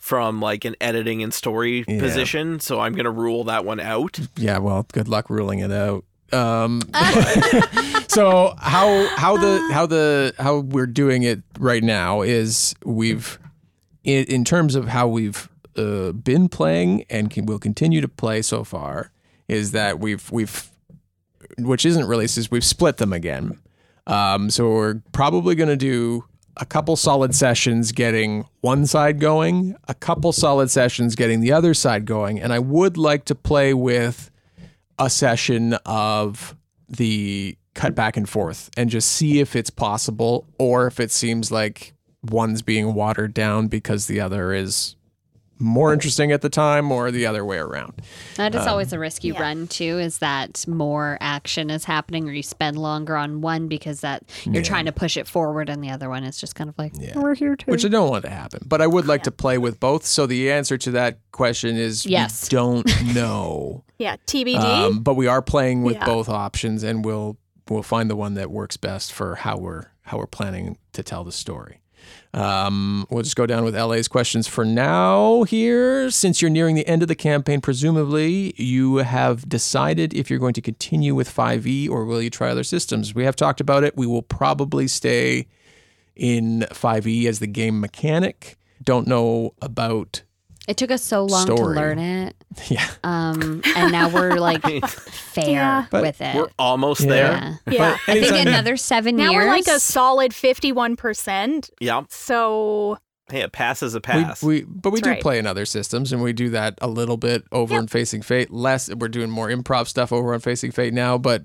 from 0.04 0.38
like 0.38 0.66
an 0.66 0.76
editing 0.82 1.22
and 1.22 1.32
story 1.32 1.82
Yeah. 1.88 1.98
position. 1.98 2.60
So 2.60 2.78
I'm 2.78 2.92
going 2.92 3.06
to 3.06 3.10
rule 3.10 3.44
that 3.44 3.64
one 3.64 3.80
out. 3.80 4.20
Yeah, 4.36 4.58
well, 4.58 4.86
good 4.92 5.08
luck 5.08 5.30
ruling 5.30 5.60
it 5.60 5.72
out. 5.72 6.04
Um, 6.30 6.82
so 8.08 8.54
how 8.58 9.06
how 9.16 9.38
the 9.38 9.66
how 9.72 9.86
the 9.86 10.34
how 10.38 10.58
we're 10.58 10.86
doing 10.86 11.22
it 11.22 11.40
right 11.58 11.82
now 11.82 12.20
is 12.20 12.74
we've 12.84 13.38
in, 14.04 14.24
in 14.24 14.44
terms 14.44 14.74
of 14.74 14.88
how 14.88 15.08
we've 15.08 15.48
uh, 15.74 16.12
been 16.12 16.50
playing 16.50 17.06
and 17.08 17.30
can, 17.30 17.46
will 17.46 17.58
continue 17.58 18.02
to 18.02 18.08
play 18.08 18.42
so 18.42 18.62
far 18.62 19.10
is 19.48 19.72
that 19.72 20.00
we've 20.00 20.30
we've 20.30 20.70
which 21.58 21.86
isn't 21.86 22.04
released 22.06 22.36
is 22.36 22.50
we've 22.50 22.62
split 22.62 22.98
them 22.98 23.14
again. 23.14 23.58
Um, 24.06 24.50
so 24.50 24.68
we're 24.70 25.00
probably 25.12 25.54
going 25.54 25.70
to 25.70 25.76
do 25.78 26.26
a 26.56 26.64
couple 26.64 26.96
solid 26.96 27.34
sessions 27.34 27.92
getting 27.92 28.46
one 28.60 28.86
side 28.86 29.20
going, 29.20 29.76
a 29.88 29.94
couple 29.94 30.32
solid 30.32 30.70
sessions 30.70 31.14
getting 31.14 31.40
the 31.40 31.52
other 31.52 31.74
side 31.74 32.04
going, 32.04 32.40
and 32.40 32.52
I 32.52 32.58
would 32.58 32.96
like 32.96 33.24
to 33.26 33.34
play 33.34 33.74
with 33.74 34.30
a 34.98 35.10
session 35.10 35.74
of 35.84 36.56
the 36.88 37.56
cut 37.74 37.94
back 37.94 38.16
and 38.16 38.28
forth 38.28 38.70
and 38.76 38.88
just 38.88 39.10
see 39.10 39.40
if 39.40 39.56
it's 39.56 39.70
possible 39.70 40.46
or 40.58 40.86
if 40.86 41.00
it 41.00 41.10
seems 41.10 41.50
like 41.50 41.92
one's 42.22 42.62
being 42.62 42.94
watered 42.94 43.34
down 43.34 43.66
because 43.66 44.06
the 44.06 44.20
other 44.20 44.52
is 44.52 44.94
more 45.58 45.92
interesting 45.92 46.32
at 46.32 46.42
the 46.42 46.48
time 46.48 46.90
or 46.90 47.10
the 47.10 47.26
other 47.26 47.44
way 47.44 47.58
around. 47.58 47.94
That 48.36 48.54
is 48.54 48.66
always 48.66 48.92
a 48.92 48.98
risk 48.98 49.22
you 49.24 49.34
yeah. 49.34 49.40
run 49.42 49.66
too. 49.68 49.98
Is 49.98 50.18
that 50.18 50.66
more 50.66 51.16
action 51.20 51.70
is 51.70 51.84
happening, 51.84 52.28
or 52.28 52.32
you 52.32 52.42
spend 52.42 52.76
longer 52.78 53.16
on 53.16 53.40
one 53.40 53.68
because 53.68 54.00
that 54.00 54.24
you're 54.44 54.62
trying 54.62 54.86
to 54.86 54.92
push 54.92 55.16
it 55.16 55.26
forward, 55.28 55.68
and 55.68 55.82
the 55.82 55.90
other 55.90 56.08
one 56.08 56.24
is 56.24 56.38
just 56.38 56.54
kind 56.54 56.68
of 56.68 56.76
like 56.78 56.92
Yeah. 56.98 57.18
we're 57.18 57.34
here 57.34 57.56
too. 57.56 57.70
Which 57.70 57.84
I 57.84 57.88
don't 57.88 58.10
want 58.10 58.24
to 58.24 58.30
happen, 58.30 58.62
but 58.66 58.80
I 58.82 58.86
would 58.86 59.06
like 59.06 59.22
to 59.24 59.30
play 59.30 59.58
with 59.58 59.78
both. 59.80 60.04
So 60.04 60.26
the 60.26 60.50
answer 60.50 60.76
to 60.78 60.90
that 60.92 61.18
question 61.32 61.76
is 61.76 62.04
Yes. 62.04 62.44
we 62.50 62.56
don't 62.56 62.86
know. 63.14 63.84
Yeah, 63.98 64.16
TBD. 64.26 64.56
um, 64.58 65.00
but 65.00 65.14
we 65.14 65.26
are 65.26 65.40
playing 65.42 65.82
with 65.82 65.94
Yeah. 65.96 66.04
both 66.06 66.28
options 66.28 66.82
and 66.82 67.04
we'll 67.04 67.36
we'll 67.70 67.82
find 67.82 68.10
the 68.10 68.16
one 68.16 68.34
that 68.34 68.50
works 68.50 68.76
best 68.76 69.12
for 69.12 69.36
how 69.36 69.56
we're 69.56 69.86
how 70.02 70.18
we're 70.18 70.26
planning 70.26 70.76
to 70.92 71.02
tell 71.02 71.24
the 71.24 71.32
story. 71.32 71.80
Um, 72.34 73.06
we'll 73.10 73.22
just 73.22 73.36
go 73.36 73.46
down 73.46 73.64
with 73.64 73.76
LA's 73.76 74.08
questions 74.08 74.48
for 74.48 74.64
now 74.64 75.44
here. 75.44 76.10
Since 76.10 76.42
you're 76.42 76.50
nearing 76.50 76.74
the 76.74 76.86
end 76.86 77.00
of 77.02 77.08
the 77.08 77.14
campaign, 77.14 77.60
presumably 77.60 78.54
you 78.60 78.96
have 78.96 79.48
decided 79.48 80.12
if 80.12 80.28
you're 80.28 80.40
going 80.40 80.54
to 80.54 80.60
continue 80.60 81.14
with 81.14 81.32
5e 81.32 81.88
or 81.88 82.04
will 82.04 82.20
you 82.20 82.30
try 82.30 82.50
other 82.50 82.64
systems. 82.64 83.14
We 83.14 83.24
have 83.24 83.36
talked 83.36 83.60
about 83.60 83.84
it. 83.84 83.96
We 83.96 84.08
will 84.08 84.22
probably 84.22 84.88
stay 84.88 85.46
in 86.16 86.66
5e 86.70 87.26
as 87.26 87.38
the 87.38 87.46
game 87.46 87.80
mechanic. 87.80 88.56
Don't 88.82 89.06
know 89.06 89.54
about 89.62 90.22
it 90.68 90.76
took 90.76 90.90
us 90.90 91.02
so 91.02 91.24
long 91.24 91.42
Story. 91.46 91.58
to 91.58 91.80
learn 91.80 91.98
it, 91.98 92.34
yeah. 92.68 92.86
um, 93.04 93.60
and 93.76 93.92
now 93.92 94.08
we're 94.08 94.36
like 94.36 94.62
fair 94.88 95.48
Yeah. 95.50 95.86
But 95.90 96.02
with 96.02 96.20
it. 96.20 96.34
We're 96.36 96.48
almost 96.58 97.02
Yeah. 97.02 97.08
there. 97.08 97.60
yeah. 97.66 97.72
yeah. 97.72 97.96
I 98.08 98.20
think 98.20 98.46
another 98.46 98.76
seven 98.76 99.16
Now 99.16 99.30
years. 99.30 99.44
we're 99.44 99.50
like 99.50 99.66
a 99.66 99.78
solid 99.80 100.32
51%. 100.32 101.70
Yeah. 101.80 102.02
So, 102.08 102.98
Hey, 103.30 103.40
a 103.40 103.48
pass 103.48 103.82
is 103.82 103.94
a 103.94 104.00
pass. 104.02 104.42
we 104.42 104.64
but 104.64 104.90
we 104.90 104.98
That's 105.00 105.04
do 105.04 105.10
right. 105.12 105.22
play 105.22 105.38
in 105.38 105.46
other 105.46 105.64
systems 105.64 106.12
and 106.12 106.22
we 106.22 106.32
do 106.34 106.50
that 106.50 106.78
a 106.82 106.88
little 106.88 107.16
bit 107.16 107.44
over 107.52 107.74
in 107.78 107.86
Facing 107.88 108.20
Fate. 108.20 108.50
Less 108.50 108.94
we're 108.94 109.08
doing 109.08 109.30
more 109.30 109.48
improv 109.48 109.88
stuff 109.88 110.12
over 110.12 110.34
on 110.34 110.40
Facing 110.40 110.70
Fate 110.72 110.92
now, 110.92 111.16
but 111.16 111.44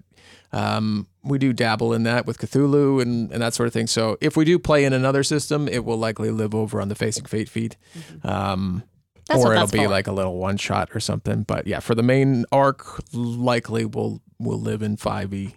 um, 0.51 1.07
we 1.23 1.37
do 1.37 1.53
dabble 1.53 1.93
in 1.93 2.03
that 2.03 2.25
with 2.25 2.37
Cthulhu 2.37 3.01
and, 3.01 3.31
and 3.31 3.41
that 3.41 3.53
sort 3.53 3.67
of 3.67 3.73
thing. 3.73 3.87
So 3.87 4.17
if 4.19 4.35
we 4.35 4.43
do 4.45 4.59
play 4.59 4.83
in 4.83 4.91
another 4.91 5.23
system, 5.23 5.67
it 5.69 5.85
will 5.85 5.97
likely 5.97 6.31
live 6.31 6.53
over 6.53 6.81
on 6.81 6.89
the 6.89 6.95
Facing 6.95 7.23
Fate 7.25 7.47
feed. 7.47 7.77
Um, 8.23 8.83
That's 9.29 9.43
or 9.43 9.53
it'll 9.53 9.67
be 9.67 9.77
for. 9.79 9.87
like 9.87 10.07
a 10.07 10.11
little 10.11 10.35
one 10.37 10.57
shot 10.57 10.89
or 10.93 10.99
something. 10.99 11.43
But 11.43 11.67
yeah, 11.67 11.79
for 11.79 11.95
the 11.95 12.03
main 12.03 12.45
arc, 12.51 12.83
likely 13.13 13.85
we'll 13.85 14.21
we'll 14.39 14.59
live 14.59 14.81
in 14.81 14.97
5e. 14.97 15.53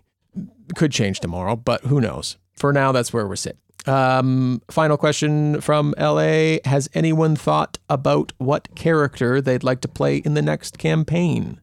Could 0.77 0.93
change 0.93 1.21
tomorrow, 1.21 1.57
but 1.57 1.83
who 1.85 2.01
knows? 2.01 2.37
For 2.55 2.73
now, 2.73 2.93
that's 2.93 3.13
where 3.13 3.27
we're 3.27 3.37
sitting. 3.37 3.59
Um, 3.87 4.63
final 4.71 4.97
question 4.97 5.61
from 5.61 5.95
LA. 5.99 6.59
Has 6.65 6.89
anyone 6.95 7.35
thought 7.35 7.79
about 7.89 8.33
what 8.39 8.75
character 8.75 9.41
they'd 9.41 9.65
like 9.65 9.81
to 9.81 9.89
play 9.89 10.19
in 10.19 10.35
the 10.35 10.43
next 10.43 10.79
campaign? 10.79 11.61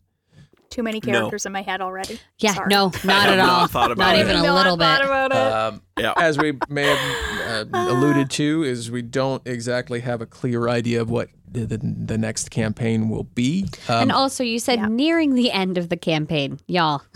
Too 0.70 0.84
many 0.84 1.00
No. 1.06 1.12
characters 1.14 1.46
in 1.46 1.52
my 1.52 1.62
head 1.62 1.82
already. 1.82 2.20
yeah, 2.40 2.54
Sorry. 2.54 2.68
no, 2.70 2.86
not 3.04 3.24
have 3.24 3.30
at 3.32 3.36
not 3.38 3.50
all. 3.50 3.68
thought 3.68 3.92
about 3.92 4.04
not 4.04 4.16
it. 4.16 4.22
even 4.22 4.38
a 4.38 4.44
No, 4.44 4.54
little 4.56 4.78
bit. 4.78 5.02
about 5.02 5.32
it. 5.32 5.38
Um, 5.38 5.82
Yeah. 5.98 6.14
As 6.18 6.38
we 6.38 6.58
may 6.70 6.84
have 6.86 7.68
uh, 7.74 7.88
alluded 7.92 8.30
to, 8.32 8.64
is 8.64 8.90
we 8.90 9.02
don't 9.02 9.42
exactly 9.46 10.00
have 10.02 10.22
a 10.22 10.26
clear 10.26 10.70
idea 10.70 11.02
of 11.02 11.10
what 11.10 11.30
the, 11.52 11.66
the, 11.66 11.78
the 11.78 12.18
next 12.18 12.52
campaign 12.52 13.10
will 13.10 13.24
be. 13.24 13.66
Um, 13.88 14.04
and 14.04 14.12
also, 14.12 14.44
you 14.44 14.60
said 14.60 14.80
yeah. 14.80 14.88
nearing 14.88 15.36
the 15.36 15.52
end 15.52 15.78
of 15.78 15.90
the 15.90 15.98
campaign, 15.98 16.60
y'all. 16.68 17.02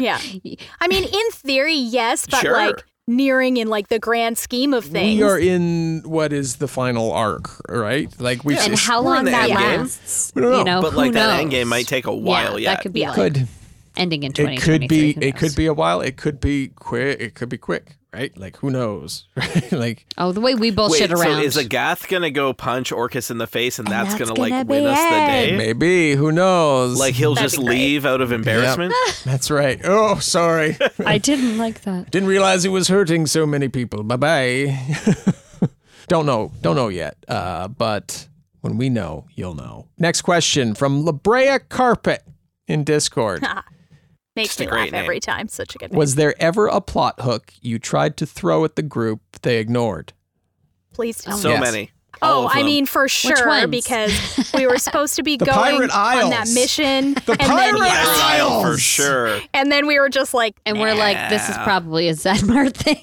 Yeah. 0.00 0.18
I 0.80 0.88
mean, 0.88 1.04
in 1.04 1.30
theory, 1.32 1.74
yes, 1.74 2.26
but 2.26 2.40
Sure. 2.40 2.56
like 2.56 2.82
nearing 3.08 3.56
in 3.56 3.68
like 3.68 3.88
the 3.88 3.98
grand 3.98 4.38
scheme 4.38 4.72
of 4.72 4.84
things. 4.84 5.18
We 5.18 5.22
are 5.24 5.38
in 5.38 6.02
what 6.04 6.32
is 6.32 6.56
the 6.56 6.68
final 6.68 7.12
arc, 7.12 7.50
right? 7.68 8.08
Like 8.20 8.44
we 8.44 8.54
Yeah. 8.54 8.64
and 8.66 8.78
how 8.78 9.00
long 9.00 9.24
that 9.24 9.50
end 9.50 9.58
game. 9.58 9.80
lasts, 9.80 10.32
We 10.34 10.42
don't 10.42 10.50
know. 10.52 10.58
you 10.58 10.64
know, 10.64 10.82
but 10.82 10.90
who 10.92 10.96
like 10.98 11.12
that 11.12 11.40
end 11.40 11.50
game 11.50 11.68
might 11.68 11.86
take 11.88 12.06
a 12.06 12.14
while 12.14 12.58
yeah, 12.58 12.70
yet. 12.70 12.76
That 12.76 12.82
could 12.82 12.92
be 12.92 13.00
Yeah. 13.00 13.10
like 13.10 13.16
could 13.34 13.48
ending 13.96 14.22
in 14.22 14.32
it 14.32 14.62
could 14.62 14.88
be 14.88 15.10
it 15.20 15.36
could 15.36 15.54
be 15.54 15.66
a 15.66 15.74
while. 15.74 16.00
It 16.00 16.16
could 16.16 16.40
be 16.40 16.68
quick. 16.68 17.20
It 17.20 17.34
could 17.34 17.48
be 17.48 17.58
quick, 17.58 17.96
right? 18.12 18.36
Like 18.36 18.56
who 18.58 18.70
knows? 18.70 19.24
Right? 19.36 19.72
like 19.72 20.06
Oh, 20.18 20.32
the 20.32 20.40
way 20.40 20.54
we 20.54 20.70
bullshit 20.70 21.10
Wait, 21.10 21.12
around. 21.12 21.40
so 21.40 21.46
is 21.46 21.56
Agath 21.56 22.08
gonna 22.08 22.30
go 22.30 22.52
punch 22.52 22.92
Orcus 22.92 23.30
in 23.30 23.38
the 23.38 23.46
face, 23.46 23.78
and, 23.78 23.88
And 23.88 23.94
that's, 23.94 24.14
that's 24.14 24.28
gonna 24.30 24.40
like 24.40 24.50
gonna 24.50 24.64
win 24.64 24.84
be 24.84 24.88
us 24.88 24.98
the 24.98 25.04
it. 25.06 25.50
day? 25.50 25.56
maybe 25.56 26.14
who 26.14 26.30
knows? 26.32 26.98
Like 26.98 27.14
he'll 27.14 27.34
That'd 27.34 27.50
just 27.50 27.58
leave 27.62 28.04
out 28.06 28.20
of 28.20 28.32
embarrassment. 28.32 28.94
that's 29.24 29.50
right. 29.50 29.80
Oh, 29.84 30.18
sorry. 30.18 30.76
I 31.06 31.18
didn't 31.18 31.58
like 31.58 31.82
that. 31.82 32.10
Didn't 32.10 32.28
realize 32.28 32.64
it 32.64 32.70
was 32.70 32.88
hurting 32.88 33.26
so 33.26 33.46
many 33.46 33.68
people. 33.68 34.02
Bye 34.02 34.16
bye. 34.16 34.80
don't 36.08 36.26
know. 36.26 36.52
Don't 36.60 36.76
know 36.76 36.88
yet. 36.88 37.16
Uh, 37.28 37.68
but 37.68 38.28
when 38.60 38.76
we 38.76 38.88
know, 38.90 39.26
you'll 39.34 39.54
know. 39.54 39.88
Next 39.98 40.22
question 40.22 40.74
from 40.74 41.04
Labrea 41.04 41.60
Carpet 41.68 42.22
in 42.68 42.84
Discord. 42.84 43.44
Makes 44.34 44.58
me 44.58 44.66
great 44.66 44.92
laugh 44.92 45.02
every 45.02 45.20
time. 45.20 45.48
Such 45.48 45.74
a 45.74 45.78
good 45.78 45.92
name. 45.92 45.98
Was 45.98 46.14
there 46.14 46.34
ever 46.40 46.66
a 46.66 46.80
plot 46.80 47.20
hook 47.20 47.52
you 47.60 47.78
tried 47.78 48.16
to 48.18 48.26
throw 48.26 48.64
at 48.64 48.76
the 48.76 48.82
group 48.82 49.20
they 49.42 49.58
ignored? 49.58 50.12
Please 50.94 51.18
tell 51.18 51.36
So 51.36 51.48
me. 51.48 51.54
Yes. 51.54 51.60
many. 51.60 51.90
All 52.20 52.44
Oh, 52.44 52.48
I 52.50 52.62
mean, 52.62 52.86
for 52.86 53.08
sure, 53.08 53.66
because 53.66 54.50
we 54.54 54.66
were 54.66 54.78
supposed 54.78 55.16
to 55.16 55.22
be 55.22 55.36
going 55.36 55.90
on 55.90 56.30
that 56.30 56.48
mission. 56.54 57.14
The 57.14 57.32
and 57.32 57.40
Pirate 57.40 57.72
then, 57.72 57.86
yes. 57.86 58.20
Isles. 58.22 58.62
for 58.74 58.78
sure. 58.78 59.40
And 59.52 59.72
then 59.72 59.86
we 59.86 59.98
were 59.98 60.08
just 60.08 60.32
like, 60.32 60.54
And 60.64 60.78
we're 60.78 60.94
like, 60.94 61.30
this 61.30 61.48
is 61.48 61.56
probably 61.58 62.08
a 62.08 62.12
Zenmar 62.14 62.72
thing. 62.76 63.02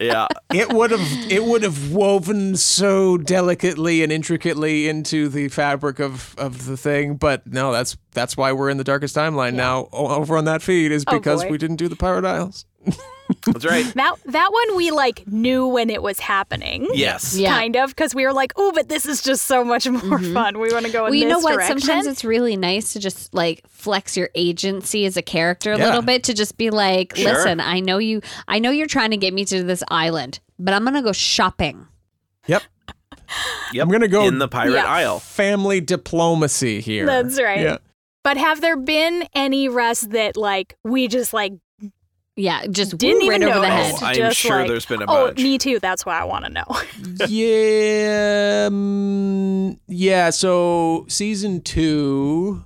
Yeah. 0.00 0.26
It 0.52 0.72
would 0.72 0.90
have 0.90 1.30
it 1.30 1.44
would 1.44 1.62
have 1.62 1.92
woven 1.92 2.56
so 2.56 3.16
delicately 3.18 4.02
and 4.02 4.10
intricately 4.10 4.88
into 4.88 5.28
the 5.28 5.48
fabric 5.48 5.98
of, 6.00 6.34
of 6.38 6.66
the 6.66 6.76
thing, 6.76 7.16
but 7.16 7.46
no, 7.46 7.70
that's 7.72 7.96
that's 8.12 8.36
why 8.36 8.52
we're 8.52 8.70
in 8.70 8.76
the 8.76 8.84
darkest 8.84 9.14
timeline 9.16 9.54
now 9.54 9.88
over 9.92 10.36
on 10.36 10.44
that 10.46 10.62
feed 10.62 10.90
is 10.92 11.04
Oh, 11.06 11.16
because 11.18 11.44
boy. 11.44 11.50
we 11.50 11.58
didn't 11.58 11.76
do 11.76 11.88
the 11.88 11.96
Pirate 11.96 12.24
Isles. 12.24 12.64
That's 13.46 13.64
right. 13.64 13.84
that, 13.94 14.16
that 14.26 14.52
one 14.52 14.76
we 14.76 14.90
like 14.90 15.26
knew 15.26 15.66
when 15.66 15.90
it 15.90 16.02
was 16.02 16.18
happening. 16.18 16.88
Yes. 16.94 17.36
Yeah. 17.36 17.50
Kind 17.50 17.76
of, 17.76 17.90
because 17.90 18.14
we 18.14 18.24
were 18.24 18.32
like, 18.32 18.52
oh, 18.56 18.72
but 18.72 18.88
this 18.88 19.06
is 19.06 19.22
just 19.22 19.46
so 19.46 19.64
much 19.64 19.88
more 19.88 20.00
mm-hmm. 20.18 20.32
fun. 20.32 20.58
We 20.58 20.72
want 20.72 20.86
to 20.86 20.92
go 20.92 21.06
in 21.06 21.10
well, 21.10 21.14
you 21.14 21.24
this 21.24 21.32
know 21.32 21.40
what? 21.40 21.54
direction. 21.54 21.80
Sometimes 21.80 22.06
it's 22.06 22.24
really 22.24 22.56
nice 22.56 22.92
to 22.94 23.00
just 23.00 23.34
like 23.34 23.62
flex 23.68 24.16
your 24.16 24.30
agency 24.34 25.04
as 25.04 25.16
a 25.16 25.22
character 25.22 25.72
a 25.72 25.78
Yeah. 25.78 25.86
little 25.86 26.02
bit 26.02 26.24
to 26.24 26.34
just 26.34 26.56
be 26.56 26.70
like, 26.70 27.16
Sure. 27.16 27.32
listen, 27.32 27.60
I 27.60 27.80
know 27.80 27.98
you, 27.98 28.22
I 28.48 28.58
know 28.58 28.70
you're 28.70 28.86
trying 28.86 29.10
to 29.10 29.16
get 29.16 29.34
me 29.34 29.44
to 29.46 29.62
this 29.62 29.82
island, 29.88 30.40
but 30.58 30.74
I'm 30.74 30.84
gonna 30.84 31.02
go 31.02 31.12
shopping. 31.12 31.86
Yep. 32.46 32.62
Yep. 33.72 33.82
I'm 33.82 33.90
gonna 33.90 34.06
go 34.06 34.28
in 34.28 34.38
the 34.38 34.46
Pirate 34.46 34.74
Yeah. 34.74 34.84
Isle. 34.86 35.18
family 35.18 35.80
diplomacy 35.80 36.80
here. 36.80 37.06
That's 37.06 37.40
right. 37.40 37.60
Yeah. 37.60 37.78
But 38.22 38.36
have 38.36 38.60
there 38.60 38.76
been 38.76 39.26
any 39.34 39.68
rest 39.68 40.10
that 40.10 40.36
like 40.36 40.76
we 40.84 41.08
just 41.08 41.32
like 41.32 41.54
Yeah, 42.36 42.66
just 42.66 42.98
didn't 42.98 43.22
woo, 43.22 43.30
right 43.30 43.40
even 43.40 43.52
over 43.52 43.60
the 43.60 43.70
head. 43.70 43.94
Oh, 44.02 44.06
I'm 44.06 44.14
just 44.16 44.38
sure 44.38 44.58
like, 44.60 44.68
there's 44.68 44.86
been 44.86 45.02
a 45.02 45.06
bunch. 45.06 45.18
Oh, 45.18 45.26
bunch. 45.26 45.38
me 45.38 45.56
too. 45.56 45.78
That's 45.78 46.04
why 46.04 46.18
I 46.18 46.24
want 46.24 46.44
to 46.44 46.50
know. 46.50 46.64
Yeah, 47.28 48.66
um, 48.68 49.78
yeah. 49.86 50.30
So 50.30 51.06
season 51.08 51.60
two, 51.60 52.64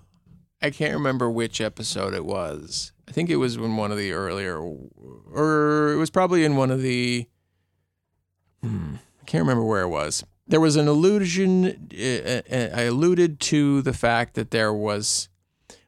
I 0.62 0.70
can't 0.70 0.94
remember 0.94 1.30
which 1.30 1.60
episode 1.60 2.14
it 2.14 2.24
was. 2.24 2.92
I 3.08 3.12
think 3.12 3.28
it 3.28 3.36
was 3.36 3.56
in 3.56 3.76
one 3.76 3.92
of 3.92 3.98
the 3.98 4.12
earlier, 4.12 4.58
or 4.58 5.92
it 5.92 5.96
was 5.96 6.10
probably 6.10 6.44
in 6.44 6.56
one 6.56 6.70
of 6.70 6.80
the. 6.80 7.26
Hmm, 8.62 8.94
I 9.20 9.24
can't 9.26 9.42
remember 9.42 9.64
where 9.64 9.82
it 9.82 9.88
was. 9.88 10.24
There 10.46 10.60
was 10.60 10.76
an 10.76 10.88
allusion. 10.88 11.90
Uh, 11.92 12.40
uh, 12.50 12.68
I 12.74 12.82
alluded 12.82 13.38
to 13.40 13.82
the 13.82 13.92
fact 13.92 14.34
that 14.34 14.50
there 14.50 14.72
was, 14.72 15.28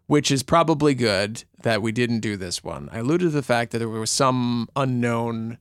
which 0.06 0.30
is 0.30 0.42
probably 0.42 0.94
good 0.94 1.44
that 1.62 1.82
we 1.82 1.92
didn't 1.92 2.20
do 2.20 2.36
this 2.36 2.64
one. 2.64 2.88
I 2.92 2.98
alluded 2.98 3.26
to 3.26 3.30
the 3.30 3.42
fact 3.42 3.72
that 3.72 3.78
there 3.78 3.88
was 3.88 4.10
some 4.10 4.68
unknown 4.76 5.58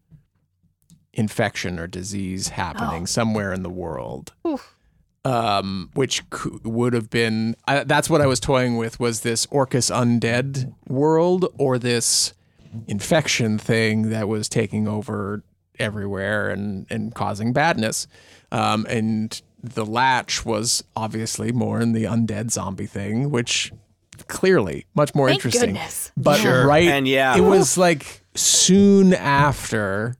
infection 1.13 1.79
or 1.79 1.87
disease 1.87 2.49
happening 2.49 3.05
somewhere 3.05 3.51
in 3.53 3.63
the 3.63 3.69
world. 3.69 4.33
Oof. 4.47 4.75
Um, 5.25 5.89
which 5.95 6.23
would 6.63 6.93
have 6.93 7.09
been 7.09 7.55
I, 7.67 7.83
that's 7.83 8.09
what 8.09 8.21
I 8.21 8.25
was 8.25 8.39
toying 8.39 8.77
with 8.77 9.01
was 9.01 9.19
this 9.19 9.45
Orcus 9.51 9.89
undead 9.89 10.73
world 10.87 11.53
or 11.57 11.77
this 11.77 12.33
infection 12.87 13.57
thing 13.57 14.09
that 14.11 14.29
was 14.29 14.47
taking 14.47 14.87
over 14.87 15.43
everywhere 15.77 16.49
and 16.49 16.85
and 16.89 17.13
causing 17.13 17.51
badness. 17.51 18.07
Um, 18.51 18.85
and 18.89 19.41
the 19.61 19.85
latch 19.85 20.45
was 20.45 20.85
obviously 20.95 21.51
more 21.51 21.81
in 21.81 21.91
the 21.91 22.05
undead 22.05 22.51
zombie 22.51 22.85
thing, 22.85 23.29
which 23.29 23.73
clearly 24.27 24.85
much 24.95 25.13
more 25.15 25.27
Thank 25.27 25.37
interesting. 25.45 25.69
goodness. 25.73 26.11
But 26.17 26.39
Sure. 26.39 26.65
right, 26.67 26.87
And 26.87 27.07
yeah. 27.07 27.37
it 27.37 27.41
was 27.41 27.77
like 27.77 28.23
soon 28.35 29.13
after 29.13 30.15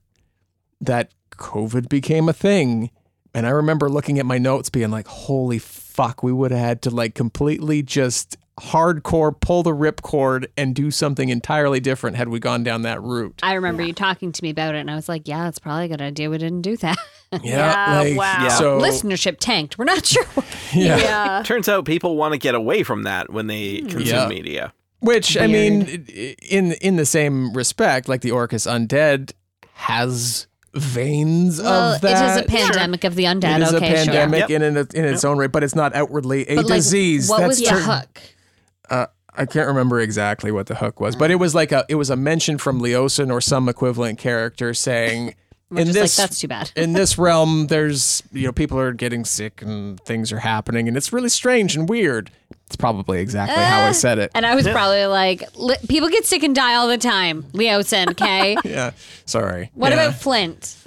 that 0.80 1.10
COVID 1.32 1.88
became 1.88 2.28
a 2.28 2.32
thing. 2.32 2.90
And 3.34 3.46
I 3.46 3.50
remember 3.50 3.88
looking 3.88 4.18
at 4.18 4.26
my 4.26 4.38
notes 4.38 4.70
being 4.70 4.90
like, 4.90 5.06
holy 5.06 5.58
fuck, 5.58 6.22
we 6.22 6.32
would 6.32 6.50
have 6.50 6.60
had 6.60 6.82
to 6.82 6.90
like 6.90 7.14
completely 7.14 7.82
just 7.82 8.36
hardcore 8.60 9.38
pull 9.40 9.62
the 9.62 9.70
ripcord 9.74 10.46
and 10.56 10.74
do 10.74 10.90
something 10.90 11.28
entirely 11.30 11.80
different 11.80 12.16
had 12.16 12.28
we 12.28 12.38
gone 12.40 12.62
down 12.62 12.82
that 12.82 13.00
route. 13.02 13.38
I 13.42 13.54
remember 13.54 13.82
you 13.82 13.92
talking 13.94 14.32
to 14.32 14.42
me 14.42 14.50
about 14.50 14.74
it, 14.74 14.78
and 14.78 14.90
I 14.90 14.96
was 14.96 15.08
like, 15.08 15.26
"Yeah, 15.26 15.44
that's 15.44 15.58
probably 15.58 15.86
a 15.86 15.88
good 15.88 16.02
idea. 16.02 16.28
We 16.28 16.36
didn't 16.38 16.62
do 16.62 16.76
that. 16.78 16.98
Yeah, 17.42 18.14
wow. 18.14 18.38
Yeah. 18.42 18.48
So, 18.48 18.78
Listenership 18.80 19.36
tanked. 19.38 19.78
We're 19.78 19.84
not 19.84 20.04
sure." 20.06 20.24
yeah. 20.72 20.96
Yeah. 20.98 21.42
Turns 21.44 21.68
out 21.68 21.84
people 21.84 22.16
want 22.16 22.32
to 22.32 22.38
get 22.38 22.54
away 22.54 22.82
from 22.82 23.04
that 23.04 23.32
when 23.32 23.46
they 23.46 23.82
consume 23.82 24.06
Yeah. 24.06 24.28
media. 24.28 24.72
Which 25.00 25.36
I 25.38 25.46
mean, 25.46 26.04
in 26.42 26.72
in 26.72 26.96
the 26.96 27.06
same 27.06 27.52
respect, 27.54 28.08
like 28.08 28.20
the 28.20 28.32
Orcus 28.32 28.66
Undead 28.66 29.32
has 29.74 30.46
veins 30.74 31.60
well, 31.60 31.94
of 31.94 32.00
that. 32.02 32.36
it 32.36 32.40
is 32.40 32.44
a 32.44 32.48
pandemic 32.48 33.04
of 33.04 33.14
the 33.14 33.24
undead. 33.24 33.56
It 33.60 33.62
is 33.62 33.74
okay, 33.74 33.92
a 33.92 33.96
pandemic 34.04 34.40
Yep. 34.40 34.50
in, 34.50 34.62
in, 34.62 34.76
in 34.76 35.04
its 35.06 35.24
own 35.24 35.38
right, 35.38 35.50
but 35.50 35.64
it's 35.64 35.74
not 35.74 35.94
outwardly 35.94 36.42
a 36.42 36.46
sure. 36.48 36.56
But 36.56 36.64
like, 36.66 36.76
disease. 36.78 37.28
what 37.30 37.38
That's 37.38 37.48
was 37.48 37.58
the 37.60 37.64
tur- 37.66 37.80
hook? 37.80 38.20
Uh, 38.90 39.06
I 39.34 39.46
can't 39.46 39.68
remember 39.68 40.00
exactly 40.00 40.52
what 40.52 40.66
the 40.66 40.74
hook 40.74 41.00
was, 41.00 41.16
but 41.16 41.30
it 41.30 41.36
was 41.36 41.54
like 41.54 41.72
a 41.72 41.86
it 41.88 41.94
was 41.94 42.10
a 42.10 42.16
mention 42.16 42.58
from 42.58 42.80
Leosin 42.80 43.32
or 43.32 43.40
some 43.40 43.68
equivalent 43.68 44.18
character 44.18 44.74
saying 44.74 45.34
We're 45.70 45.80
in 45.82 45.86
just 45.86 45.98
this 45.98 46.18
like, 46.18 46.28
"That's 46.28 46.40
too 46.40 46.48
bad." 46.48 46.72
in 46.76 46.92
this 46.94 47.16
realm 47.18 47.68
there's 47.68 48.22
you 48.32 48.46
know 48.46 48.52
people 48.52 48.78
are 48.78 48.92
getting 48.92 49.24
sick 49.24 49.62
and 49.62 50.00
things 50.00 50.32
are 50.32 50.40
happening 50.40 50.88
and 50.88 50.96
it's 50.96 51.12
really 51.12 51.28
strange 51.28 51.76
and 51.76 51.88
weird. 51.88 52.30
It's 52.66 52.76
probably 52.76 53.20
exactly 53.20 53.60
how 53.60 53.80
I 53.86 53.88
Eh. 53.88 53.92
said 53.92 54.18
it. 54.20 54.30
And 54.32 54.46
I 54.46 54.54
was 54.54 54.66
probably 54.68 55.04
like, 55.06 55.42
"Li- 55.56 55.74
"People 55.88 56.08
get 56.08 56.24
sick 56.24 56.44
and 56.44 56.54
die 56.54 56.74
all 56.76 56.86
the 56.86 56.98
time." 56.98 57.46
Leo 57.52 57.80
Leosin, 57.80 58.10
okay. 58.10 58.56
Yeah, 58.64 58.92
sorry. 59.24 59.70
What 59.74 59.90
Yeah. 59.92 60.04
about 60.04 60.20
Flint? 60.20 60.76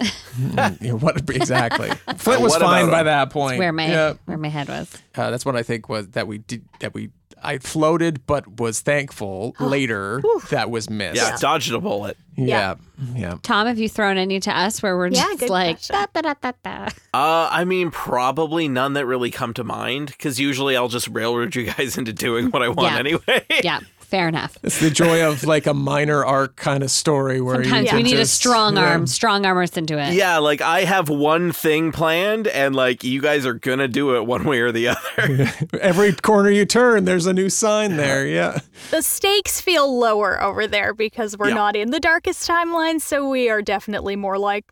Yeah, 0.80 0.92
what 0.94 1.30
exactly? 1.30 1.90
Flint 2.16 2.40
was 2.42 2.56
fine 2.56 2.90
by 2.90 3.04
that 3.04 3.30
point. 3.30 3.58
Where 3.58 3.72
my 3.72 3.86
yeah, 3.86 4.14
where 4.24 4.36
my 4.38 4.48
head 4.48 4.68
was. 4.68 4.92
uh, 5.14 5.30
that's 5.30 5.44
what 5.46 5.54
I 5.56 5.62
think 5.62 5.88
was 5.88 6.08
that 6.08 6.26
we 6.26 6.38
did 6.38 6.64
that 6.80 6.92
we 6.94 7.10
I 7.42 7.58
floated 7.58 8.26
but 8.26 8.58
was 8.60 8.80
thankful 8.80 9.54
later 9.60 10.22
that 10.50 10.70
was 10.70 10.88
missed. 10.90 11.16
Yeah, 11.16 11.36
dodged 11.38 11.72
a 11.72 11.80
bullet. 11.80 12.16
yeah, 12.36 12.74
yeah. 13.14 13.36
Tom, 13.42 13.66
have 13.66 13.78
you 13.78 13.88
thrown 13.88 14.16
any 14.18 14.40
to 14.40 14.50
us 14.56 14.82
where 14.82 14.96
we're 14.96 15.08
Yeah, 15.08 15.22
just 15.28 15.40
good 15.40 15.50
like 15.50 15.76
question. 15.76 15.94
da, 15.94 16.06
da, 16.20 16.34
da, 16.34 16.34
da, 16.40 16.52
da. 16.64 16.84
Uh, 17.12 17.48
I 17.50 17.64
mean, 17.64 17.90
probably 17.90 18.68
none 18.68 18.94
that 18.94 19.06
really 19.06 19.30
come 19.30 19.54
to 19.54 19.64
mind 19.64 20.08
because 20.08 20.40
usually 20.40 20.76
I'll 20.76 20.88
just 20.88 21.08
railroad 21.08 21.54
you 21.54 21.64
guys 21.72 21.96
into 21.98 22.12
doing 22.12 22.50
what 22.50 22.62
I 22.62 22.68
want 22.68 22.92
Yeah. 22.94 22.98
anyway. 22.98 23.46
Yeah, 23.62 23.80
fair 24.14 24.28
enough. 24.28 24.56
It's 24.62 24.78
the 24.78 24.90
joy 24.90 25.28
of 25.28 25.42
like 25.42 25.66
a 25.66 25.74
minor 25.74 26.24
arc 26.24 26.54
kind 26.54 26.84
of 26.84 26.90
story 26.92 27.40
where 27.40 27.56
Sometimes 27.64 27.90
you 27.90 27.96
we 27.96 28.02
can 28.02 28.10
need 28.12 28.14
a 28.16 28.22
just- 28.22 28.34
strong 28.34 28.76
yeah. 28.76 28.90
arm, 28.90 29.06
strong 29.08 29.44
arm 29.44 29.58
us 29.58 29.76
into 29.76 29.98
it. 29.98 30.14
Yeah, 30.14 30.38
like 30.38 30.60
I 30.60 30.84
have 30.84 31.08
one 31.08 31.50
thing 31.52 31.90
planned, 31.90 32.46
and 32.46 32.76
like 32.76 33.02
you 33.02 33.20
guys 33.20 33.44
are 33.44 33.54
gonna 33.54 33.88
do 33.88 34.14
it 34.16 34.24
one 34.26 34.44
way 34.44 34.60
or 34.60 34.70
the 34.70 34.88
other. 35.18 35.50
Every 35.80 36.12
corner 36.12 36.50
you 36.50 36.64
turn, 36.64 37.04
there's 37.06 37.26
a 37.26 37.32
new 37.32 37.50
sign 37.50 37.96
there. 37.96 38.24
Yeah. 38.26 38.60
The 38.92 39.02
stakes 39.02 39.60
feel 39.60 39.98
lower 39.98 40.40
over 40.42 40.66
there 40.68 40.94
because 40.94 41.36
we're 41.36 41.48
Yeah. 41.48 41.54
not 41.54 41.74
in 41.76 41.90
the 41.90 42.00
darkest 42.00 42.48
timeline, 42.48 43.00
so 43.00 43.28
we 43.28 43.48
are 43.50 43.62
definitely 43.62 44.14
more 44.16 44.38
like, 44.38 44.64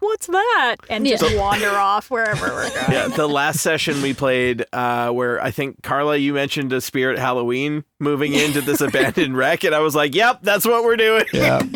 what's 0.00 0.26
that? 0.28 0.76
And 0.88 1.06
Yeah. 1.06 1.16
just 1.16 1.36
wander 1.36 1.70
off 1.70 2.10
wherever 2.10 2.46
we're 2.46 2.68
going. 2.80 2.92
yeah, 2.92 3.08
the 3.08 3.26
last 3.26 3.60
session 3.60 4.00
we 4.02 4.14
played, 4.14 4.64
uh, 4.72 5.10
where 5.10 5.42
I 5.42 5.50
think 5.50 5.82
Carla, 5.82 6.16
you 6.16 6.32
mentioned 6.34 6.72
a 6.72 6.80
spirit 6.80 7.18
Halloween 7.18 7.84
moving 8.00 8.32
into 8.34 8.60
this 8.60 8.80
abandoned 8.80 9.36
wreck, 9.36 9.64
and 9.64 9.74
I 9.74 9.80
was 9.80 9.94
like, 9.94 10.14
"Yep, 10.14 10.40
that's 10.42 10.66
what 10.66 10.84
we're 10.84 10.96
doing." 10.96 11.24
Yeah. 11.32 11.62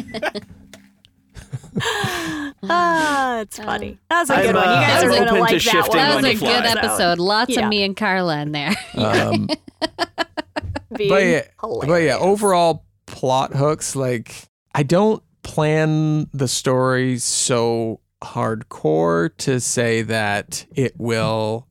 Ah, 2.65 3.41
it's 3.41 3.59
funny. 3.59 3.99
That 4.09 4.21
was 4.21 4.31
a 4.31 4.35
I'm, 4.35 4.43
good 4.47 4.55
one. 4.55 4.65
You 4.65 4.71
uh, 4.71 4.81
guys 4.81 5.03
I'm 5.03 5.09
are 5.09 5.11
going 5.15 5.27
to 5.35 5.41
like 5.41 5.63
that 5.63 5.89
one. 5.89 5.97
That 5.99 6.15
was 6.17 6.25
a 6.27 6.37
fly. 6.37 6.49
good 6.61 6.65
episode. 6.79 7.19
Lots 7.19 7.51
Yeah. 7.51 7.61
of 7.65 7.69
me 7.69 7.83
and 7.83 7.97
Carla 7.97 8.39
in 8.41 8.53
there. 8.53 8.75
Um, 8.95 9.49
but 10.91 11.01
yeah, 11.25 11.43
but 11.61 11.97
yeah, 12.03 12.19
overall 12.19 12.85
plot 13.07 13.55
hooks, 13.55 13.97
like 13.97 14.45
I 14.75 14.83
don't 14.83 15.23
plan 15.43 16.29
the 16.35 16.47
story 16.47 17.19
so 17.19 18.01
hardcore 18.23 19.31
to 19.39 19.61
say 19.61 20.03
that 20.03 20.67
it 20.75 20.95
will 20.99 21.67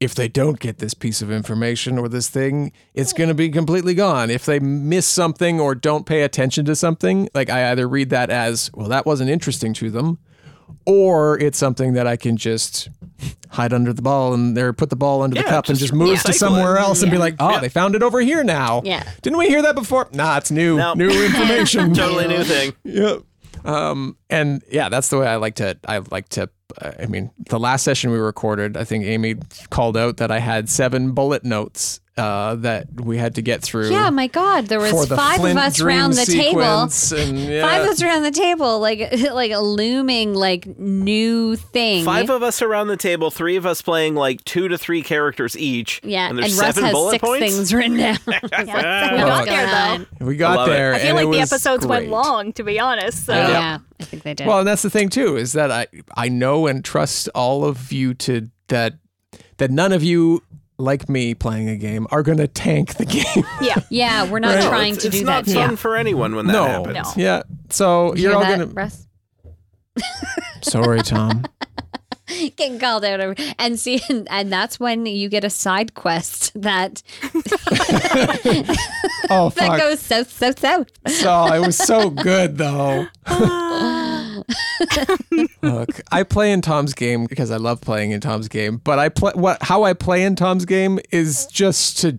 if 0.00 0.14
they 0.14 0.28
don't 0.28 0.60
get 0.60 0.78
this 0.78 0.94
piece 0.94 1.20
of 1.22 1.32
information 1.32 1.98
or 1.98 2.08
this 2.08 2.28
thing, 2.28 2.70
it's 2.94 3.12
going 3.12 3.26
to 3.26 3.34
be 3.34 3.48
completely 3.48 3.94
gone. 3.94 4.30
If 4.30 4.46
they 4.46 4.60
miss 4.60 5.08
something 5.08 5.58
or 5.58 5.74
don't 5.74 6.06
pay 6.06 6.22
attention 6.22 6.64
to 6.66 6.76
something, 6.76 7.28
like 7.34 7.50
I 7.50 7.72
either 7.72 7.88
read 7.88 8.10
that 8.10 8.30
as, 8.30 8.70
well, 8.74 8.86
that 8.90 9.06
wasn't 9.06 9.28
interesting 9.30 9.74
to 9.74 9.90
them, 9.90 10.18
or 10.86 11.36
it's 11.40 11.58
something 11.58 11.94
that 11.94 12.06
I 12.06 12.14
can 12.16 12.36
just 12.36 12.88
hide 13.50 13.72
under 13.72 13.92
the 13.92 14.02
ball 14.02 14.34
and 14.34 14.56
there 14.56 14.72
put 14.72 14.90
the 14.90 14.94
ball 14.94 15.22
under 15.22 15.34
the 15.34 15.40
Yeah, 15.40 15.48
cup 15.50 15.66
and 15.68 15.76
just 15.76 15.90
just 15.90 15.92
move 15.94 16.22
to 16.22 16.32
somewhere 16.32 16.76
it. 16.76 16.80
else 16.82 17.02
and 17.02 17.10
be 17.10 17.18
like, 17.18 17.34
oh, 17.40 17.50
Yeah. 17.54 17.58
they 17.60 17.68
found 17.68 17.96
it 17.96 18.02
over 18.04 18.20
here 18.20 18.44
now. 18.44 18.82
Yeah. 18.84 19.02
Didn't 19.22 19.38
we 19.40 19.48
hear 19.48 19.62
that 19.62 19.74
before? 19.74 20.08
Nah, 20.12 20.36
it's 20.36 20.52
new. 20.52 20.76
No. 20.76 20.94
New 20.94 21.08
information. 21.10 21.92
Totally 21.94 22.28
new 22.28 22.44
thing. 22.44 22.72
Yep. 22.84 23.22
Um, 23.64 24.16
and 24.30 24.62
yeah, 24.70 24.88
that's 24.88 25.08
the 25.08 25.18
way 25.18 25.26
I 25.26 25.36
like 25.36 25.56
to. 25.56 25.78
I 25.86 25.98
like 26.10 26.28
to. 26.30 26.48
Uh, 26.80 26.92
I 27.00 27.06
mean, 27.06 27.30
the 27.48 27.58
last 27.58 27.82
session 27.82 28.10
we 28.10 28.18
recorded, 28.18 28.76
I 28.76 28.84
think 28.84 29.04
Amy 29.04 29.36
called 29.70 29.96
out 29.96 30.18
that 30.18 30.30
I 30.30 30.38
had 30.38 30.68
seven 30.68 31.12
bullet 31.12 31.44
notes 31.44 32.00
uh, 32.18 32.56
that 32.56 33.00
we 33.00 33.16
had 33.16 33.36
to 33.36 33.42
get 33.42 33.62
through. 33.62 33.90
Yeah, 33.90 34.10
my 34.10 34.26
God, 34.26 34.66
there 34.66 34.80
was 34.80 35.08
the 35.08 35.16
five 35.16 35.42
of 35.42 35.56
us 35.56 35.80
around 35.80 36.12
the 36.14 36.26
table. 36.26 36.58
And, 37.18 37.38
yeah. 37.38 37.62
Five 37.62 37.82
of 37.82 37.88
us 37.90 38.02
around 38.02 38.22
the 38.22 38.30
table, 38.30 38.80
like 38.80 39.12
like 39.32 39.50
a 39.52 39.60
looming 39.60 40.34
like 40.34 40.66
new 40.78 41.56
thing. 41.56 42.04
Five 42.04 42.30
of 42.30 42.42
us 42.42 42.60
around 42.60 42.88
the 42.88 42.96
table, 42.96 43.30
three 43.30 43.56
of 43.56 43.64
us 43.66 43.82
playing 43.82 44.14
like 44.14 44.44
two 44.44 44.68
to 44.68 44.76
three 44.76 45.02
characters 45.02 45.56
each. 45.56 46.00
yeah, 46.02 46.28
and 46.28 46.38
and, 46.38 46.38
there's 46.40 46.58
Russ 46.58 46.74
seven 46.74 46.84
has 46.84 46.92
bullet 46.92 47.10
six 47.12 47.22
points. 47.22 47.54
things 47.54 47.74
written 47.74 47.96
down. 47.96 48.18
Yeah, 48.58 49.12
we 49.12 49.18
got 49.18 49.46
there 49.46 49.66
though. 49.66 49.72
on? 49.72 50.26
we 50.26 50.34
I 50.34 50.38
got 50.38 50.56
love 50.56 50.68
it. 50.68 50.72
there. 50.72 50.94
I 50.94 50.98
feel 50.98 51.08
and 51.08 51.16
like 51.16 51.26
it 51.26 51.30
the 51.30 51.38
was 51.38 51.52
episodes 51.52 51.86
went 51.86 52.08
long, 52.08 52.52
to 52.54 52.62
be 52.62 52.80
honest. 52.80 53.26
So. 53.26 53.34
Yeah. 53.34 53.48
yeah, 53.48 53.78
I 54.00 54.04
think 54.04 54.22
they 54.22 54.34
did. 54.34 54.46
Well, 54.46 54.58
and 54.60 54.68
that's 54.68 54.82
the 54.82 54.90
thing 54.90 55.08
too 55.08 55.36
is 55.36 55.52
that 55.52 55.70
I 55.70 55.86
I 56.16 56.28
know 56.28 56.66
and 56.66 56.84
trust 56.84 57.28
all 57.34 57.64
of 57.64 57.92
you 57.92 58.14
to 58.14 58.50
that 58.68 58.94
that 59.58 59.70
none 59.70 59.92
of 59.92 60.02
you 60.02 60.42
like 60.78 61.08
me 61.08 61.34
playing 61.34 61.68
a 61.68 61.76
game 61.76 62.06
are 62.10 62.22
going 62.22 62.38
to 62.38 62.46
tank 62.48 62.94
the 62.94 63.04
game. 63.34 63.44
Yeah. 63.60 63.80
yeah, 63.90 64.30
we're 64.30 64.38
not 64.38 64.54
Right. 64.56 64.68
trying 64.68 64.92
it's, 64.94 65.02
to 65.02 65.08
it's 65.08 65.18
do 65.18 65.24
not 65.24 65.44
fun 65.46 65.54
Yeah. 65.54 65.74
for 65.76 65.96
anyone 65.96 66.34
when 66.36 66.46
that 66.46 66.52
no. 66.52 66.64
happens. 66.66 66.94
No. 66.94 67.22
Yeah. 67.22 67.42
So 67.70 68.14
You 68.14 68.22
you're 68.24 68.34
all 68.36 68.44
going 68.44 68.60
to 68.60 68.66
Russ? 68.66 69.06
Sorry, 70.62 71.00
Tom. 71.02 71.44
Getting 72.56 72.78
called 72.78 73.04
out 73.06 73.20
over, 73.20 73.34
and 73.58 73.80
see, 73.80 74.02
and, 74.10 74.28
and 74.30 74.52
that's 74.52 74.78
when 74.78 75.06
you 75.06 75.30
get 75.30 75.44
a 75.44 75.50
side 75.50 75.94
quest 75.94 76.52
that 76.60 77.02
Oh 79.30 79.48
that 79.50 79.54
fuck. 79.54 79.78
goes 79.78 79.98
so 80.00 80.22
so 80.24 80.50
so. 80.56 80.84
So 81.06 81.52
it 81.54 81.60
was 81.60 81.76
so 81.76 82.10
good 82.10 82.58
though. 82.58 83.06
Look, 85.62 86.00
I 86.10 86.22
play 86.22 86.52
in 86.52 86.60
Tom's 86.60 86.94
game 86.94 87.26
because 87.26 87.50
I 87.50 87.56
love 87.56 87.80
playing 87.80 88.10
in 88.12 88.20
Tom's 88.20 88.48
game, 88.48 88.78
but 88.78 88.98
I 88.98 89.08
play 89.08 89.32
what 89.34 89.62
how 89.62 89.84
I 89.84 89.92
play 89.92 90.22
in 90.22 90.36
Tom's 90.36 90.64
game 90.64 90.98
is 91.10 91.46
just 91.46 91.98
to 92.00 92.18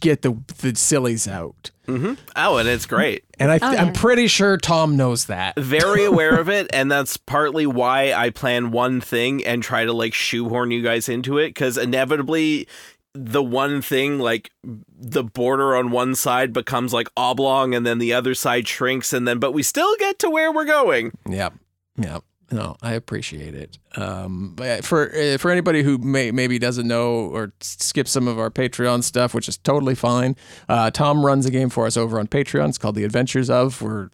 get 0.00 0.22
the 0.22 0.36
the 0.58 0.74
sillies 0.76 1.26
out. 1.26 1.70
hmm 1.86 2.14
Oh, 2.36 2.58
and 2.58 2.68
it's 2.68 2.86
great. 2.86 3.24
And 3.38 3.50
I 3.50 3.58
Oh, 3.60 3.72
yeah. 3.72 3.82
I'm 3.82 3.92
pretty 3.92 4.28
sure 4.28 4.56
Tom 4.56 4.96
knows 4.96 5.26
that. 5.26 5.58
Very 5.58 6.04
aware 6.12 6.38
of 6.38 6.48
it, 6.48 6.68
and 6.72 6.90
that's 6.90 7.16
partly 7.16 7.66
why 7.66 8.12
I 8.12 8.30
plan 8.30 8.70
one 8.70 9.00
thing 9.00 9.44
and 9.44 9.62
try 9.62 9.84
to 9.84 9.92
like 9.92 10.14
shoehorn 10.14 10.70
you 10.70 10.82
guys 10.82 11.08
into 11.08 11.38
it, 11.38 11.48
because 11.48 11.76
inevitably 11.76 12.68
the 13.14 13.42
one 13.42 13.82
thing 13.82 14.18
like 14.18 14.50
the 14.62 15.24
border 15.24 15.74
on 15.76 15.90
one 15.90 16.14
side 16.14 16.52
becomes 16.52 16.92
like 16.92 17.08
oblong 17.16 17.74
and 17.74 17.84
then 17.84 17.98
the 17.98 18.12
other 18.12 18.34
side 18.34 18.68
shrinks 18.68 19.12
and 19.12 19.26
then 19.26 19.38
but 19.38 19.52
we 19.52 19.62
still 19.62 19.94
get 19.98 20.18
to 20.18 20.30
where 20.30 20.52
we're 20.52 20.64
going 20.64 21.10
Yeah. 21.28 21.50
Yep. 21.96 22.22
No, 22.52 22.76
I 22.82 22.94
appreciate 22.94 23.54
it. 23.54 23.78
Um, 23.96 24.52
but 24.56 24.84
for 24.84 25.10
uh, 25.14 25.38
for 25.38 25.50
anybody 25.50 25.82
who 25.82 25.98
may 25.98 26.30
maybe 26.32 26.58
doesn't 26.58 26.86
know 26.86 27.12
or 27.26 27.52
skips 27.60 28.10
some 28.10 28.26
of 28.28 28.38
our 28.38 28.50
Patreon 28.50 29.02
stuff, 29.04 29.34
which 29.34 29.48
is 29.48 29.56
totally 29.58 29.94
fine. 29.94 30.36
Uh, 30.68 30.90
Tom 30.90 31.24
runs 31.24 31.46
a 31.46 31.50
game 31.50 31.70
for 31.70 31.86
us 31.86 31.96
over 31.96 32.18
on 32.18 32.26
Patreon. 32.26 32.68
It's 32.68 32.78
called 32.78 32.94
The 32.96 33.04
Adventures 33.04 33.50
of. 33.50 33.80
We're 33.82 34.10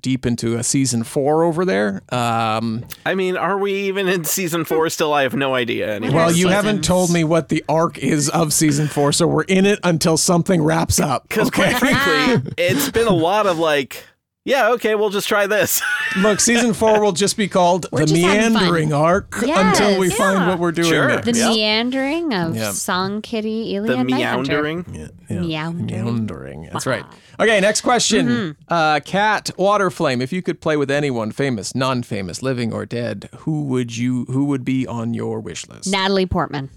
deep 0.00 0.26
into 0.26 0.56
a 0.56 0.62
season 0.64 1.04
four 1.04 1.44
over 1.44 1.64
there. 1.64 2.02
Um, 2.12 2.84
i 3.04 3.14
mean 3.14 3.36
are 3.36 3.56
we 3.58 3.72
even 3.72 4.08
in 4.08 4.24
season 4.24 4.64
four 4.64 4.88
still 4.90 5.12
i 5.12 5.22
have 5.22 5.34
no 5.34 5.54
idea 5.54 5.94
anymore 5.94 6.16
well, 6.16 6.28
you 6.30 6.34
seasons. 6.48 6.52
haven't 6.54 6.84
told 6.84 7.12
me 7.12 7.22
what 7.22 7.48
the 7.50 7.64
arc 7.68 7.96
is 7.98 8.28
of 8.30 8.52
season 8.52 8.88
four, 8.88 9.12
so 9.12 9.26
we're 9.28 9.42
in 9.44 9.64
it 9.64 9.78
until 9.84 10.16
something 10.16 10.60
wraps 10.62 10.98
up. 10.98 11.28
because 11.28 11.48
Okay. 11.48 11.70
quite 11.70 11.78
frankly 11.78 12.52
it's 12.58 12.90
been 12.90 13.06
a 13.06 13.14
lot 13.14 13.46
of 13.46 13.58
like 13.58 14.04
yeah 14.46 14.70
okay 14.70 14.94
we'll 14.94 15.10
just 15.10 15.28
try 15.28 15.46
this 15.46 15.82
Look, 16.16 16.40
season 16.40 16.72
four 16.72 17.02
will 17.02 17.12
just 17.12 17.36
be 17.36 17.46
called 17.46 17.86
We're 17.92 18.00
the 18.00 18.06
just 18.06 18.22
having 18.22 18.42
fun. 18.44 18.52
meandering 18.54 18.92
arc 18.94 19.34
Yes. 19.44 19.78
until 19.78 20.00
we 20.00 20.08
find 20.08 20.46
what 20.48 20.58
we're 20.58 20.72
doing 20.72 20.88
Sure. 20.88 21.08
next. 21.08 21.26
The 21.26 21.32
Yep. 21.38 21.48
meandering 21.50 22.32
of 22.32 22.56
Yep. 22.56 22.72
Song 22.72 23.20
Kitty, 23.20 23.74
Iliad, 23.76 23.98
the 23.98 24.04
meandering 24.04 24.86
Yeah, 25.28 25.40
yeah. 25.42 25.70
Meandering. 25.70 26.04
Meandering. 26.04 26.68
That's 26.72 26.86
right. 26.86 27.04
Okay, 27.38 27.60
next 27.60 27.82
question. 27.82 28.26
Mm-hmm. 28.28 28.72
Uh, 28.72 29.00
Cat 29.00 29.50
Waterflame. 29.58 30.22
If 30.22 30.32
you 30.32 30.40
could 30.40 30.62
play 30.62 30.78
with 30.78 30.90
anyone, 30.90 31.32
famous, 31.32 31.74
non-famous, 31.74 32.40
living 32.42 32.72
or 32.72 32.86
dead, 32.86 33.28
who 33.40 33.64
would 33.64 33.94
you? 33.98 34.24
Who 34.30 34.46
would 34.46 34.64
be 34.64 34.86
on 34.86 35.12
your 35.12 35.40
wish 35.40 35.68
list? 35.68 35.90
Natalie 35.90 36.24
Portman. 36.24 36.70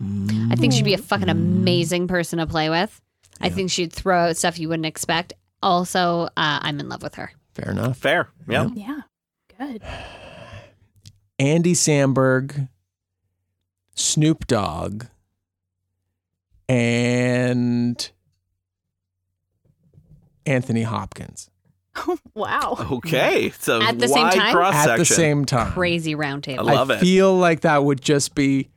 I 0.00 0.54
think 0.56 0.72
she'd 0.72 0.84
be 0.84 0.94
a 0.94 0.98
fucking 0.98 1.28
Mm. 1.28 1.32
amazing 1.32 2.08
person 2.08 2.38
to 2.38 2.46
play 2.46 2.70
with. 2.70 3.00
I 3.40 3.50
think 3.50 3.70
she'd 3.70 3.92
throw 3.92 4.28
out 4.30 4.36
stuff 4.36 4.58
you 4.58 4.68
wouldn't 4.68 4.86
expect. 4.86 5.34
Also, 5.62 6.24
uh, 6.36 6.58
I'm 6.62 6.80
in 6.80 6.88
love 6.88 7.02
with 7.02 7.14
her. 7.16 7.30
Fair 7.54 7.70
enough. 7.70 7.98
fair 7.98 8.28
yeah 8.48 8.68
Yeah. 8.74 9.00
Good. 9.58 9.82
Andy 11.38 11.74
Samberg, 11.74 12.68
Snoop 13.94 14.46
Dogg, 14.46 15.04
and 16.68 18.10
Anthony 20.46 20.82
Hopkins 20.82 21.50
Wow. 22.34 22.76
okay 22.92 23.50
so 23.58 23.82
At 23.82 23.98
the 23.98 24.08
same 24.08 24.22
wide 24.24 24.34
time? 24.34 24.54
cross 24.54 24.74
at 24.86 24.96
the 24.96 25.04
same 25.04 25.44
time. 25.44 25.72
Crazy 25.72 26.14
roundtable. 26.14 26.60
I 26.70 26.74
love 26.74 26.90
I 26.90 26.94
it. 26.94 27.00
feel 27.00 27.36
like 27.36 27.60
that 27.60 27.84
would 27.84 28.00
just 28.00 28.34
be 28.34 28.70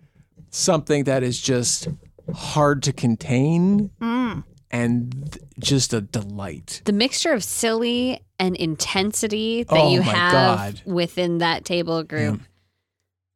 something 0.49 1.05
that 1.05 1.23
is 1.23 1.39
just 1.41 1.87
hard 2.33 2.83
to 2.83 2.93
contain 2.93 3.89
Mm. 4.01 4.43
And 4.71 5.37
just 5.59 5.93
a 5.93 6.01
delight. 6.01 6.81
the 6.85 6.93
mixture 6.93 7.33
of 7.33 7.43
silly 7.43 8.21
and 8.39 8.55
intensity 8.55 9.63
that 9.63 9.75
Oh 9.77 9.89
you 9.91 10.01
have 10.01 10.31
God. 10.31 10.81
within 10.85 11.37
that 11.39 11.63
table 11.65 12.03
group. 12.03 12.41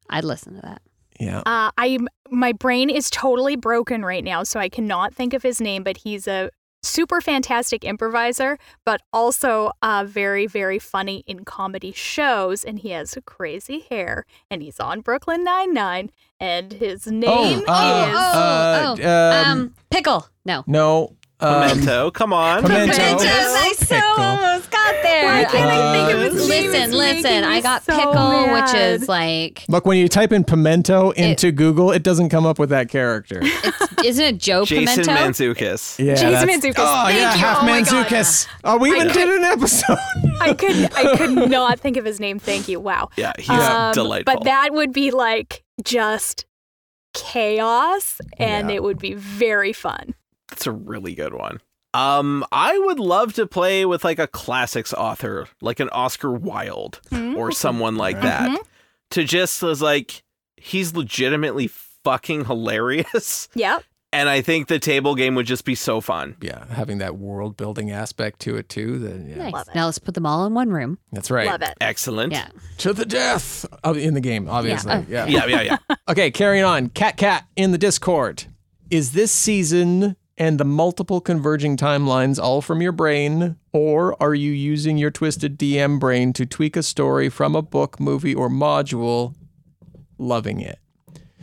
I'd 0.10 0.24
listen 0.24 0.56
to 0.56 0.62
that. 0.62 0.82
Yeah. 1.20 1.40
Uh, 1.46 1.72
I 1.78 2.00
my 2.32 2.52
brain 2.54 2.90
is 2.90 3.10
totally 3.10 3.56
broken 3.56 4.04
right 4.04 4.24
now, 4.24 4.44
so 4.44 4.60
I 4.60 4.70
cannot 4.70 5.14
think 5.14 5.34
of 5.34 5.44
his 5.44 5.60
name. 5.62 5.84
But 5.84 5.98
he's 5.98 6.28
a 6.28 6.50
super 6.82 7.20
fantastic 7.20 7.84
improviser, 7.84 8.58
but 8.86 9.02
also 9.12 9.72
uh, 9.82 10.06
very 10.08 10.48
very 10.48 10.80
funny 10.80 11.24
in 11.28 11.44
comedy 11.46 11.92
shows, 11.92 12.64
and 12.64 12.80
he 12.80 12.90
has 12.92 13.18
crazy 13.26 13.86
hair, 13.90 14.26
and 14.50 14.64
he's 14.64 14.80
on 14.80 15.02
Brooklyn 15.02 15.44
Nine 15.44 15.74
Nine, 15.74 16.10
and 16.40 16.72
his 16.74 17.06
name 17.08 17.64
uh, 17.68 18.06
is 18.10 18.16
uh, 18.16 18.96
oh, 18.98 19.42
um, 19.44 19.60
um, 19.60 19.76
pickle. 19.92 20.28
No. 20.46 20.64
No. 20.68 21.16
Um, 21.42 21.62
Memento, 21.62 22.12
come 22.12 22.34
on. 22.34 22.64
Pimento. 22.64 22.94
Pimentos, 22.94 23.24
I 23.26 23.74
so 23.78 23.96
Pickle. 23.96 24.24
almost 24.24 24.70
got 24.72 24.96
there. 25.04 25.26
Why 25.26 25.46
can't 25.46 25.72
I 25.72 25.94
think 25.94 26.18
of 26.18 26.34
his? 26.34 26.48
Listen, 26.50 26.82
It's 26.82 26.94
listen. 26.94 27.44
I 27.46 27.62
got 27.62 27.84
so 27.86 27.96
pickle, 27.96 28.54
which 28.54 28.74
is 28.74 29.08
like, 29.08 29.64
Look, 29.70 29.86
when 29.86 29.98
you 30.00 30.10
type 30.10 30.34
in 30.34 30.44
pimento 30.44 31.12
into 31.12 31.54
Google, 31.54 31.92
it 31.92 32.04
doesn't 32.04 32.28
come 32.28 32.46
up 32.46 32.60
with 32.60 32.70
that 32.72 32.90
character. 32.90 33.40
it's, 33.42 34.04
isn't 34.04 34.26
it 34.26 34.38
Joe 34.38 34.66
Jason 34.66 35.06
Pimento? 35.06 35.14
Mantzoukas. 35.54 35.98
Yeah, 36.04 36.16
Jason 36.16 36.32
that's- 36.32 36.58
Mantzoukas. 36.58 36.74
Oh 36.80 37.06
Thank 37.06 37.18
yeah, 37.20 37.34
you. 37.34 37.40
half 37.40 37.58
Oh 37.62 37.66
my 37.66 37.82
God. 37.84 38.06
Mantzoukas. 38.08 38.48
Oh, 38.66 38.78
we 38.78 38.90
even 38.92 39.08
did 39.08 39.30
an 39.30 39.44
episode. 39.46 39.98
I 40.42 40.54
could 40.54 40.94
I 40.94 41.16
could 41.16 41.50
not 41.50 41.80
think 41.80 41.96
of 41.96 42.04
his 42.04 42.20
name. 42.20 42.40
Thank 42.40 42.68
you. 42.68 42.82
Wow. 42.82 43.10
Yeah, 43.16 43.32
he's 43.40 43.50
Um, 43.50 43.94
delightful. 43.94 44.34
But 44.36 44.44
that 44.44 44.74
would 44.74 44.92
be 44.92 45.12
like 45.12 45.64
just 45.86 46.46
chaos, 47.14 48.20
and 48.38 48.70
Yeah. 48.70 48.76
it 48.78 48.84
would 48.84 49.00
be 49.00 49.14
very 49.14 49.72
fun. 49.74 50.14
That's 50.50 50.68
a 50.68 50.72
really 50.72 51.16
good 51.16 51.34
one. 51.34 51.60
Um, 51.94 52.46
I 52.52 52.78
would 52.78 53.00
love 53.00 53.34
to 53.34 53.48
play 53.48 53.84
with 53.86 54.04
like 54.04 54.20
a 54.20 54.28
classics 54.28 54.94
author, 54.94 55.48
like 55.62 55.80
an 55.80 55.90
Oscar 55.90 56.32
Wilde 56.32 57.00
or 57.36 57.52
someone 57.52 57.96
like 57.96 58.22
that, 58.22 58.60
to 59.12 59.24
just 59.24 59.62
was 59.64 59.82
like 59.82 60.22
he's 60.58 60.94
legitimately 60.96 61.68
fucking 62.04 62.46
hilarious, 62.46 63.50
Yep. 63.56 63.84
and 64.14 64.30
I 64.30 64.42
think 64.42 64.68
the 64.68 64.78
table 64.78 65.16
game 65.16 65.34
would 65.34 65.48
just 65.48 65.66
be 65.66 65.74
so 65.74 66.00
fun. 66.00 66.36
yeah, 66.42 66.66
having 66.72 67.00
that 67.00 67.18
world 67.18 67.58
building 67.58 67.90
aspect 67.90 68.40
to 68.42 68.56
it 68.56 68.70
too. 68.70 69.00
Then 69.00 69.28
yeah, 69.28 69.38
Nice. 69.46 69.54
Love 69.54 69.68
it. 69.70 69.76
Now 69.76 69.86
let's 69.88 69.98
put 69.98 70.14
them 70.14 70.28
all 70.28 70.46
in 70.46 70.54
one 70.54 70.70
room. 70.70 71.00
that's 71.12 71.32
right. 71.32 71.48
Love 71.48 71.64
it. 71.64 71.74
Excellent. 71.82 72.34
Yeah. 72.34 72.50
To 72.80 72.94
the 72.94 73.06
death 73.06 73.66
of, 73.84 73.98
in 73.98 74.14
the 74.14 74.22
game, 74.22 74.48
obviously. 74.48 74.92
Uh, 74.92 75.04
Yeah. 75.10 75.26
Yeah, 75.26 75.46
yeah, 75.48 75.62
yeah. 75.62 75.78
Okay, 76.08 76.30
carrying 76.30 76.64
on. 76.66 76.90
Cat 76.90 77.18
Cat 77.18 77.48
in 77.56 77.72
the 77.72 77.78
Discord. 77.80 78.44
Is 78.92 79.12
this 79.14 79.32
season 79.32 80.16
and 80.40 80.58
the 80.58 80.66
multiple 80.66 81.20
converging 81.20 81.76
timelines 81.76 82.42
all 82.42 82.62
from 82.62 82.82
your 82.82 82.94
brain? 82.94 83.58
Or 83.74 84.16
are 84.24 84.34
you 84.34 84.52
using 84.52 84.98
your 84.98 85.12
twisted 85.12 85.60
DM 85.60 86.00
brain 86.00 86.34
to 86.34 86.46
tweak 86.46 86.78
a 86.78 86.84
story 86.84 87.30
from 87.30 87.56
a 87.56 87.62
book, 87.62 88.00
movie, 88.00 88.34
or 88.34 88.50
module? 88.50 89.36
Loving 90.18 90.62
it. 90.62 90.80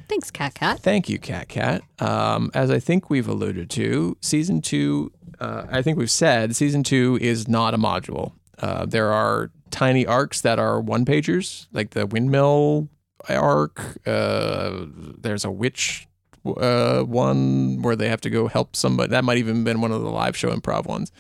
Thanks, 0.09 0.31
Cat 0.31 0.55
Cat. 0.55 0.81
Thank 0.81 1.09
you, 1.09 1.19
Cat 1.19 1.49
Cat. 1.49 1.83
Um, 1.99 2.51
as 2.55 2.71
I 2.71 2.79
think 2.79 3.11
we've 3.11 3.29
alluded 3.29 3.69
to, 3.71 4.17
season 4.21 4.63
two, 4.63 5.13
uh, 5.41 5.65
I 5.71 5.83
think 5.83 5.99
we've 5.99 6.11
said 6.11 6.57
season 6.57 6.83
two 6.83 7.19
is 7.21 7.47
not 7.49 7.75
a 7.75 7.79
module. 7.79 8.33
Uh, 8.59 8.87
there 8.87 9.13
are 9.13 9.51
tiny 9.71 10.07
arcs 10.07 10.41
that 10.41 10.59
are 10.59 10.81
one 10.81 11.05
pagers, 11.05 11.67
like 11.73 11.91
the 11.91 12.07
windmill 12.07 12.89
arc. 13.29 13.99
Uh, 14.07 14.87
there's 15.19 15.45
a 15.45 15.51
witch 15.51 16.07
uh, 16.55 17.03
one 17.03 17.83
where 17.83 17.97
they 17.97 18.09
have 18.09 18.21
to 18.23 18.31
go 18.31 18.49
help 18.49 18.77
somebody. 18.77 19.11
That 19.11 19.25
might 19.25 19.39
even 19.39 19.65
been 19.65 19.81
one 19.81 19.93
of 19.93 20.03
the 20.03 20.11
live 20.11 20.37
show 20.37 20.55
improv 20.55 20.87
ones. 20.87 21.13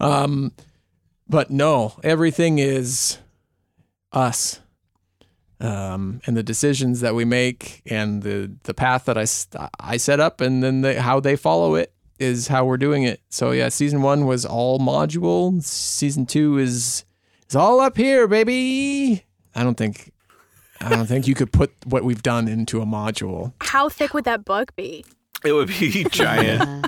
Um, 0.00 0.52
but 1.28 1.50
no, 1.50 1.94
everything 2.02 2.58
is 2.58 3.18
us 4.12 4.60
um, 5.62 6.20
and 6.26 6.36
the 6.36 6.42
decisions 6.42 7.00
that 7.00 7.14
we 7.14 7.24
make 7.24 7.82
and 7.86 8.22
the 8.22 8.52
the 8.64 8.74
path 8.74 9.04
that 9.04 9.16
I, 9.16 9.26
I 9.78 9.96
set 9.96 10.18
up 10.18 10.40
and 10.40 10.62
then 10.62 10.80
the, 10.80 11.00
how 11.00 11.20
they 11.20 11.36
follow 11.36 11.76
it 11.76 11.94
is 12.18 12.48
how 12.48 12.64
we're 12.64 12.76
doing 12.76 13.04
it. 13.04 13.20
So 13.30 13.52
yeah, 13.52 13.68
season 13.68 14.02
one 14.02 14.26
was 14.26 14.44
all 14.44 14.80
module. 14.80 15.62
Season 15.62 16.26
two 16.26 16.58
is 16.58 17.04
is 17.48 17.54
all 17.54 17.80
up 17.80 17.96
here, 17.96 18.26
baby. 18.26 19.24
I 19.54 19.62
don't 19.62 19.76
think 19.76 20.12
I 20.82 20.88
don't 20.88 21.06
think 21.06 21.26
you 21.26 21.34
could 21.34 21.52
put 21.52 21.72
what 21.86 22.04
we've 22.04 22.22
done 22.22 22.48
into 22.48 22.80
a 22.82 22.86
module. 22.86 23.52
How 23.60 23.88
thick 23.88 24.14
would 24.14 24.24
that 24.24 24.44
book 24.44 24.74
be? 24.76 25.04
It 25.44 25.52
would 25.52 25.68
be 25.68 26.04
giant. 26.10 26.86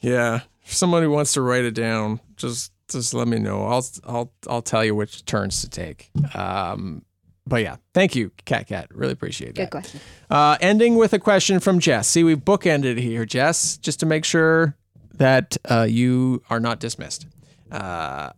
Yeah, 0.00 0.40
if 0.64 0.72
somebody 0.72 1.06
wants 1.06 1.32
to 1.32 1.42
write 1.42 1.64
it 1.64 1.74
down, 1.74 2.20
just 2.36 2.72
just 2.88 3.14
let 3.14 3.28
me 3.28 3.38
know. 3.38 3.66
I'll 3.66 3.86
I'll 4.06 4.32
I'll 4.48 4.62
tell 4.62 4.84
you 4.84 4.94
which 4.94 5.24
turns 5.24 5.60
to 5.62 5.68
take. 5.70 6.10
Um, 6.34 7.02
but 7.46 7.62
yeah, 7.62 7.76
thank 7.94 8.14
you, 8.14 8.30
Cat 8.44 8.66
Cat. 8.68 8.88
Really 8.94 9.12
appreciate 9.12 9.54
that. 9.54 9.62
good 9.64 9.70
question. 9.70 10.00
Uh, 10.30 10.56
ending 10.60 10.96
with 10.96 11.12
a 11.12 11.18
question 11.18 11.60
from 11.60 11.78
Jess. 11.80 12.06
See, 12.08 12.22
we've 12.24 12.38
bookended 12.38 12.98
here, 12.98 13.24
Jess, 13.24 13.76
just 13.78 14.00
to 14.00 14.06
make 14.06 14.24
sure 14.24 14.76
that 15.14 15.56
uh, 15.68 15.86
you 15.88 16.42
are 16.50 16.60
not 16.60 16.78
dismissed. 16.78 17.26
Uh, 17.72 18.30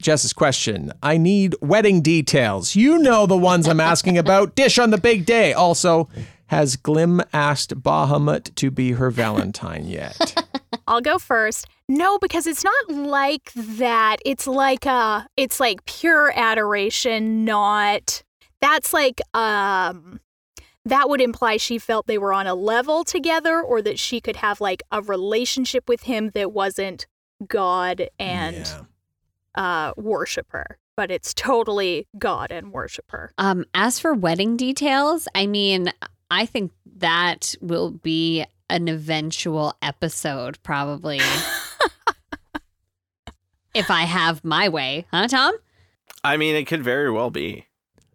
Jess's 0.00 0.32
question 0.32 0.92
I 1.02 1.16
need 1.16 1.54
wedding 1.60 2.02
details. 2.02 2.76
You 2.76 2.98
know 2.98 3.26
the 3.26 3.36
ones 3.36 3.66
I'm 3.66 3.80
asking 3.80 4.18
about. 4.18 4.54
Dish 4.56 4.78
on 4.78 4.90
the 4.90 4.98
big 4.98 5.26
day. 5.26 5.52
Also, 5.52 6.08
has 6.46 6.76
Glim 6.76 7.22
asked 7.32 7.80
Bahamut 7.82 8.54
to 8.56 8.70
be 8.70 8.92
her 8.92 9.10
Valentine 9.10 9.86
yet? 9.86 10.44
I'll 10.86 11.00
go 11.00 11.18
first. 11.18 11.66
No, 11.88 12.18
because 12.18 12.46
it's 12.46 12.62
not 12.62 12.90
like 12.90 13.52
that. 13.54 14.16
It's 14.24 14.46
like 14.46 14.86
uh 14.86 15.22
it's 15.36 15.58
like 15.60 15.84
pure 15.86 16.32
adoration, 16.36 17.44
not 17.44 18.22
that's 18.60 18.92
like 18.92 19.20
um 19.34 20.20
that 20.84 21.08
would 21.08 21.20
imply 21.20 21.56
she 21.56 21.78
felt 21.78 22.06
they 22.06 22.18
were 22.18 22.32
on 22.32 22.46
a 22.46 22.54
level 22.54 23.02
together 23.02 23.60
or 23.60 23.82
that 23.82 23.98
she 23.98 24.20
could 24.20 24.36
have 24.36 24.60
like 24.60 24.82
a 24.92 25.02
relationship 25.02 25.88
with 25.88 26.02
him 26.04 26.30
that 26.34 26.52
wasn't 26.52 27.06
God 27.48 28.08
and 28.20 28.56
Yeah. 28.56 28.82
Uh 29.56 29.92
worshiper. 29.96 30.78
But 30.96 31.10
it's 31.10 31.34
totally 31.34 32.06
God 32.18 32.50
and 32.50 32.72
worshiper. 32.72 33.32
Um, 33.36 33.66
as 33.74 33.98
for 33.98 34.14
wedding 34.14 34.56
details, 34.56 35.28
I 35.34 35.46
mean, 35.46 35.92
I 36.30 36.46
think 36.46 36.72
that 36.96 37.54
will 37.60 37.90
be 37.90 38.46
an 38.70 38.88
eventual 38.88 39.74
episode, 39.82 40.58
probably. 40.62 41.20
if 43.74 43.90
I 43.90 44.02
have 44.02 44.42
my 44.42 44.68
way, 44.68 45.06
huh, 45.10 45.28
Tom? 45.28 45.54
I 46.24 46.36
mean, 46.36 46.56
it 46.56 46.66
could 46.66 46.82
very 46.82 47.10
well 47.10 47.30
be. 47.30 47.66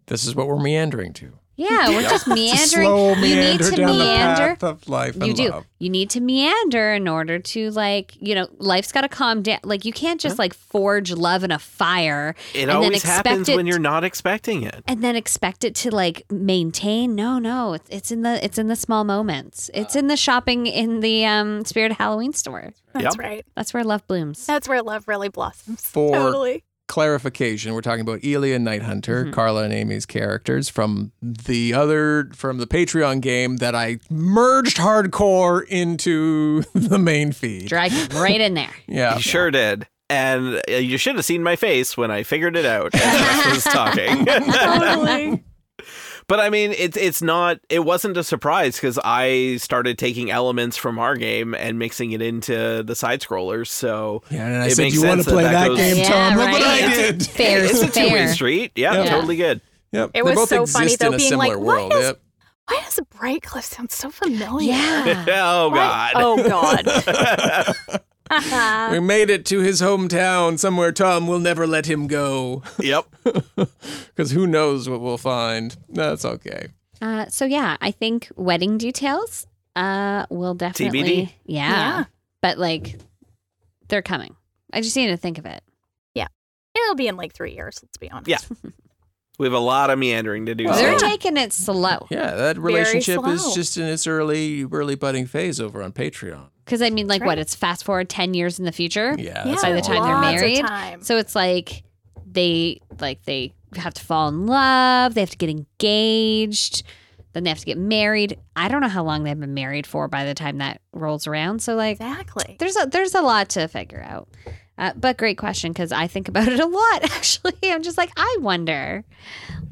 This 0.08 0.26
is 0.26 0.36
what 0.36 0.48
we're 0.48 0.60
meandering 0.60 1.14
to. 1.14 1.34
Yeah, 1.70 1.90
we're 1.90 2.02
just 2.02 2.28
meandering. 2.28 2.88
slow 2.88 3.14
you 3.16 3.36
need 3.36 3.62
to 3.62 3.72
down 3.76 3.98
meander. 3.98 4.50
the 4.50 4.56
path 4.56 4.64
of 4.64 4.90
life 4.90 5.16
You 5.22 5.34
do. 5.34 5.50
love. 5.50 5.66
You 5.80 5.90
need 5.90 6.10
to 6.12 6.20
meander 6.22 6.94
in 6.94 7.08
order 7.08 7.40
to 7.40 7.72
like, 7.72 8.14
you 8.20 8.36
know, 8.36 8.48
life's 8.60 8.92
got 8.92 9.02
to 9.02 9.10
calm 9.10 9.42
down. 9.42 9.60
Like 9.64 9.84
you 9.86 9.92
can't 9.94 10.20
just 10.22 10.38
like 10.38 10.54
forge 10.54 11.12
love 11.12 11.44
in 11.44 11.52
a 11.52 11.58
fire 11.60 12.36
It 12.54 12.62
and 12.62 12.70
then 12.70 12.76
always 12.76 12.98
expect 13.04 13.28
happens 13.28 13.50
it 13.50 13.56
when 13.56 13.66
you're 13.68 13.80
not 13.80 14.04
expecting 14.04 14.64
it. 14.64 14.84
and 14.88 15.04
then 15.04 15.16
expect 15.16 15.64
it 15.64 15.76
to 15.76 15.94
like 15.96 16.24
maintain. 16.32 17.16
No, 17.16 17.40
no, 17.40 17.74
it's, 17.74 17.90
it's 17.90 18.12
in 18.12 18.22
the 18.22 18.44
it's 18.44 18.58
in 18.58 18.68
the 18.68 18.76
small 18.76 19.04
moments. 19.04 19.70
It's 19.74 19.96
in 19.96 20.08
the 20.08 20.18
shopping 20.18 20.68
in 20.68 21.00
the 21.00 21.26
um 21.26 21.66
Spirit 21.66 21.92
of 21.92 21.98
Halloween 21.98 22.34
store. 22.34 22.74
That's 22.94 23.16
Yep. 23.16 23.18
right. 23.18 23.46
That's 23.56 23.74
where 23.74 23.84
love 23.84 24.06
blooms. 24.08 24.46
That's 24.46 24.68
where 24.68 24.82
love 24.84 25.08
really 25.08 25.30
blossoms. 25.30 25.82
For- 25.86 26.12
totally. 26.14 26.64
Clarification, 26.92 27.74
we're 27.74 27.82
talking 27.82 28.02
about 28.02 28.24
Elia 28.24 28.60
Night 28.60 28.82
Hunter, 28.84 29.24
Mm-hmm. 29.24 29.32
Carla 29.34 29.64
and 29.64 29.74
Amy's 29.74 30.06
characters 30.06 30.68
from 30.70 31.12
the 31.22 31.74
other 31.74 32.30
from 32.36 32.58
the 32.58 32.68
Patreon 32.68 33.22
game 33.22 33.58
that 33.58 33.74
I 33.74 34.00
merged 34.10 34.78
hardcore 34.78 35.64
into 35.68 36.64
the 36.74 37.00
main 37.00 37.32
feed. 37.32 37.70
Drag 37.70 37.92
right 38.14 38.42
in 38.42 38.54
there. 38.54 38.70
Yeah. 38.88 39.16
You 39.16 39.22
sure 39.22 39.50
did. 39.52 39.88
And 40.10 40.62
uh, 40.70 40.74
you 40.74 40.98
should 40.98 41.16
have 41.16 41.24
seen 41.24 41.42
my 41.42 41.56
face 41.56 41.96
when 41.96 42.12
I 42.12 42.24
figured 42.24 42.58
it 42.58 42.66
out 42.66 42.94
as 42.94 43.02
I 43.02 43.54
was 43.54 43.64
talking. 43.64 44.26
Totally. 44.52 45.44
But 46.32 46.40
I 46.40 46.50
mean, 46.50 46.72
it's 46.78 46.96
it's 46.96 47.22
not. 47.22 47.60
It 47.68 47.80
wasn't 47.84 48.16
a 48.16 48.24
surprise 48.24 48.78
because 48.78 48.98
I 49.04 49.58
started 49.58 49.98
taking 49.98 50.32
elements 50.32 50.78
from 50.78 50.98
our 50.98 51.18
game 51.18 51.54
and 51.54 51.78
mixing 51.78 52.14
it 52.14 52.22
into 52.22 52.84
the 52.84 52.96
side 52.96 53.20
scrollers. 53.20 53.68
So 53.68 54.24
Yeah, 54.30 54.46
and 54.48 54.64
I 54.64 54.68
It 54.68 54.76
said, 54.78 54.84
makes 54.84 54.96
"You 54.96 55.02
want 55.06 55.18
sense 55.18 55.26
to 55.26 55.32
play 55.34 55.44
that 55.44 55.52
that 55.52 55.60
that, 55.64 55.68
goes- 55.68 55.78
game, 55.78 55.98
Yeah, 55.98 56.10
Tom? 56.10 56.38
Look 56.38 56.52
what 56.54 56.62
right. 56.62 56.84
I 56.86 56.96
did." 57.12 57.26
Fair 57.28 57.66
it's 57.66 57.74
is 57.74 57.84
a 57.84 57.90
two 57.92 58.14
way 58.14 58.28
street. 58.28 58.72
Yeah, 58.78 59.04
Yeah. 59.04 59.10
totally 59.10 59.36
good. 59.36 59.60
Yep. 59.92 60.12
It 60.12 60.14
they 60.14 60.22
was 60.22 60.36
both 60.36 60.48
so 60.48 60.66
funny, 60.66 60.96
though, 60.96 61.08
in 61.08 61.14
a 61.16 61.18
being 61.18 61.30
similar 61.32 61.58
like, 61.58 61.58
why 61.58 61.64
world. 61.66 61.94
is- 61.96 62.00
Yep. 62.02 62.20
Why 62.70 62.82
does 62.86 63.00
Brightcliff 63.14 63.64
sound 63.64 63.92
so 63.92 64.10
familiar? 64.10 64.72
Yeah. 64.72 65.26
oh 65.44 65.68
Why- 65.68 66.12
God. 66.14 66.14
Oh 66.16 66.48
God. 66.48 68.00
We 68.92 69.00
made 69.02 69.30
it 69.30 69.46
to 69.48 69.60
his 69.60 69.82
hometown, 69.82 70.58
somewhere 70.58 70.92
Tom 70.92 71.28
will 71.28 71.40
never 71.40 71.68
let 71.68 71.86
him 71.86 72.08
go, 72.08 72.64
yep. 72.80 73.06
because 73.24 74.32
who 74.32 74.48
knows 74.48 74.88
what 74.88 75.02
we'll 75.02 75.18
find. 75.18 75.76
That's 75.90 76.24
okay. 76.24 76.68
Uh, 77.02 77.28
so 77.28 77.46
yeah, 77.46 77.78
I 77.82 77.92
think 77.92 78.30
wedding 78.36 78.78
details 78.78 79.48
uh 79.76 80.26
will 80.30 80.54
definitely 80.54 81.02
TBD? 81.02 81.30
Yeah. 81.46 81.70
Yeah. 81.70 82.04
But 82.42 82.58
like 82.58 83.00
they're 83.88 84.02
coming. 84.02 84.36
I 84.74 84.82
just 84.82 84.96
need 84.96 85.08
to 85.08 85.18
think 85.18 85.38
of 85.38 85.46
it. 85.46 85.64
Yeah. 86.14 86.28
It'll 86.76 86.96
be 86.96 87.08
in 87.08 87.18
like 87.18 87.34
three 87.34 87.54
years. 87.54 87.80
Let's 87.82 87.98
be 87.98 88.10
honest. 88.12 88.30
Yeah. 88.30 88.72
We 89.42 89.48
have 89.48 89.54
a 89.54 89.60
lot 89.60 89.90
of 89.90 89.98
meandering 89.98 90.46
to 90.46 90.54
do. 90.54 90.66
Well, 90.66 90.76
They're 90.76 91.00
taking 91.00 91.36
it 91.36 91.52
slow. 91.52 92.06
Yeah, 92.12 92.36
that 92.36 92.60
relationship 92.60 93.26
is 93.26 93.56
just 93.56 93.76
in 93.76 93.86
its 93.86 94.06
early, 94.06 94.66
early 94.66 94.94
budding 94.94 95.26
phase 95.26 95.60
over 95.60 95.82
on 95.82 95.94
Patreon. 95.94 96.50
Because 96.64 96.84
I 96.84 96.92
mean, 96.92 97.08
like, 97.08 97.22
That's 97.22 97.28
what? 97.28 97.38
It's 97.40 97.56
fast 97.56 97.84
forward 97.84 98.08
ten 98.08 98.36
years 98.36 98.60
in 98.60 98.66
the 98.66 98.72
future. 98.72 99.16
Yeah, 99.18 99.48
Yeah, 99.48 99.56
By 99.60 99.72
the 99.72 99.82
time 99.82 100.04
they're 100.04 100.22
married. 100.40 100.64
time. 100.64 101.02
So 101.02 101.18
it's 101.18 101.34
like 101.34 101.82
they 102.24 102.82
like 103.00 103.24
they 103.24 103.56
have 103.78 103.96
to 103.96 104.06
fall 104.06 104.28
in 104.28 104.46
love. 104.46 105.16
They 105.16 105.22
have 105.22 105.32
to 105.32 105.38
get 105.38 105.50
engaged. 105.50 106.84
Then 107.34 107.44
they 107.44 107.50
have 107.50 107.60
to 107.60 107.66
get 107.66 107.80
married. 107.80 108.38
I 108.56 108.68
don't 108.68 108.82
know 108.82 108.90
how 108.90 109.04
long 109.04 109.24
they've 109.24 109.40
been 109.40 109.56
married 109.56 109.88
for 109.88 110.08
by 110.08 110.24
the 110.24 110.36
time 110.36 110.60
that 110.60 110.82
rolls 110.94 111.26
around. 111.26 111.64
So 111.64 111.74
like, 111.74 111.94
exactly. 112.00 112.58
there's 112.60 112.78
a 112.78 112.86
there's 112.86 113.16
a 113.16 113.22
lot 113.22 113.50
to 113.50 113.68
figure 113.68 114.04
out. 114.04 114.30
Uh, 114.78 114.94
but 114.96 115.18
great 115.18 115.38
question 115.38 115.72
because 115.72 115.92
I 115.92 116.08
think 116.08 116.28
about 116.28 116.48
it 116.48 116.60
a 116.60 116.66
lot. 116.66 117.04
Actually, 117.12 117.54
I'm 117.64 117.84
just 117.84 117.98
like 117.98 118.12
I 118.18 118.38
wonder, 118.40 119.04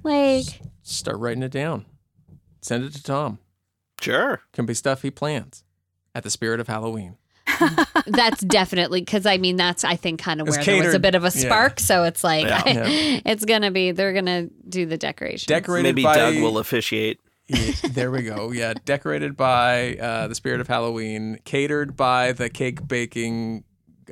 like 0.03 0.45
Start 0.83 1.17
writing 1.19 1.43
it 1.43 1.51
down. 1.51 1.85
Send 2.61 2.83
it 2.83 2.93
to 2.93 3.03
Tom. 3.03 3.39
Sure. 4.01 4.41
Can 4.53 4.65
be 4.65 4.73
stuff 4.73 5.01
he 5.01 5.11
plans 5.11 5.63
at 6.15 6.23
the 6.23 6.29
Spirit 6.29 6.59
of 6.59 6.67
Halloween. 6.67 7.17
that's 8.07 8.41
definitely 8.41 9.01
because 9.01 9.25
I 9.25 9.37
mean 9.37 9.55
that's 9.55 9.83
I 9.83 9.95
think 9.95 10.21
kind 10.21 10.39
of 10.41 10.47
It's 10.47 10.57
where 10.57 10.65
there 10.65 10.85
was 10.85 10.93
a 10.93 10.99
bit 10.99 11.15
of 11.15 11.23
a 11.23 11.27
Yeah. 11.27 11.31
spark. 11.45 11.79
So 11.79 12.03
it's 12.03 12.23
like 12.23 12.45
Yeah. 12.45 12.63
Yeah. 12.67 13.19
it's 13.25 13.45
gonna 13.45 13.71
be 13.71 13.91
they're 13.91 14.13
gonna 14.13 14.47
do 14.67 14.85
the 14.85 14.97
decoration. 14.97 15.47
Decorated 15.47 15.89
Maybe 15.95 16.03
by 16.03 16.15
Doug 16.15 16.35
will 16.35 16.57
officiate. 16.57 17.19
Yeah, 17.47 17.71
there 17.89 18.11
we 18.11 18.21
go. 18.21 18.51
Yeah, 18.51 18.75
decorated 18.85 19.35
by 19.35 19.95
uh, 19.95 20.27
the 20.27 20.35
Spirit 20.35 20.61
of 20.61 20.67
Halloween, 20.67 21.39
catered 21.45 21.97
by 21.97 22.31
the 22.31 22.47
cake 22.47 22.87
baking 22.87 23.63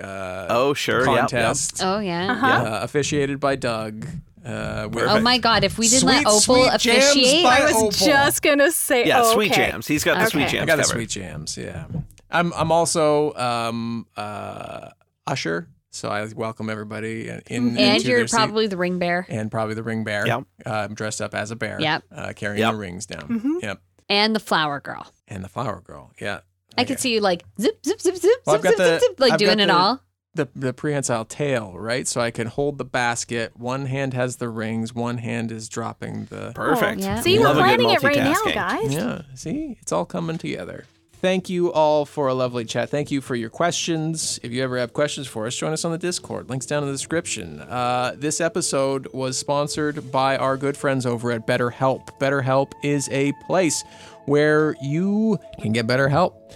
uh, 0.01 0.47
Oh, 0.49 0.73
sure. 0.73 1.05
Yep, 1.09 1.31
yep. 1.31 1.55
Oh 1.81 1.99
yeah. 1.99 2.31
Uh-huh. 2.31 2.47
uh, 2.47 2.79
officiated 2.83 3.39
by 3.39 3.55
Doug. 3.55 4.05
Uh, 4.45 4.87
Oh 4.93 5.19
my 5.19 5.37
God! 5.39 5.63
If 5.65 5.77
we 5.77 5.89
didn't 5.89 6.07
let 6.07 6.25
Opal 6.25 6.39
sweet 6.39 6.79
jams 6.79 7.05
officiate, 7.05 7.43
by 7.43 7.57
I 7.57 7.61
was 7.65 7.73
Opal. 7.75 7.89
just 7.91 8.41
gonna 8.41 8.71
say. 8.71 9.05
Yeah, 9.05 9.21
oh, 9.23 9.33
sweet 9.33 9.51
jams. 9.51 9.87
He's 9.87 10.03
got 10.05 10.13
the 10.15 10.21
Okay. 10.21 10.29
sweet 10.29 10.47
jams 10.49 10.63
I 10.63 10.65
got 10.65 10.75
the 10.77 10.83
covered. 10.83 10.93
sweet 10.93 11.09
jams. 11.09 11.57
Yeah, 11.57 11.85
I'm. 12.31 12.53
I'm 12.53 12.71
also 12.71 13.33
um, 13.33 14.07
uh, 14.15 14.89
usher, 15.25 15.67
so 15.91 16.07
I 16.07 16.25
welcome 16.33 16.69
everybody 16.69 17.27
in. 17.27 17.41
in 17.47 17.67
and 17.69 17.79
into 17.97 18.07
you're 18.07 18.19
their 18.19 18.27
seat. 18.27 18.37
probably 18.37 18.67
the 18.67 18.77
ring 18.77 18.99
bear. 18.99 19.25
and 19.27 19.51
probably 19.51 19.75
the 19.75 19.83
ring 19.83 20.05
bear. 20.05 20.25
Yep. 20.25 20.43
Uh, 20.65 20.69
I'm 20.69 20.93
dressed 20.93 21.19
up 21.21 21.35
as 21.35 21.51
a 21.51 21.57
bear. 21.57 21.81
Yep. 21.81 22.03
Uh, 22.09 22.31
carrying 22.33 22.59
Yep. 22.61 22.71
the 22.71 22.77
rings 22.77 23.05
down. 23.05 23.27
Mhm. 23.27 23.61
Yep. 23.63 23.81
and 24.09 24.33
the 24.33 24.39
flower 24.39 24.79
girl. 24.79 25.07
And 25.27 25.43
the 25.43 25.49
flower 25.49 25.81
girl. 25.81 26.13
Yeah. 26.21 26.39
I 26.77 26.83
could 26.83 26.99
see 26.99 27.13
you 27.13 27.21
like 27.21 27.43
zip, 27.59 27.83
zip, 27.85 27.99
zip, 28.01 28.15
zip, 28.15 28.31
Well, 28.45 28.55
I've 28.55 28.61
zip, 28.61 28.77
got 28.77 28.85
zip, 28.85 28.99
the- 29.01 29.05
zip, 29.07 29.19
like 29.19 29.33
I've 29.33 29.39
doing 29.39 29.57
got 29.57 29.63
it 29.63 29.67
the- 29.67 29.73
all. 29.73 30.01
the 30.35 30.47
the 30.55 30.73
prehensile 30.73 31.25
tail, 31.25 31.73
right? 31.77 32.07
So 32.07 32.21
I 32.21 32.29
can 32.31 32.47
hold 32.47 32.77
the 32.77 32.85
basket. 32.85 33.53
One 33.57 33.87
hand 33.87 34.13
has 34.13 34.35
the 34.37 34.49
rings. 34.49 34.93
One 34.93 35.17
hand 35.17 35.51
is 35.51 35.67
dropping 35.69 36.25
the. 36.25 36.51
Perfect. 36.53 37.01
yeah. 37.01 37.19
So 37.21 37.29
you 37.29 37.39
were 37.39 37.45
Love 37.47 37.57
a 37.57 37.59
good 37.61 37.65
planning 37.65 37.89
it 37.89 38.03
right 38.03 38.17
now, 38.17 38.33
multitasking. 38.33 38.53
guys. 38.53 38.93
Yeah, 38.93 39.21
see, 39.35 39.77
it's 39.81 39.91
all 39.91 40.05
coming 40.05 40.37
together. 40.37 40.85
Thank 41.19 41.49
you 41.49 41.73
all 41.73 42.05
for 42.05 42.27
a 42.27 42.35
lovely 42.35 42.63
chat. 42.63 42.91
Thank 42.91 43.09
you 43.09 43.21
for 43.21 43.33
your 43.35 43.49
questions. 43.49 44.39
If 44.43 44.51
you 44.51 44.63
ever 44.63 44.77
have 44.77 44.93
questions 44.93 45.25
for 45.25 45.47
us, 45.47 45.55
join 45.55 45.73
us 45.73 45.83
on 45.83 45.91
the 45.91 45.97
Discord. 45.97 46.47
Links 46.47 46.67
down 46.67 46.83
in 46.83 46.89
the 46.89 46.93
description. 46.93 47.59
Uh, 47.59 48.13
this 48.15 48.39
episode 48.39 49.07
was 49.15 49.35
sponsored 49.35 50.11
by 50.11 50.37
our 50.37 50.57
good 50.57 50.77
friends 50.77 51.07
over 51.07 51.31
at 51.31 51.47
BetterHelp. 51.47 52.09
BetterHelp 52.19 52.73
is 52.83 53.09
a 53.11 53.33
place 53.47 53.83
where 54.27 54.75
you 54.79 55.39
can 55.59 55.71
get 55.71 55.87
better 55.87 56.07
help. 56.07 56.53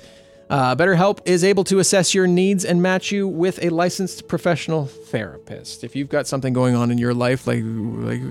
Uh, 0.52 0.76
BetterHelp 0.76 1.20
is 1.24 1.46
able 1.46 1.64
to 1.64 1.80
assess 1.80 2.14
your 2.14 2.28
needs 2.28 2.66
and 2.66 2.82
match 2.82 3.10
you 3.10 3.26
with 3.26 3.64
a 3.64 3.70
licensed 3.70 4.28
professional 4.28 4.86
therapist. 4.86 5.86
If 5.86 5.96
you've 5.96 6.10
got 6.10 6.28
something 6.28 6.52
going 6.52 6.76
on 6.76 6.92
in 6.92 6.98
your 6.98 7.14
life, 7.14 7.48
like 7.48 7.64
like 7.64 8.22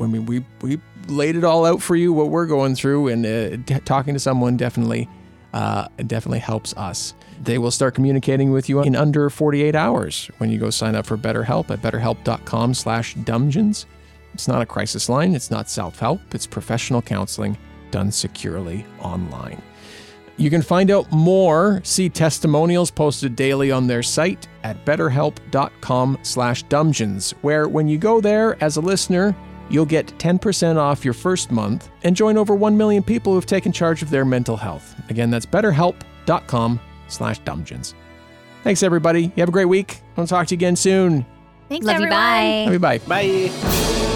I 0.00 0.06
mean, 0.06 0.24
we 0.24 0.42
we 0.62 0.80
laid 1.08 1.36
it 1.36 1.44
all 1.44 1.66
out 1.66 1.82
for 1.82 1.96
you, 1.96 2.14
what 2.14 2.30
we're 2.30 2.46
going 2.46 2.76
through, 2.76 3.08
and 3.08 3.26
uh, 3.26 3.56
d- 3.56 3.78
talking 3.84 4.14
to 4.14 4.20
someone 4.20 4.56
definitely 4.56 5.06
uh, 5.52 5.88
definitely 6.06 6.38
helps 6.38 6.74
us. 6.78 7.12
They 7.42 7.58
will 7.58 7.70
start 7.70 7.94
communicating 7.94 8.52
with 8.52 8.70
you 8.70 8.82
in 8.82 8.96
under 8.96 9.28
48 9.28 9.76
hours 9.76 10.30
when 10.38 10.50
you 10.50 10.58
go 10.58 10.70
sign 10.70 10.94
up 10.94 11.04
for 11.04 11.18
BetterHelp 11.18 11.70
at 11.70 11.82
BetterHelp.com/dumbgeons. 11.82 13.84
It's 14.32 14.48
not 14.48 14.62
a 14.62 14.66
crisis 14.66 15.10
line. 15.10 15.34
It's 15.34 15.50
not 15.50 15.68
self-help. 15.68 16.34
It's 16.34 16.46
professional 16.46 17.02
counseling 17.02 17.58
done 17.90 18.10
securely 18.10 18.86
online. 19.00 19.60
You 20.40 20.48
can 20.48 20.62
find 20.62 20.90
out 20.90 21.12
more, 21.12 21.82
see 21.84 22.08
testimonials 22.08 22.90
posted 22.90 23.36
daily 23.36 23.70
on 23.70 23.86
their 23.86 24.02
site 24.02 24.48
at 24.64 24.86
betterhelp.com 24.86 26.18
slash 26.22 26.64
dumbgeons, 26.64 27.32
where 27.42 27.68
when 27.68 27.86
you 27.86 27.98
go 27.98 28.22
there 28.22 28.56
as 28.64 28.78
a 28.78 28.80
listener, 28.80 29.36
you'll 29.68 29.84
get 29.84 30.06
10% 30.16 30.76
off 30.78 31.04
your 31.04 31.12
first 31.12 31.50
month 31.50 31.90
and 32.04 32.16
join 32.16 32.38
over 32.38 32.54
1 32.54 32.74
million 32.74 33.02
people 33.02 33.34
who've 33.34 33.44
taken 33.44 33.70
charge 33.70 34.00
of 34.00 34.08
their 34.08 34.24
mental 34.24 34.56
health. 34.56 34.94
Again, 35.10 35.28
that's 35.30 35.44
betterhelp.com 35.44 36.80
slash 37.08 37.38
dumbgeons. 37.42 37.92
Thanks, 38.64 38.82
everybody. 38.82 39.24
You 39.24 39.32
have 39.36 39.50
a 39.50 39.52
great 39.52 39.66
week. 39.66 40.00
I'll 40.16 40.26
talk 40.26 40.46
to 40.46 40.54
you 40.54 40.56
again 40.56 40.74
soon. 40.74 41.26
Thanks, 41.68 41.84
Love 41.84 42.00
you. 42.00 42.08
Bye. 42.08 42.62
Love 42.64 42.72
you. 42.72 42.78
Bye. 42.78 42.98
Bye. 43.00 44.06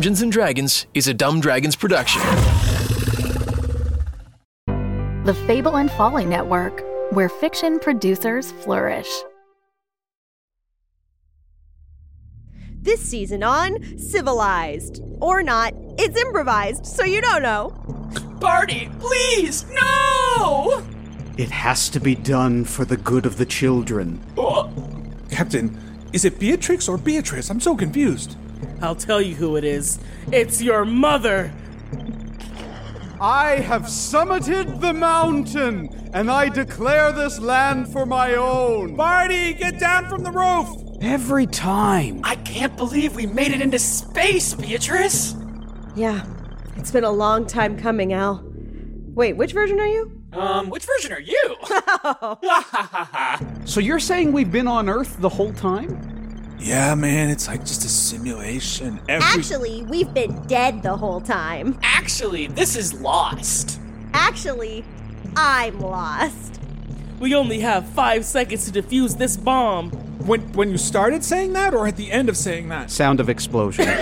Dumbgeons 0.00 0.22
and 0.22 0.32
Dragons 0.32 0.86
is 0.94 1.08
a 1.08 1.12
Dumb 1.12 1.40
Dragons 1.40 1.76
production. 1.76 2.22
The 5.26 5.36
Fable 5.46 5.76
and 5.76 5.90
Folly 5.90 6.24
Network, 6.24 6.82
where 7.12 7.28
fiction 7.28 7.78
producers 7.78 8.50
flourish. 8.50 9.10
This 12.80 13.02
season 13.02 13.42
on 13.42 13.98
Civilized. 13.98 15.02
Or 15.20 15.42
not, 15.42 15.74
it's 15.98 16.18
improvised, 16.18 16.86
so 16.86 17.04
you 17.04 17.20
don't 17.20 17.42
know. 17.42 17.68
Barty, 18.40 18.90
please, 19.00 19.66
no! 19.70 20.82
It 21.36 21.50
has 21.50 21.90
to 21.90 22.00
be 22.00 22.14
done 22.14 22.64
for 22.64 22.86
the 22.86 22.96
good 22.96 23.26
of 23.26 23.36
the 23.36 23.44
children. 23.44 24.18
Oh, 24.38 24.72
Captain, 25.30 25.78
is 26.14 26.24
it 26.24 26.38
Beatrix 26.38 26.88
or 26.88 26.96
Beatrice? 26.96 27.50
I'm 27.50 27.60
so 27.60 27.76
confused. 27.76 28.38
I'll 28.80 28.94
tell 28.94 29.20
you 29.20 29.34
who 29.34 29.56
it 29.56 29.64
is. 29.64 29.98
It's 30.32 30.62
your 30.62 30.84
mother. 30.84 31.52
I 33.20 33.56
have 33.56 33.82
summited 33.82 34.80
the 34.80 34.94
mountain, 34.94 36.10
and 36.14 36.30
I 36.30 36.48
declare 36.48 37.12
this 37.12 37.38
land 37.38 37.92
for 37.92 38.06
my 38.06 38.34
own. 38.34 38.96
Barty, 38.96 39.52
get 39.52 39.78
down 39.78 40.08
from 40.08 40.22
the 40.22 40.30
roof! 40.30 40.68
Every 41.02 41.46
time. 41.46 42.20
I 42.24 42.36
can't 42.36 42.76
believe 42.76 43.14
we 43.16 43.26
made 43.26 43.52
it 43.52 43.60
into 43.60 43.78
space, 43.78 44.54
Beatrice. 44.54 45.34
Yeah, 45.96 46.24
it's 46.76 46.90
been 46.90 47.04
a 47.04 47.10
long 47.10 47.46
time 47.46 47.78
coming, 47.78 48.12
Al. 48.14 48.42
Wait, 49.12 49.34
which 49.36 49.52
version 49.52 49.78
are 49.80 49.86
you? 49.86 50.22
Um, 50.32 50.70
which 50.70 50.86
version 50.86 51.12
are 51.12 51.20
you? 51.20 51.56
So 53.66 53.78
you're 53.80 54.00
saying 54.00 54.32
we've 54.32 54.50
been 54.50 54.66
on 54.66 54.88
Earth 54.88 55.16
the 55.20 55.28
whole 55.28 55.52
time? 55.52 56.19
Yeah, 56.60 56.94
man, 56.94 57.30
it's 57.30 57.48
like 57.48 57.60
just 57.60 57.84
a 57.84 57.88
simulation. 57.88 59.00
Every 59.08 59.26
Actually, 59.26 59.82
we've 59.84 60.12
been 60.12 60.42
dead 60.46 60.82
the 60.82 60.94
whole 60.94 61.20
time. 61.20 61.78
Actually, 61.82 62.48
this 62.48 62.76
is 62.76 62.92
lost. 62.92 63.80
Actually, 64.12 64.84
I'm 65.36 65.80
lost. 65.80 66.59
We 67.20 67.34
only 67.34 67.60
have 67.60 67.86
five 67.86 68.24
seconds 68.24 68.70
to 68.70 68.82
defuse 68.82 69.16
this 69.18 69.36
bomb. 69.36 69.90
when 70.26 70.40
when 70.54 70.70
you 70.70 70.78
started 70.78 71.22
saying 71.22 71.52
that, 71.52 71.74
or 71.74 71.86
at 71.86 71.96
the 71.96 72.10
end 72.10 72.28
of 72.28 72.36
saying 72.36 72.68
that? 72.70 72.90
Sound 72.90 73.20
of 73.20 73.28
explosion. 73.28 73.86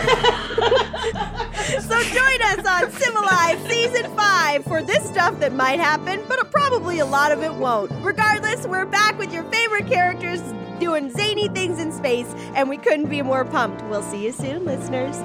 So 1.68 2.02
join 2.02 2.42
us 2.42 2.66
on 2.66 2.90
Civilized 2.92 3.68
Season 3.68 4.16
5 4.16 4.64
for 4.64 4.82
this 4.82 5.06
stuff 5.06 5.38
that 5.40 5.52
might 5.52 5.78
happen, 5.78 6.22
but 6.26 6.50
probably 6.50 7.00
a 7.00 7.04
lot 7.04 7.30
of 7.30 7.42
it 7.42 7.52
won't. 7.52 7.90
Regardless, 8.02 8.66
we're 8.66 8.86
back 8.86 9.18
with 9.18 9.32
your 9.34 9.44
favorite 9.44 9.86
characters 9.86 10.40
doing 10.80 11.10
zany 11.10 11.48
things 11.48 11.78
in 11.78 11.92
space, 11.92 12.32
and 12.54 12.70
we 12.70 12.78
couldn't 12.78 13.10
be 13.10 13.20
more 13.20 13.44
pumped. 13.44 13.82
We'll 13.84 14.02
see 14.02 14.24
you 14.24 14.32
soon, 14.32 14.64
listeners. 14.64 15.16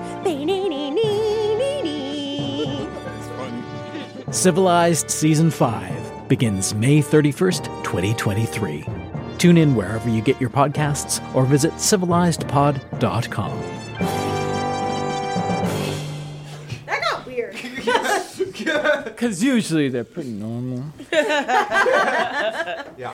Civilized 4.32 5.10
Season 5.10 5.50
5 5.50 6.03
begins 6.28 6.74
May 6.74 6.99
31st, 6.99 7.65
2023. 7.84 8.86
Tune 9.38 9.57
in 9.57 9.76
wherever 9.76 10.09
you 10.09 10.21
get 10.21 10.39
your 10.39 10.49
podcasts 10.49 11.19
or 11.36 11.43
visit 11.45 11.74
civilizedpod.com. 11.74 13.61
That 16.86 17.01
got 17.01 17.26
weird. 17.26 17.55
Because 19.03 19.43
usually 19.55 19.89
they're 19.89 20.03
pretty 20.03 20.32
normal. 20.32 20.84